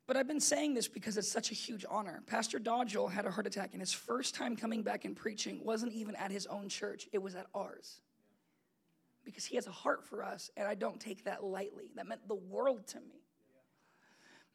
But 0.08 0.16
I've 0.16 0.26
been 0.26 0.40
saying 0.40 0.74
this 0.74 0.88
because 0.88 1.16
it's 1.16 1.30
such 1.30 1.52
a 1.52 1.54
huge 1.54 1.84
honor. 1.88 2.22
Pastor 2.26 2.58
Dodgel 2.58 3.06
had 3.06 3.24
a 3.24 3.30
heart 3.30 3.46
attack, 3.46 3.70
and 3.72 3.80
his 3.80 3.92
first 3.92 4.34
time 4.34 4.56
coming 4.56 4.82
back 4.82 5.04
and 5.04 5.16
preaching 5.16 5.60
wasn't 5.62 5.92
even 5.92 6.16
at 6.16 6.32
his 6.32 6.46
own 6.46 6.68
church, 6.68 7.08
it 7.12 7.22
was 7.22 7.36
at 7.36 7.46
ours. 7.54 8.00
Because 9.24 9.44
he 9.44 9.54
has 9.54 9.68
a 9.68 9.72
heart 9.72 10.04
for 10.04 10.24
us, 10.24 10.50
and 10.56 10.66
I 10.66 10.74
don't 10.74 10.98
take 10.98 11.24
that 11.24 11.44
lightly. 11.44 11.92
That 11.94 12.08
meant 12.08 12.26
the 12.26 12.34
world 12.34 12.88
to 12.88 13.00
me. 13.00 13.21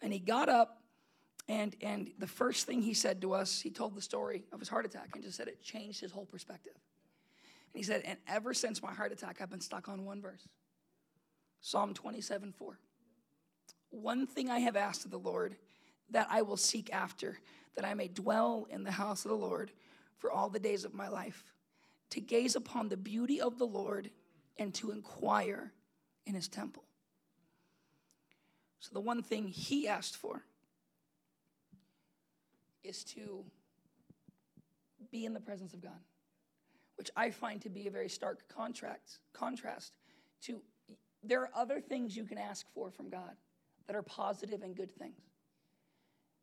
And 0.01 0.13
he 0.13 0.19
got 0.19 0.49
up, 0.49 0.81
and, 1.49 1.75
and 1.81 2.11
the 2.19 2.27
first 2.27 2.67
thing 2.67 2.81
he 2.81 2.93
said 2.93 3.21
to 3.21 3.33
us, 3.33 3.61
he 3.61 3.69
told 3.69 3.95
the 3.95 4.01
story 4.01 4.43
of 4.51 4.59
his 4.59 4.69
heart 4.69 4.85
attack 4.85 5.09
and 5.13 5.23
just 5.23 5.37
said 5.37 5.47
it 5.47 5.61
changed 5.61 6.01
his 6.01 6.11
whole 6.11 6.25
perspective. 6.25 6.73
And 7.73 7.79
he 7.79 7.83
said, 7.83 8.03
And 8.05 8.17
ever 8.27 8.53
since 8.53 8.81
my 8.81 8.93
heart 8.93 9.11
attack, 9.11 9.37
I've 9.41 9.49
been 9.49 9.61
stuck 9.61 9.87
on 9.87 10.05
one 10.05 10.21
verse 10.21 10.47
Psalm 11.61 11.93
27 11.93 12.53
4. 12.53 12.79
One 13.89 14.27
thing 14.27 14.49
I 14.49 14.59
have 14.59 14.75
asked 14.75 15.05
of 15.05 15.11
the 15.11 15.19
Lord 15.19 15.55
that 16.09 16.27
I 16.29 16.41
will 16.41 16.57
seek 16.57 16.93
after, 16.93 17.37
that 17.75 17.85
I 17.85 17.93
may 17.93 18.07
dwell 18.07 18.67
in 18.69 18.83
the 18.83 18.91
house 18.91 19.25
of 19.25 19.29
the 19.29 19.37
Lord 19.37 19.71
for 20.17 20.31
all 20.31 20.49
the 20.49 20.59
days 20.59 20.85
of 20.85 20.93
my 20.93 21.07
life, 21.07 21.43
to 22.11 22.21
gaze 22.21 22.55
upon 22.55 22.89
the 22.89 22.97
beauty 22.97 23.41
of 23.41 23.57
the 23.57 23.67
Lord 23.67 24.09
and 24.57 24.73
to 24.75 24.91
inquire 24.91 25.73
in 26.25 26.33
his 26.33 26.47
temple. 26.47 26.86
So, 28.79 28.91
the 28.93 28.99
one 28.99 29.23
thing 29.23 29.47
he 29.47 29.87
asked 29.87 30.15
for 30.15 30.43
is 32.83 33.03
to 33.03 33.43
be 35.11 35.25
in 35.25 35.33
the 35.33 35.39
presence 35.39 35.73
of 35.73 35.81
God, 35.81 35.99
which 36.95 37.09
I 37.15 37.31
find 37.31 37.61
to 37.61 37.69
be 37.69 37.87
a 37.87 37.91
very 37.91 38.09
stark 38.09 38.47
contrast, 38.47 39.19
contrast 39.33 39.93
to 40.43 40.61
there 41.23 41.41
are 41.41 41.49
other 41.55 41.81
things 41.81 42.15
you 42.15 42.23
can 42.23 42.37
ask 42.37 42.65
for 42.73 42.91
from 42.91 43.09
God 43.09 43.35
that 43.87 43.95
are 43.95 44.03
positive 44.03 44.61
and 44.61 44.75
good 44.75 44.91
things. 44.91 45.19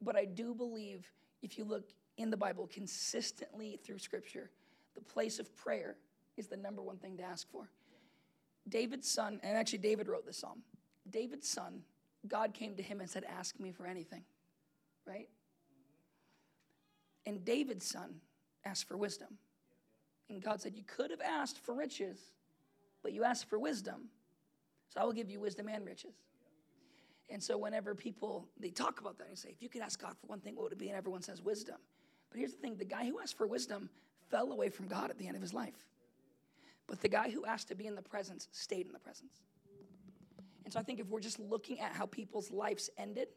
But 0.01 0.16
I 0.16 0.25
do 0.25 0.55
believe 0.55 1.07
if 1.42 1.57
you 1.57 1.64
look 1.64 1.90
in 2.16 2.31
the 2.31 2.37
Bible 2.37 2.68
consistently 2.73 3.79
through 3.85 3.99
Scripture, 3.99 4.51
the 4.94 5.01
place 5.01 5.38
of 5.38 5.55
prayer 5.57 5.97
is 6.37 6.49
the 6.49 6.57
number 6.57 6.83
one 6.83 6.97
thing 6.97 7.16
to 7.18 7.23
ask 7.23 7.51
for. 7.51 7.70
David's 8.68 9.11
son, 9.11 9.40
and 9.42 9.57
actually 9.57 9.79
David 9.79 10.09
wrote 10.09 10.27
this 10.27 10.38
psalm. 10.38 10.62
David's 11.09 11.49
son, 11.49 11.83
God 12.29 12.55
came 12.55 12.75
to 12.77 12.83
him 12.83 13.01
and 13.01 13.09
said, 13.09 13.25
Ask 13.25 13.59
me 13.61 13.73
for 13.73 13.87
anything, 13.87 14.23
right? 15.07 15.29
And 17.27 17.45
David's 17.45 17.87
son 17.87 18.17
asked 18.65 18.89
for 18.89 18.97
wisdom. 18.97 19.29
And 20.29 20.43
God 20.43 20.61
said, 20.61 20.75
You 20.75 20.85
could 20.85 21.11
have 21.11 21.21
asked 21.21 21.59
for 21.59 21.75
riches, 21.75 22.19
but 23.03 23.13
you 23.13 23.25
asked 23.25 23.49
for 23.49 23.59
wisdom. 23.59 24.09
So 24.89 25.01
I 25.01 25.05
will 25.05 25.13
give 25.13 25.31
you 25.31 25.41
wisdom 25.41 25.69
and 25.69 25.85
riches. 25.85 26.15
And 27.31 27.43
so 27.43 27.57
whenever 27.57 27.95
people 27.95 28.49
they 28.59 28.71
talk 28.71 29.01
about 29.01 29.19
that, 29.19 29.29
they 29.29 29.35
say, 29.35 29.51
if 29.51 29.63
you 29.63 29.69
could 29.69 29.83
ask 29.83 30.01
God 30.01 30.15
for 30.21 30.27
one 30.27 30.41
thing, 30.41 30.55
what 30.55 30.65
would 30.65 30.73
it 30.73 30.79
be? 30.79 30.89
And 30.89 30.97
everyone 30.97 31.23
says 31.23 31.43
wisdom. 31.43 31.77
But 32.31 32.39
here's 32.39 32.53
the 32.53 32.59
thing: 32.59 32.77
the 32.77 32.85
guy 32.85 33.07
who 33.07 33.21
asked 33.21 33.37
for 33.37 33.47
wisdom 33.47 33.89
fell 34.31 34.53
away 34.53 34.69
from 34.69 34.87
God 34.87 35.11
at 35.11 35.19
the 35.19 35.27
end 35.27 35.37
of 35.37 35.43
his 35.43 35.55
life. 35.55 35.87
But 36.87 37.01
the 37.01 37.09
guy 37.09 37.31
who 37.31 37.47
asked 37.47 37.69
to 37.69 37.75
be 37.75 37.87
in 37.87 37.95
the 37.95 38.03
presence 38.03 38.49
stayed 38.53 38.87
in 38.87 38.93
the 38.93 38.99
presence. 38.99 39.43
And 40.64 40.72
so 40.72 40.81
I 40.81 40.83
think 40.83 41.00
if 41.00 41.09
we're 41.09 41.20
just 41.20 41.38
looking 41.38 41.81
at 41.81 41.92
how 41.92 42.07
people's 42.07 42.50
lives 42.50 42.90
ended, 42.96 43.29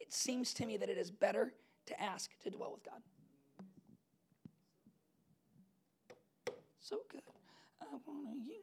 it 0.00 0.12
seems 0.12 0.54
to 0.54 0.66
me 0.66 0.76
that 0.76 0.88
it 0.88 0.98
is 0.98 1.10
better 1.10 1.52
to 1.86 2.00
ask 2.00 2.30
to 2.42 2.50
dwell 2.50 2.72
with 2.72 2.84
God. 2.84 3.00
So 6.80 6.98
good. 7.10 7.22
I 7.80 7.86
want 8.06 8.38
you. 8.46 8.60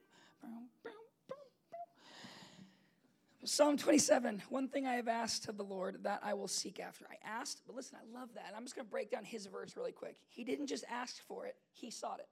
Psalm 3.46 3.76
27, 3.76 4.42
one 4.48 4.68
thing 4.68 4.86
I 4.86 4.94
have 4.94 5.06
asked 5.06 5.50
of 5.50 5.58
the 5.58 5.64
Lord 5.64 5.98
that 6.04 6.20
I 6.22 6.32
will 6.32 6.48
seek 6.48 6.80
after. 6.80 7.04
I 7.10 7.16
asked, 7.28 7.60
but 7.66 7.76
listen, 7.76 7.98
I 8.00 8.18
love 8.18 8.30
that. 8.34 8.46
And 8.46 8.56
I'm 8.56 8.62
just 8.62 8.74
going 8.74 8.86
to 8.86 8.90
break 8.90 9.10
down 9.10 9.22
his 9.22 9.44
verse 9.44 9.76
really 9.76 9.92
quick. 9.92 10.16
He 10.30 10.44
didn't 10.44 10.66
just 10.66 10.84
ask 10.90 11.22
for 11.28 11.44
it, 11.44 11.56
he 11.70 11.90
sought 11.90 12.20
it. 12.20 12.28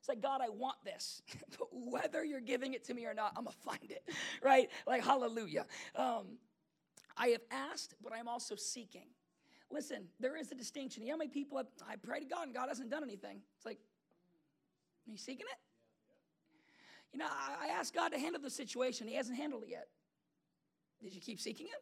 It's 0.00 0.08
like, 0.08 0.22
God, 0.22 0.40
I 0.42 0.48
want 0.48 0.76
this. 0.84 1.22
whether 1.72 2.24
you're 2.24 2.40
giving 2.40 2.72
it 2.72 2.84
to 2.84 2.94
me 2.94 3.04
or 3.04 3.14
not, 3.14 3.34
I'm 3.36 3.44
going 3.44 3.54
to 3.54 3.62
find 3.62 3.90
it, 3.90 4.02
right? 4.42 4.68
Like, 4.86 5.04
hallelujah. 5.04 5.66
Um, 5.94 6.38
I 7.16 7.28
have 7.28 7.42
asked, 7.50 7.94
but 8.02 8.12
I'm 8.12 8.26
also 8.26 8.56
seeking. 8.56 9.08
Listen, 9.70 10.04
there 10.18 10.36
is 10.36 10.50
a 10.50 10.54
distinction. 10.54 11.02
You 11.02 11.10
know 11.10 11.14
how 11.14 11.18
many 11.18 11.30
people 11.30 11.58
have, 11.58 11.66
I 11.88 11.96
pray 11.96 12.20
to 12.20 12.24
God 12.24 12.46
and 12.46 12.54
God 12.54 12.68
hasn't 12.68 12.90
done 12.90 13.04
anything? 13.04 13.40
It's 13.56 13.66
like, 13.66 13.78
are 15.06 15.10
you 15.10 15.18
seeking 15.18 15.46
it? 15.50 15.58
You 17.12 17.18
know, 17.18 17.26
I, 17.28 17.66
I 17.66 17.78
asked 17.78 17.94
God 17.94 18.12
to 18.12 18.18
handle 18.18 18.40
the 18.40 18.50
situation. 18.50 19.06
He 19.06 19.14
hasn't 19.14 19.36
handled 19.36 19.64
it 19.64 19.68
yet. 19.70 19.88
Did 21.02 21.14
you 21.14 21.20
keep 21.20 21.40
seeking 21.40 21.66
Him? 21.66 21.78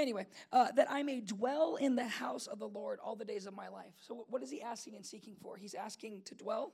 Anyway, 0.00 0.26
uh, 0.52 0.72
that 0.76 0.90
I 0.90 1.02
may 1.02 1.20
dwell 1.20 1.76
in 1.76 1.94
the 1.94 2.08
house 2.08 2.46
of 2.46 2.58
the 2.58 2.68
Lord 2.68 2.98
all 3.04 3.14
the 3.16 3.24
days 3.24 3.46
of 3.46 3.54
my 3.54 3.68
life. 3.68 3.92
So, 4.00 4.24
what 4.28 4.42
is 4.42 4.50
he 4.50 4.62
asking 4.62 4.96
and 4.96 5.04
seeking 5.04 5.36
for? 5.42 5.56
He's 5.56 5.74
asking 5.74 6.22
to 6.24 6.34
dwell, 6.34 6.72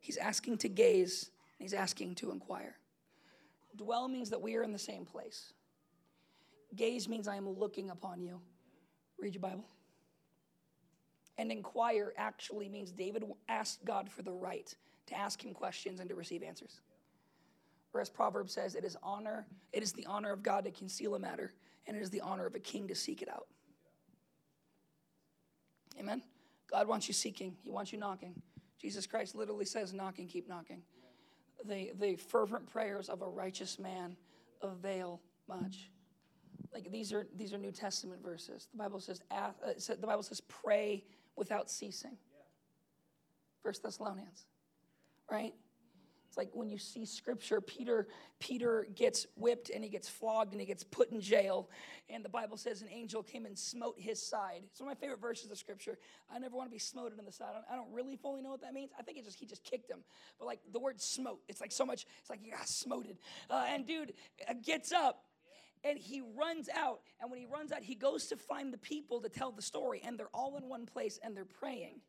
he's 0.00 0.18
asking 0.18 0.58
to 0.58 0.68
gaze, 0.68 1.30
he's 1.58 1.72
asking 1.72 2.16
to 2.16 2.30
inquire. 2.30 2.76
Dwell 3.76 4.06
means 4.08 4.30
that 4.30 4.42
we 4.42 4.56
are 4.56 4.62
in 4.62 4.72
the 4.72 4.78
same 4.78 5.06
place. 5.06 5.52
Gaze 6.76 7.08
means 7.08 7.26
I 7.26 7.36
am 7.36 7.48
looking 7.48 7.88
upon 7.88 8.20
you. 8.20 8.40
Read 9.18 9.34
your 9.34 9.40
Bible. 9.40 9.64
And 11.38 11.50
inquire 11.50 12.12
actually 12.18 12.68
means 12.68 12.90
David 12.90 13.24
asked 13.48 13.84
God 13.84 14.10
for 14.10 14.22
the 14.22 14.32
right 14.32 14.74
to 15.06 15.16
ask 15.16 15.42
him 15.42 15.54
questions 15.54 16.00
and 16.00 16.08
to 16.08 16.14
receive 16.14 16.42
answers. 16.42 16.80
Or 17.94 18.00
as 18.00 18.10
Proverbs 18.10 18.52
says, 18.52 18.74
it 18.74 18.84
is 18.84 18.96
honor, 19.02 19.46
it 19.72 19.82
is 19.82 19.92
the 19.92 20.06
honor 20.06 20.32
of 20.32 20.42
God 20.42 20.64
to 20.64 20.70
conceal 20.70 21.14
a 21.14 21.18
matter, 21.18 21.52
and 21.86 21.96
it 21.96 22.00
is 22.00 22.10
the 22.10 22.20
honor 22.20 22.46
of 22.46 22.54
a 22.54 22.58
king 22.58 22.88
to 22.88 22.94
seek 22.94 23.22
it 23.22 23.28
out. 23.28 23.46
Amen. 25.98 26.22
God 26.70 26.86
wants 26.86 27.08
you 27.08 27.14
seeking, 27.14 27.56
He 27.62 27.70
wants 27.70 27.92
you 27.92 27.98
knocking. 27.98 28.34
Jesus 28.80 29.06
Christ 29.06 29.34
literally 29.34 29.64
says, 29.64 29.92
knocking, 29.92 30.28
keep 30.28 30.48
knocking. 30.48 30.82
The, 31.64 31.92
the 31.98 32.16
fervent 32.16 32.70
prayers 32.70 33.08
of 33.08 33.22
a 33.22 33.28
righteous 33.28 33.78
man 33.78 34.16
avail 34.62 35.20
much. 35.48 35.90
Like 36.72 36.90
these 36.92 37.12
are 37.12 37.26
these 37.36 37.52
are 37.52 37.58
New 37.58 37.72
Testament 37.72 38.22
verses. 38.22 38.68
The 38.72 38.78
Bible 38.78 39.00
says, 39.00 39.20
uh, 39.30 39.50
the 39.88 40.06
Bible 40.06 40.22
says, 40.22 40.40
pray 40.42 41.04
without 41.34 41.70
ceasing. 41.70 42.16
First 43.62 43.82
Thessalonians, 43.82 44.44
right? 45.30 45.54
It's 46.28 46.36
like 46.36 46.50
when 46.52 46.68
you 46.68 46.78
see 46.78 47.06
scripture, 47.06 47.60
Peter, 47.60 48.06
Peter 48.38 48.86
gets 48.94 49.26
whipped 49.34 49.70
and 49.70 49.82
he 49.82 49.88
gets 49.88 50.08
flogged 50.08 50.52
and 50.52 50.60
he 50.60 50.66
gets 50.66 50.84
put 50.84 51.10
in 51.10 51.20
jail. 51.20 51.70
And 52.10 52.22
the 52.22 52.28
Bible 52.28 52.58
says 52.58 52.82
an 52.82 52.88
angel 52.90 53.22
came 53.22 53.46
and 53.46 53.58
smote 53.58 53.94
his 53.98 54.22
side. 54.22 54.60
It's 54.70 54.80
one 54.80 54.90
of 54.90 54.96
my 54.96 55.00
favorite 55.00 55.20
verses 55.20 55.50
of 55.50 55.56
scripture. 55.56 55.98
I 56.30 56.38
never 56.38 56.54
want 56.54 56.68
to 56.68 56.72
be 56.72 56.78
smoted 56.78 57.18
in 57.18 57.24
the 57.24 57.32
side. 57.32 57.48
I 57.70 57.76
don't 57.76 57.90
really 57.92 58.16
fully 58.16 58.42
know 58.42 58.50
what 58.50 58.60
that 58.60 58.74
means. 58.74 58.90
I 58.98 59.02
think 59.02 59.18
it 59.18 59.24
just 59.24 59.38
he 59.38 59.46
just 59.46 59.64
kicked 59.64 59.90
him. 59.90 60.00
But 60.38 60.44
like 60.44 60.60
the 60.70 60.78
word 60.78 61.00
smote, 61.00 61.40
it's 61.48 61.62
like 61.62 61.72
so 61.72 61.86
much, 61.86 62.06
it's 62.20 62.28
like 62.28 62.40
you 62.44 62.52
got 62.52 62.68
smoted. 62.68 63.16
Uh, 63.48 63.64
and 63.68 63.86
dude 63.86 64.12
uh, 64.48 64.52
gets 64.62 64.92
up 64.92 65.24
and 65.82 65.98
he 65.98 66.22
runs 66.36 66.68
out. 66.68 67.00
And 67.20 67.30
when 67.30 67.40
he 67.40 67.46
runs 67.46 67.72
out, 67.72 67.82
he 67.82 67.94
goes 67.94 68.26
to 68.26 68.36
find 68.36 68.72
the 68.72 68.78
people 68.78 69.22
to 69.22 69.30
tell 69.30 69.50
the 69.50 69.62
story. 69.62 70.02
And 70.04 70.18
they're 70.18 70.28
all 70.34 70.58
in 70.58 70.68
one 70.68 70.84
place 70.84 71.18
and 71.22 71.34
they're 71.34 71.46
praying 71.46 72.00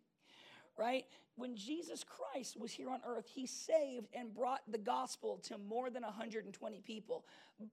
right? 0.79 1.05
When 1.35 1.55
Jesus 1.55 2.03
Christ 2.03 2.59
was 2.59 2.71
here 2.71 2.89
on 2.89 3.01
earth, 3.05 3.25
he 3.27 3.45
saved 3.45 4.07
and 4.13 4.33
brought 4.33 4.61
the 4.67 4.77
gospel 4.77 5.39
to 5.43 5.57
more 5.57 5.89
than 5.89 6.03
120 6.03 6.81
people. 6.81 7.25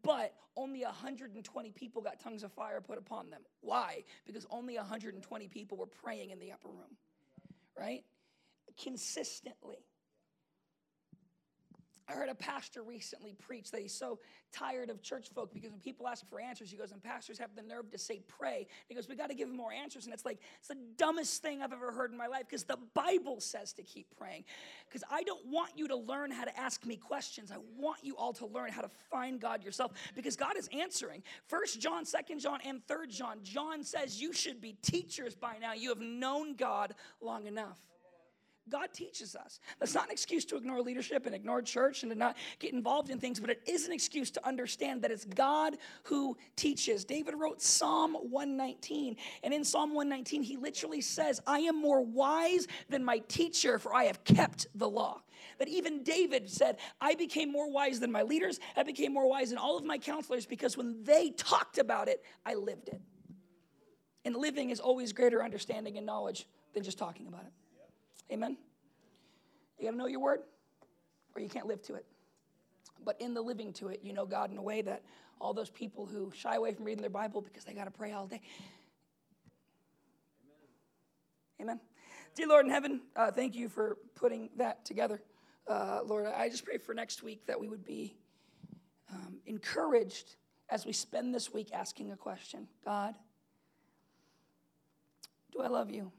But 0.02 0.34
only 0.56 0.82
120 0.82 1.70
people 1.70 2.02
got 2.02 2.18
tongues 2.20 2.42
of 2.42 2.52
fire 2.52 2.80
put 2.80 2.98
upon 2.98 3.30
them. 3.30 3.42
Why? 3.60 4.02
Because 4.26 4.46
only 4.50 4.76
120 4.76 5.48
people 5.48 5.78
were 5.78 5.86
praying 5.86 6.30
in 6.30 6.40
the 6.40 6.50
upper 6.52 6.68
room, 6.68 6.96
right? 7.78 8.04
Consistently. 8.82 9.78
I 12.08 12.12
heard 12.12 12.28
a 12.28 12.34
pastor 12.34 12.82
recently 12.82 13.34
preach 13.34 13.72
that 13.72 13.80
he's 13.80 13.94
so 13.94 14.20
tired 14.52 14.90
of 14.90 15.02
church 15.02 15.28
folk 15.34 15.52
because 15.52 15.72
when 15.72 15.80
people 15.80 16.06
ask 16.06 16.28
for 16.28 16.40
answers, 16.40 16.70
he 16.70 16.76
goes, 16.76 16.92
and 16.92 17.02
pastors 17.02 17.36
have 17.38 17.50
the 17.56 17.62
nerve 17.62 17.90
to 17.90 17.98
say 17.98 18.20
pray. 18.28 18.58
And 18.58 18.66
he 18.88 18.94
goes, 18.94 19.08
we 19.08 19.16
got 19.16 19.28
to 19.28 19.34
give 19.34 19.48
them 19.48 19.56
more 19.56 19.72
answers. 19.72 20.04
And 20.04 20.14
it's 20.14 20.24
like, 20.24 20.38
it's 20.58 20.68
the 20.68 20.78
dumbest 20.96 21.42
thing 21.42 21.62
I've 21.62 21.72
ever 21.72 21.90
heard 21.90 22.12
in 22.12 22.16
my 22.16 22.28
life 22.28 22.44
because 22.48 22.62
the 22.62 22.78
Bible 22.94 23.40
says 23.40 23.72
to 23.74 23.82
keep 23.82 24.06
praying. 24.16 24.44
Because 24.88 25.02
I 25.10 25.24
don't 25.24 25.44
want 25.46 25.72
you 25.76 25.88
to 25.88 25.96
learn 25.96 26.30
how 26.30 26.44
to 26.44 26.58
ask 26.58 26.86
me 26.86 26.96
questions. 26.96 27.50
I 27.50 27.58
want 27.76 27.98
you 28.02 28.16
all 28.16 28.32
to 28.34 28.46
learn 28.46 28.70
how 28.70 28.82
to 28.82 28.90
find 29.10 29.40
God 29.40 29.64
yourself 29.64 29.92
because 30.14 30.36
God 30.36 30.56
is 30.56 30.68
answering. 30.72 31.24
First 31.48 31.80
John, 31.80 32.04
Second 32.04 32.38
John, 32.38 32.60
and 32.64 32.84
Third 32.86 33.10
John, 33.10 33.38
John 33.42 33.82
says 33.82 34.20
you 34.20 34.32
should 34.32 34.60
be 34.60 34.76
teachers 34.80 35.34
by 35.34 35.58
now. 35.60 35.72
You 35.72 35.88
have 35.88 36.00
known 36.00 36.54
God 36.54 36.94
long 37.20 37.46
enough. 37.46 37.80
God 38.68 38.92
teaches 38.92 39.36
us. 39.36 39.60
That's 39.78 39.94
not 39.94 40.06
an 40.06 40.10
excuse 40.10 40.44
to 40.46 40.56
ignore 40.56 40.80
leadership 40.80 41.26
and 41.26 41.34
ignore 41.34 41.62
church 41.62 42.02
and 42.02 42.10
to 42.10 42.18
not 42.18 42.36
get 42.58 42.72
involved 42.72 43.10
in 43.10 43.18
things, 43.18 43.38
but 43.38 43.50
it 43.50 43.62
is 43.66 43.86
an 43.86 43.92
excuse 43.92 44.30
to 44.32 44.46
understand 44.46 45.02
that 45.02 45.10
it's 45.10 45.24
God 45.24 45.76
who 46.04 46.36
teaches. 46.56 47.04
David 47.04 47.34
wrote 47.34 47.62
Psalm 47.62 48.14
119, 48.14 49.16
and 49.42 49.54
in 49.54 49.64
Psalm 49.64 49.94
119, 49.94 50.42
he 50.42 50.56
literally 50.56 51.00
says, 51.00 51.40
I 51.46 51.60
am 51.60 51.80
more 51.80 52.04
wise 52.04 52.66
than 52.88 53.04
my 53.04 53.18
teacher, 53.28 53.78
for 53.78 53.94
I 53.94 54.04
have 54.04 54.24
kept 54.24 54.66
the 54.74 54.88
law. 54.88 55.22
That 55.58 55.68
even 55.68 56.02
David 56.02 56.50
said, 56.50 56.78
I 57.00 57.14
became 57.14 57.52
more 57.52 57.70
wise 57.70 58.00
than 58.00 58.10
my 58.10 58.22
leaders, 58.22 58.58
I 58.76 58.82
became 58.82 59.12
more 59.12 59.28
wise 59.28 59.50
than 59.50 59.58
all 59.58 59.78
of 59.78 59.84
my 59.84 59.98
counselors 59.98 60.46
because 60.46 60.76
when 60.76 61.04
they 61.04 61.30
talked 61.30 61.78
about 61.78 62.08
it, 62.08 62.22
I 62.44 62.54
lived 62.54 62.88
it. 62.88 63.00
And 64.24 64.34
living 64.34 64.70
is 64.70 64.80
always 64.80 65.12
greater 65.12 65.42
understanding 65.42 65.98
and 65.98 66.04
knowledge 66.06 66.46
than 66.74 66.82
just 66.82 66.98
talking 66.98 67.28
about 67.28 67.42
it. 67.42 67.52
Amen? 68.30 68.56
You 69.78 69.86
got 69.86 69.90
to 69.92 69.96
know 69.96 70.06
your 70.06 70.20
word, 70.20 70.40
or 71.34 71.40
you 71.40 71.48
can't 71.48 71.66
live 71.66 71.82
to 71.82 71.94
it. 71.94 72.06
But 73.04 73.20
in 73.20 73.34
the 73.34 73.42
living 73.42 73.72
to 73.74 73.88
it, 73.88 74.00
you 74.02 74.12
know 74.12 74.26
God 74.26 74.50
in 74.50 74.58
a 74.58 74.62
way 74.62 74.82
that 74.82 75.02
all 75.40 75.52
those 75.52 75.70
people 75.70 76.06
who 76.06 76.32
shy 76.34 76.56
away 76.56 76.72
from 76.72 76.84
reading 76.84 77.02
their 77.02 77.10
Bible 77.10 77.40
because 77.40 77.64
they 77.64 77.74
got 77.74 77.84
to 77.84 77.90
pray 77.90 78.12
all 78.12 78.26
day. 78.26 78.40
Amen. 81.60 81.76
Amen. 81.76 81.80
Dear 82.34 82.48
Lord 82.48 82.66
in 82.66 82.72
heaven, 82.72 83.02
uh, 83.14 83.30
thank 83.30 83.54
you 83.54 83.68
for 83.68 83.98
putting 84.14 84.50
that 84.56 84.84
together. 84.84 85.22
Uh, 85.68 86.00
Lord, 86.04 86.26
I 86.26 86.48
just 86.48 86.64
pray 86.64 86.78
for 86.78 86.94
next 86.94 87.22
week 87.22 87.46
that 87.46 87.60
we 87.60 87.68
would 87.68 87.84
be 87.84 88.16
um, 89.12 89.38
encouraged 89.46 90.36
as 90.68 90.84
we 90.84 90.92
spend 90.92 91.34
this 91.34 91.52
week 91.52 91.70
asking 91.72 92.12
a 92.12 92.16
question 92.16 92.66
God, 92.84 93.14
do 95.52 95.60
I 95.60 95.68
love 95.68 95.90
you? 95.90 96.12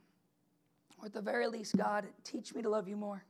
Or 1.00 1.06
at 1.06 1.14
the 1.14 1.22
very 1.22 1.48
least, 1.48 1.78
God, 1.78 2.06
teach 2.24 2.54
me 2.54 2.62
to 2.62 2.70
love 2.70 2.88
you 2.88 2.96
more. 2.96 3.24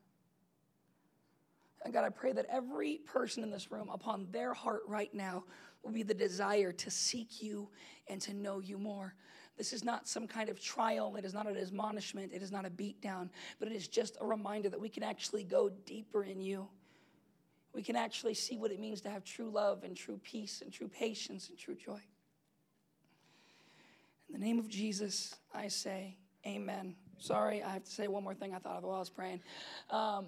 And 1.83 1.93
God, 1.93 2.05
I 2.05 2.09
pray 2.09 2.33
that 2.33 2.45
every 2.49 2.97
person 3.05 3.43
in 3.43 3.51
this 3.51 3.71
room, 3.71 3.89
upon 3.91 4.27
their 4.31 4.53
heart 4.53 4.81
right 4.87 5.13
now, 5.13 5.43
will 5.83 5.91
be 5.91 6.03
the 6.03 6.13
desire 6.13 6.71
to 6.71 6.91
seek 6.91 7.41
you 7.41 7.69
and 8.07 8.19
to 8.21 8.33
know 8.33 8.59
you 8.59 8.77
more. 8.77 9.13
This 9.57 9.73
is 9.73 9.83
not 9.83 10.07
some 10.07 10.27
kind 10.27 10.49
of 10.49 10.61
trial. 10.61 11.15
It 11.15 11.25
is 11.25 11.33
not 11.33 11.47
an 11.47 11.57
admonishment. 11.57 12.31
It 12.33 12.41
is 12.41 12.51
not 12.51 12.65
a 12.65 12.69
beatdown, 12.69 13.29
but 13.59 13.67
it 13.67 13.75
is 13.75 13.87
just 13.87 14.17
a 14.21 14.25
reminder 14.25 14.69
that 14.69 14.79
we 14.79 14.89
can 14.89 15.03
actually 15.03 15.43
go 15.43 15.69
deeper 15.85 16.23
in 16.23 16.41
you. 16.41 16.67
We 17.73 17.83
can 17.83 17.95
actually 17.95 18.33
see 18.33 18.57
what 18.57 18.71
it 18.71 18.79
means 18.79 19.01
to 19.01 19.09
have 19.09 19.23
true 19.23 19.49
love 19.49 19.83
and 19.83 19.95
true 19.95 20.19
peace 20.23 20.61
and 20.61 20.71
true 20.71 20.87
patience 20.87 21.49
and 21.49 21.57
true 21.57 21.75
joy. 21.75 22.01
In 24.27 24.39
the 24.39 24.45
name 24.45 24.59
of 24.59 24.67
Jesus, 24.67 25.35
I 25.53 25.67
say, 25.69 26.17
Amen. 26.45 26.95
Sorry, 27.19 27.63
I 27.63 27.73
have 27.73 27.83
to 27.83 27.91
say 27.91 28.07
one 28.07 28.23
more 28.23 28.33
thing 28.33 28.53
I 28.53 28.59
thought 28.59 28.77
of 28.77 28.83
while 28.83 28.95
I 28.95 28.99
was 28.99 29.09
praying. 29.09 29.41
Um, 29.89 30.27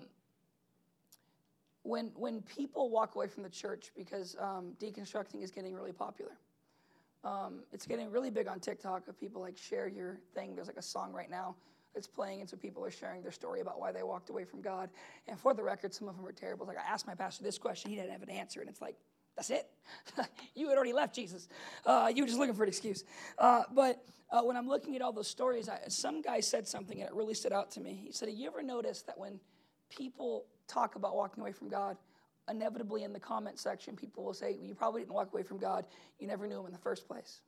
when, 1.84 2.12
when 2.16 2.42
people 2.42 2.90
walk 2.90 3.16
away 3.16 3.28
from 3.28 3.44
the 3.44 3.50
church 3.50 3.92
because 3.96 4.36
um, 4.40 4.74
deconstructing 4.80 5.42
is 5.42 5.52
getting 5.52 5.74
really 5.74 5.92
popular, 5.94 6.32
um, 7.24 7.60
it's 7.74 7.86
getting 7.86 8.12
really 8.12 8.30
big 8.30 8.48
on 8.48 8.60
TikTok 8.60 9.08
of 9.08 9.20
people 9.20 9.42
like 9.42 9.58
share 9.58 9.88
your 9.88 10.20
thing. 10.34 10.56
There's 10.56 10.68
like 10.68 10.78
a 10.78 10.82
song 10.82 11.14
right 11.14 11.30
now 11.30 11.56
that's 11.94 12.08
playing, 12.08 12.42
and 12.42 12.50
so 12.50 12.56
people 12.56 12.84
are 12.86 12.92
sharing 12.92 13.22
their 13.22 13.32
story 13.32 13.62
about 13.62 13.80
why 13.80 13.92
they 13.92 14.04
walked 14.04 14.30
away 14.30 14.46
from 14.46 14.62
God. 14.62 14.90
And 15.28 15.40
for 15.40 15.54
the 15.54 15.64
record, 15.64 15.94
some 15.94 16.08
of 16.08 16.16
them 16.16 16.26
are 16.26 16.32
terrible. 16.32 16.66
It's 16.66 16.76
like 16.76 16.86
I 16.86 16.90
asked 16.90 17.08
my 17.08 17.16
pastor 17.16 17.44
this 17.44 17.58
question, 17.58 17.90
he 17.90 17.98
didn't 17.98 18.12
have 18.12 18.24
an 18.24 18.30
answer, 18.30 18.62
and 18.62 18.70
it's 18.70 18.82
like 18.82 18.96
That's 19.40 19.52
it. 19.52 19.70
you 20.54 20.68
had 20.68 20.76
already 20.76 20.92
left 20.92 21.16
Jesus. 21.16 21.48
Uh, 21.86 22.12
you 22.14 22.24
were 22.24 22.28
just 22.28 22.38
looking 22.38 22.54
for 22.54 22.64
an 22.64 22.68
excuse. 22.68 23.06
Uh, 23.38 23.64
but 23.74 24.04
uh, 24.32 24.42
when 24.42 24.58
I'm 24.58 24.68
looking 24.68 24.98
at 24.98 25.02
all 25.02 25.14
those 25.14 25.30
stories, 25.30 25.70
I, 25.70 25.80
some 25.88 26.22
guy 26.22 26.42
said 26.42 26.68
something 26.68 27.00
and 27.00 27.10
it 27.10 27.16
really 27.16 27.34
stood 27.34 27.54
out 27.54 27.72
to 27.72 27.80
me. 27.80 28.02
He 28.06 28.12
said, 28.12 28.28
Have 28.28 28.38
you 28.38 28.48
ever 28.48 28.62
noticed 28.62 29.06
that 29.06 29.18
when 29.18 29.40
people 29.90 30.44
talk 30.68 30.96
about 30.96 31.16
walking 31.16 31.40
away 31.40 31.54
from 31.54 31.70
God, 31.70 31.96
inevitably 32.50 33.04
in 33.04 33.14
the 33.14 33.20
comment 33.20 33.58
section, 33.58 33.96
people 33.96 34.26
will 34.26 34.34
say, 34.34 34.56
well, 34.58 34.68
You 34.68 34.76
probably 34.76 35.04
didn't 35.04 35.14
walk 35.14 35.32
away 35.32 35.44
from 35.44 35.58
God. 35.58 35.86
You 36.20 36.28
never 36.28 36.46
knew 36.46 36.60
Him 36.60 36.66
in 36.66 36.74
the 36.74 36.78
first 36.78 37.08
place. 37.08 37.40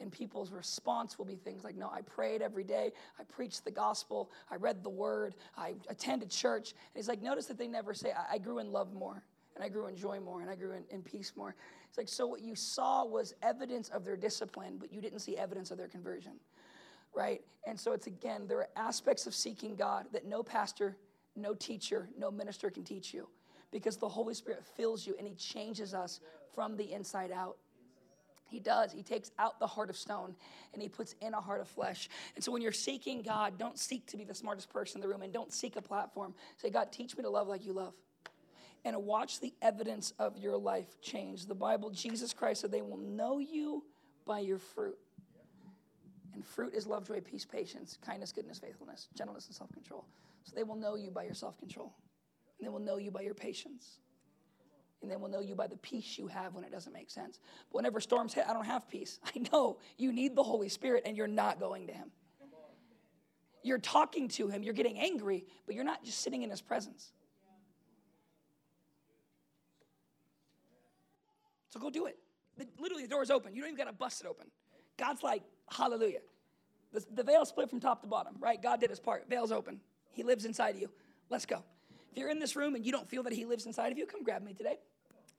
And 0.00 0.10
people's 0.10 0.50
response 0.50 1.18
will 1.18 1.26
be 1.26 1.36
things 1.36 1.62
like, 1.62 1.76
No, 1.76 1.90
I 1.92 2.00
prayed 2.00 2.40
every 2.40 2.64
day. 2.64 2.92
I 3.20 3.24
preached 3.24 3.66
the 3.66 3.70
gospel. 3.70 4.30
I 4.50 4.56
read 4.56 4.82
the 4.82 4.88
word. 4.88 5.34
I 5.58 5.74
attended 5.90 6.30
church. 6.30 6.70
And 6.70 6.94
he's 6.94 7.08
like, 7.08 7.20
Notice 7.20 7.44
that 7.46 7.58
they 7.58 7.68
never 7.68 7.92
say, 7.92 8.12
I, 8.12 8.36
I 8.36 8.38
grew 8.38 8.60
in 8.60 8.72
love 8.72 8.94
more 8.94 9.22
and 9.58 9.64
I 9.64 9.68
grew 9.68 9.88
in 9.88 9.96
joy 9.96 10.20
more, 10.20 10.40
and 10.40 10.48
I 10.48 10.54
grew 10.54 10.72
in, 10.72 10.84
in 10.90 11.02
peace 11.02 11.32
more. 11.34 11.56
It's 11.88 11.98
like, 11.98 12.08
so 12.08 12.28
what 12.28 12.42
you 12.42 12.54
saw 12.54 13.04
was 13.04 13.34
evidence 13.42 13.88
of 13.88 14.04
their 14.04 14.16
discipline, 14.16 14.76
but 14.78 14.92
you 14.92 15.00
didn't 15.00 15.18
see 15.18 15.36
evidence 15.36 15.72
of 15.72 15.78
their 15.78 15.88
conversion, 15.88 16.34
right? 17.12 17.42
And 17.66 17.78
so 17.78 17.92
it's 17.92 18.06
again, 18.06 18.46
there 18.46 18.58
are 18.58 18.68
aspects 18.76 19.26
of 19.26 19.34
seeking 19.34 19.74
God 19.74 20.06
that 20.12 20.26
no 20.26 20.44
pastor, 20.44 20.96
no 21.34 21.54
teacher, 21.54 22.08
no 22.16 22.30
minister 22.30 22.70
can 22.70 22.84
teach 22.84 23.12
you 23.12 23.28
because 23.72 23.96
the 23.96 24.08
Holy 24.08 24.32
Spirit 24.32 24.64
fills 24.76 25.06
you 25.06 25.16
and 25.18 25.26
He 25.26 25.34
changes 25.34 25.92
us 25.92 26.20
from 26.54 26.76
the 26.76 26.92
inside 26.92 27.32
out. 27.32 27.56
He 28.46 28.60
does. 28.60 28.92
He 28.92 29.02
takes 29.02 29.32
out 29.40 29.58
the 29.58 29.66
heart 29.66 29.90
of 29.90 29.96
stone 29.96 30.34
and 30.72 30.80
he 30.80 30.88
puts 30.88 31.14
in 31.20 31.34
a 31.34 31.40
heart 31.40 31.60
of 31.60 31.68
flesh. 31.68 32.08
And 32.34 32.42
so 32.42 32.50
when 32.50 32.62
you're 32.62 32.72
seeking 32.72 33.20
God, 33.20 33.58
don't 33.58 33.78
seek 33.78 34.06
to 34.06 34.16
be 34.16 34.24
the 34.24 34.34
smartest 34.34 34.70
person 34.70 34.96
in 34.96 35.02
the 35.02 35.08
room 35.08 35.20
and 35.20 35.30
don't 35.30 35.52
seek 35.52 35.76
a 35.76 35.82
platform. 35.82 36.32
Say, 36.56 36.70
God, 36.70 36.90
teach 36.90 37.14
me 37.14 37.22
to 37.24 37.28
love 37.28 37.46
like 37.46 37.66
you 37.66 37.74
love 37.74 37.92
and 38.84 38.96
watch 38.96 39.40
the 39.40 39.52
evidence 39.62 40.12
of 40.18 40.36
your 40.38 40.56
life 40.56 41.00
change. 41.00 41.46
The 41.46 41.54
Bible, 41.54 41.90
Jesus 41.90 42.32
Christ 42.32 42.62
said, 42.62 42.70
they 42.70 42.82
will 42.82 42.98
know 42.98 43.38
you 43.38 43.84
by 44.26 44.40
your 44.40 44.58
fruit. 44.58 44.98
And 46.34 46.44
fruit 46.44 46.74
is 46.74 46.86
love, 46.86 47.06
joy, 47.06 47.20
peace, 47.20 47.44
patience, 47.44 47.98
kindness, 48.04 48.32
goodness, 48.32 48.58
faithfulness, 48.58 49.08
gentleness, 49.16 49.46
and 49.46 49.56
self 49.56 49.72
control. 49.72 50.04
So 50.44 50.52
they 50.54 50.62
will 50.62 50.76
know 50.76 50.94
you 50.94 51.10
by 51.10 51.24
your 51.24 51.34
self 51.34 51.58
control. 51.58 51.94
And 52.58 52.66
they 52.66 52.70
will 52.70 52.80
know 52.80 52.96
you 52.96 53.10
by 53.10 53.22
your 53.22 53.34
patience. 53.34 53.98
And 55.02 55.10
they 55.10 55.16
will 55.16 55.28
know 55.28 55.40
you 55.40 55.54
by 55.54 55.66
the 55.66 55.76
peace 55.76 56.18
you 56.18 56.26
have 56.26 56.54
when 56.54 56.64
it 56.64 56.72
doesn't 56.72 56.92
make 56.92 57.10
sense. 57.10 57.38
But 57.70 57.76
whenever 57.76 58.00
storms 58.00 58.34
hit, 58.34 58.44
I 58.48 58.52
don't 58.52 58.66
have 58.66 58.88
peace. 58.88 59.20
I 59.36 59.40
know 59.52 59.78
you 59.96 60.12
need 60.12 60.36
the 60.36 60.42
Holy 60.42 60.68
Spirit 60.68 61.02
and 61.06 61.16
you're 61.16 61.26
not 61.26 61.60
going 61.60 61.86
to 61.88 61.92
Him. 61.92 62.10
You're 63.62 63.78
talking 63.78 64.28
to 64.28 64.48
Him, 64.48 64.62
you're 64.62 64.74
getting 64.74 64.98
angry, 64.98 65.44
but 65.66 65.74
you're 65.74 65.84
not 65.84 66.04
just 66.04 66.20
sitting 66.20 66.42
in 66.42 66.50
His 66.50 66.60
presence. 66.60 67.12
So 71.68 71.80
go 71.80 71.90
do 71.90 72.06
it. 72.06 72.16
Literally, 72.78 73.04
the 73.04 73.08
door 73.08 73.22
is 73.22 73.30
open. 73.30 73.54
You 73.54 73.62
don't 73.62 73.70
even 73.70 73.78
got 73.78 73.90
to 73.90 73.96
bust 73.96 74.20
it 74.20 74.26
open. 74.26 74.46
God's 74.96 75.22
like, 75.22 75.42
hallelujah. 75.70 76.20
The, 76.92 77.04
the 77.14 77.22
veil 77.22 77.44
split 77.44 77.70
from 77.70 77.80
top 77.80 78.00
to 78.02 78.08
bottom, 78.08 78.36
right? 78.40 78.60
God 78.60 78.80
did 78.80 78.90
his 78.90 78.98
part. 78.98 79.28
Veil's 79.28 79.52
open. 79.52 79.80
He 80.10 80.22
lives 80.22 80.44
inside 80.44 80.74
of 80.74 80.80
you. 80.80 80.90
Let's 81.30 81.46
go. 81.46 81.62
If 82.10 82.18
you're 82.18 82.30
in 82.30 82.38
this 82.38 82.56
room 82.56 82.74
and 82.74 82.84
you 82.84 82.90
don't 82.90 83.08
feel 83.08 83.22
that 83.24 83.32
he 83.32 83.44
lives 83.44 83.66
inside 83.66 83.92
of 83.92 83.98
you, 83.98 84.06
come 84.06 84.24
grab 84.24 84.42
me 84.42 84.54
today. 84.54 84.78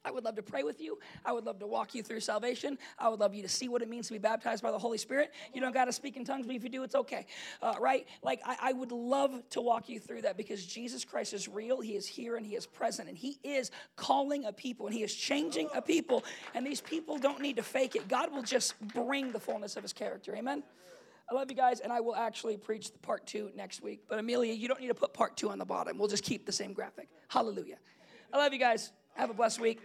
I 0.06 0.12
would 0.12 0.24
love 0.24 0.36
to 0.36 0.44
pray 0.44 0.64
with 0.64 0.80
you. 0.80 0.98
I 1.26 1.34
would 1.34 1.46
love 1.46 1.60
to 1.60 1.68
walk 1.68 1.94
you 1.94 2.02
through 2.02 2.22
salvation. 2.22 2.78
I 2.98 3.10
would 3.10 3.20
love 3.20 3.36
you 3.36 3.42
to 3.42 3.50
see 3.50 3.68
what 3.68 3.82
it 3.82 3.90
means 3.90 4.08
to 4.08 4.14
be 4.14 4.20
baptized 4.20 4.64
by 4.64 4.72
the 4.72 4.80
Holy 4.80 4.98
Spirit. 4.98 5.34
You 5.54 5.60
don't 5.60 5.74
got 5.74 5.86
to 5.86 5.94
speak 5.94 6.16
in 6.16 6.24
tongues, 6.24 6.48
but 6.48 6.56
if 6.56 6.64
you 6.64 6.70
do, 6.70 6.84
it's 6.84 6.96
okay. 6.96 7.26
Uh, 7.62 7.76
right? 7.80 8.08
Like, 8.24 8.40
I, 8.46 8.58
I 8.62 8.74
would 8.74 8.94
love 8.94 9.44
to 9.52 9.62
walk 9.62 9.90
you 9.90 10.00
through 10.00 10.22
that 10.22 10.38
because 10.38 10.66
Jesus 10.66 11.04
Christ 11.04 11.34
is 11.34 11.50
real. 11.50 11.82
He 11.82 11.96
is 11.96 12.08
here 12.08 12.38
and 12.38 12.46
He 12.46 12.56
is 12.56 12.66
present. 12.66 13.10
And 13.10 13.18
He 13.18 13.40
is 13.44 13.72
calling 13.98 14.46
a 14.46 14.54
people 14.54 14.88
and 14.88 14.96
He 14.96 15.04
is 15.04 15.14
changing 15.14 15.68
a 15.76 15.82
people. 15.82 16.24
And 16.56 16.66
these 16.66 16.80
people 16.80 17.18
don't 17.18 17.42
need 17.42 17.58
to 17.58 17.64
fake 17.64 17.96
it. 17.96 18.08
God 18.08 18.32
will 18.32 18.44
just 18.44 18.80
bring 18.94 19.34
the 19.34 19.40
fullness 19.40 19.76
of 19.76 19.84
His 19.84 19.92
character. 19.92 20.34
Amen? 20.36 20.64
I 21.32 21.36
love 21.36 21.52
you 21.52 21.56
guys, 21.56 21.80
and 21.80 21.94
I 21.94 22.00
will 22.00 22.16
actually 22.16 22.58
preach 22.58 22.92
the 22.92 22.98
part 22.98 23.28
two 23.28 23.52
next 23.56 23.84
week. 23.84 24.02
But 24.10 24.18
Amelia, 24.18 24.52
you 24.52 24.68
don't 24.68 24.82
need 24.82 24.88
to 24.88 24.96
put 24.96 25.14
part 25.14 25.38
two 25.38 25.52
on 25.52 25.60
the 25.60 25.66
bottom. 25.66 26.00
We'll 26.00 26.08
just 26.08 26.24
keep 26.24 26.48
the 26.48 26.52
same 26.52 26.74
graphic. 26.74 27.08
Hallelujah. 27.28 27.78
I 28.34 28.38
love 28.38 28.52
you 28.52 28.58
guys. 28.58 28.92
Have 29.14 29.30
a 29.30 29.34
blessed 29.34 29.60
week. 29.60 29.78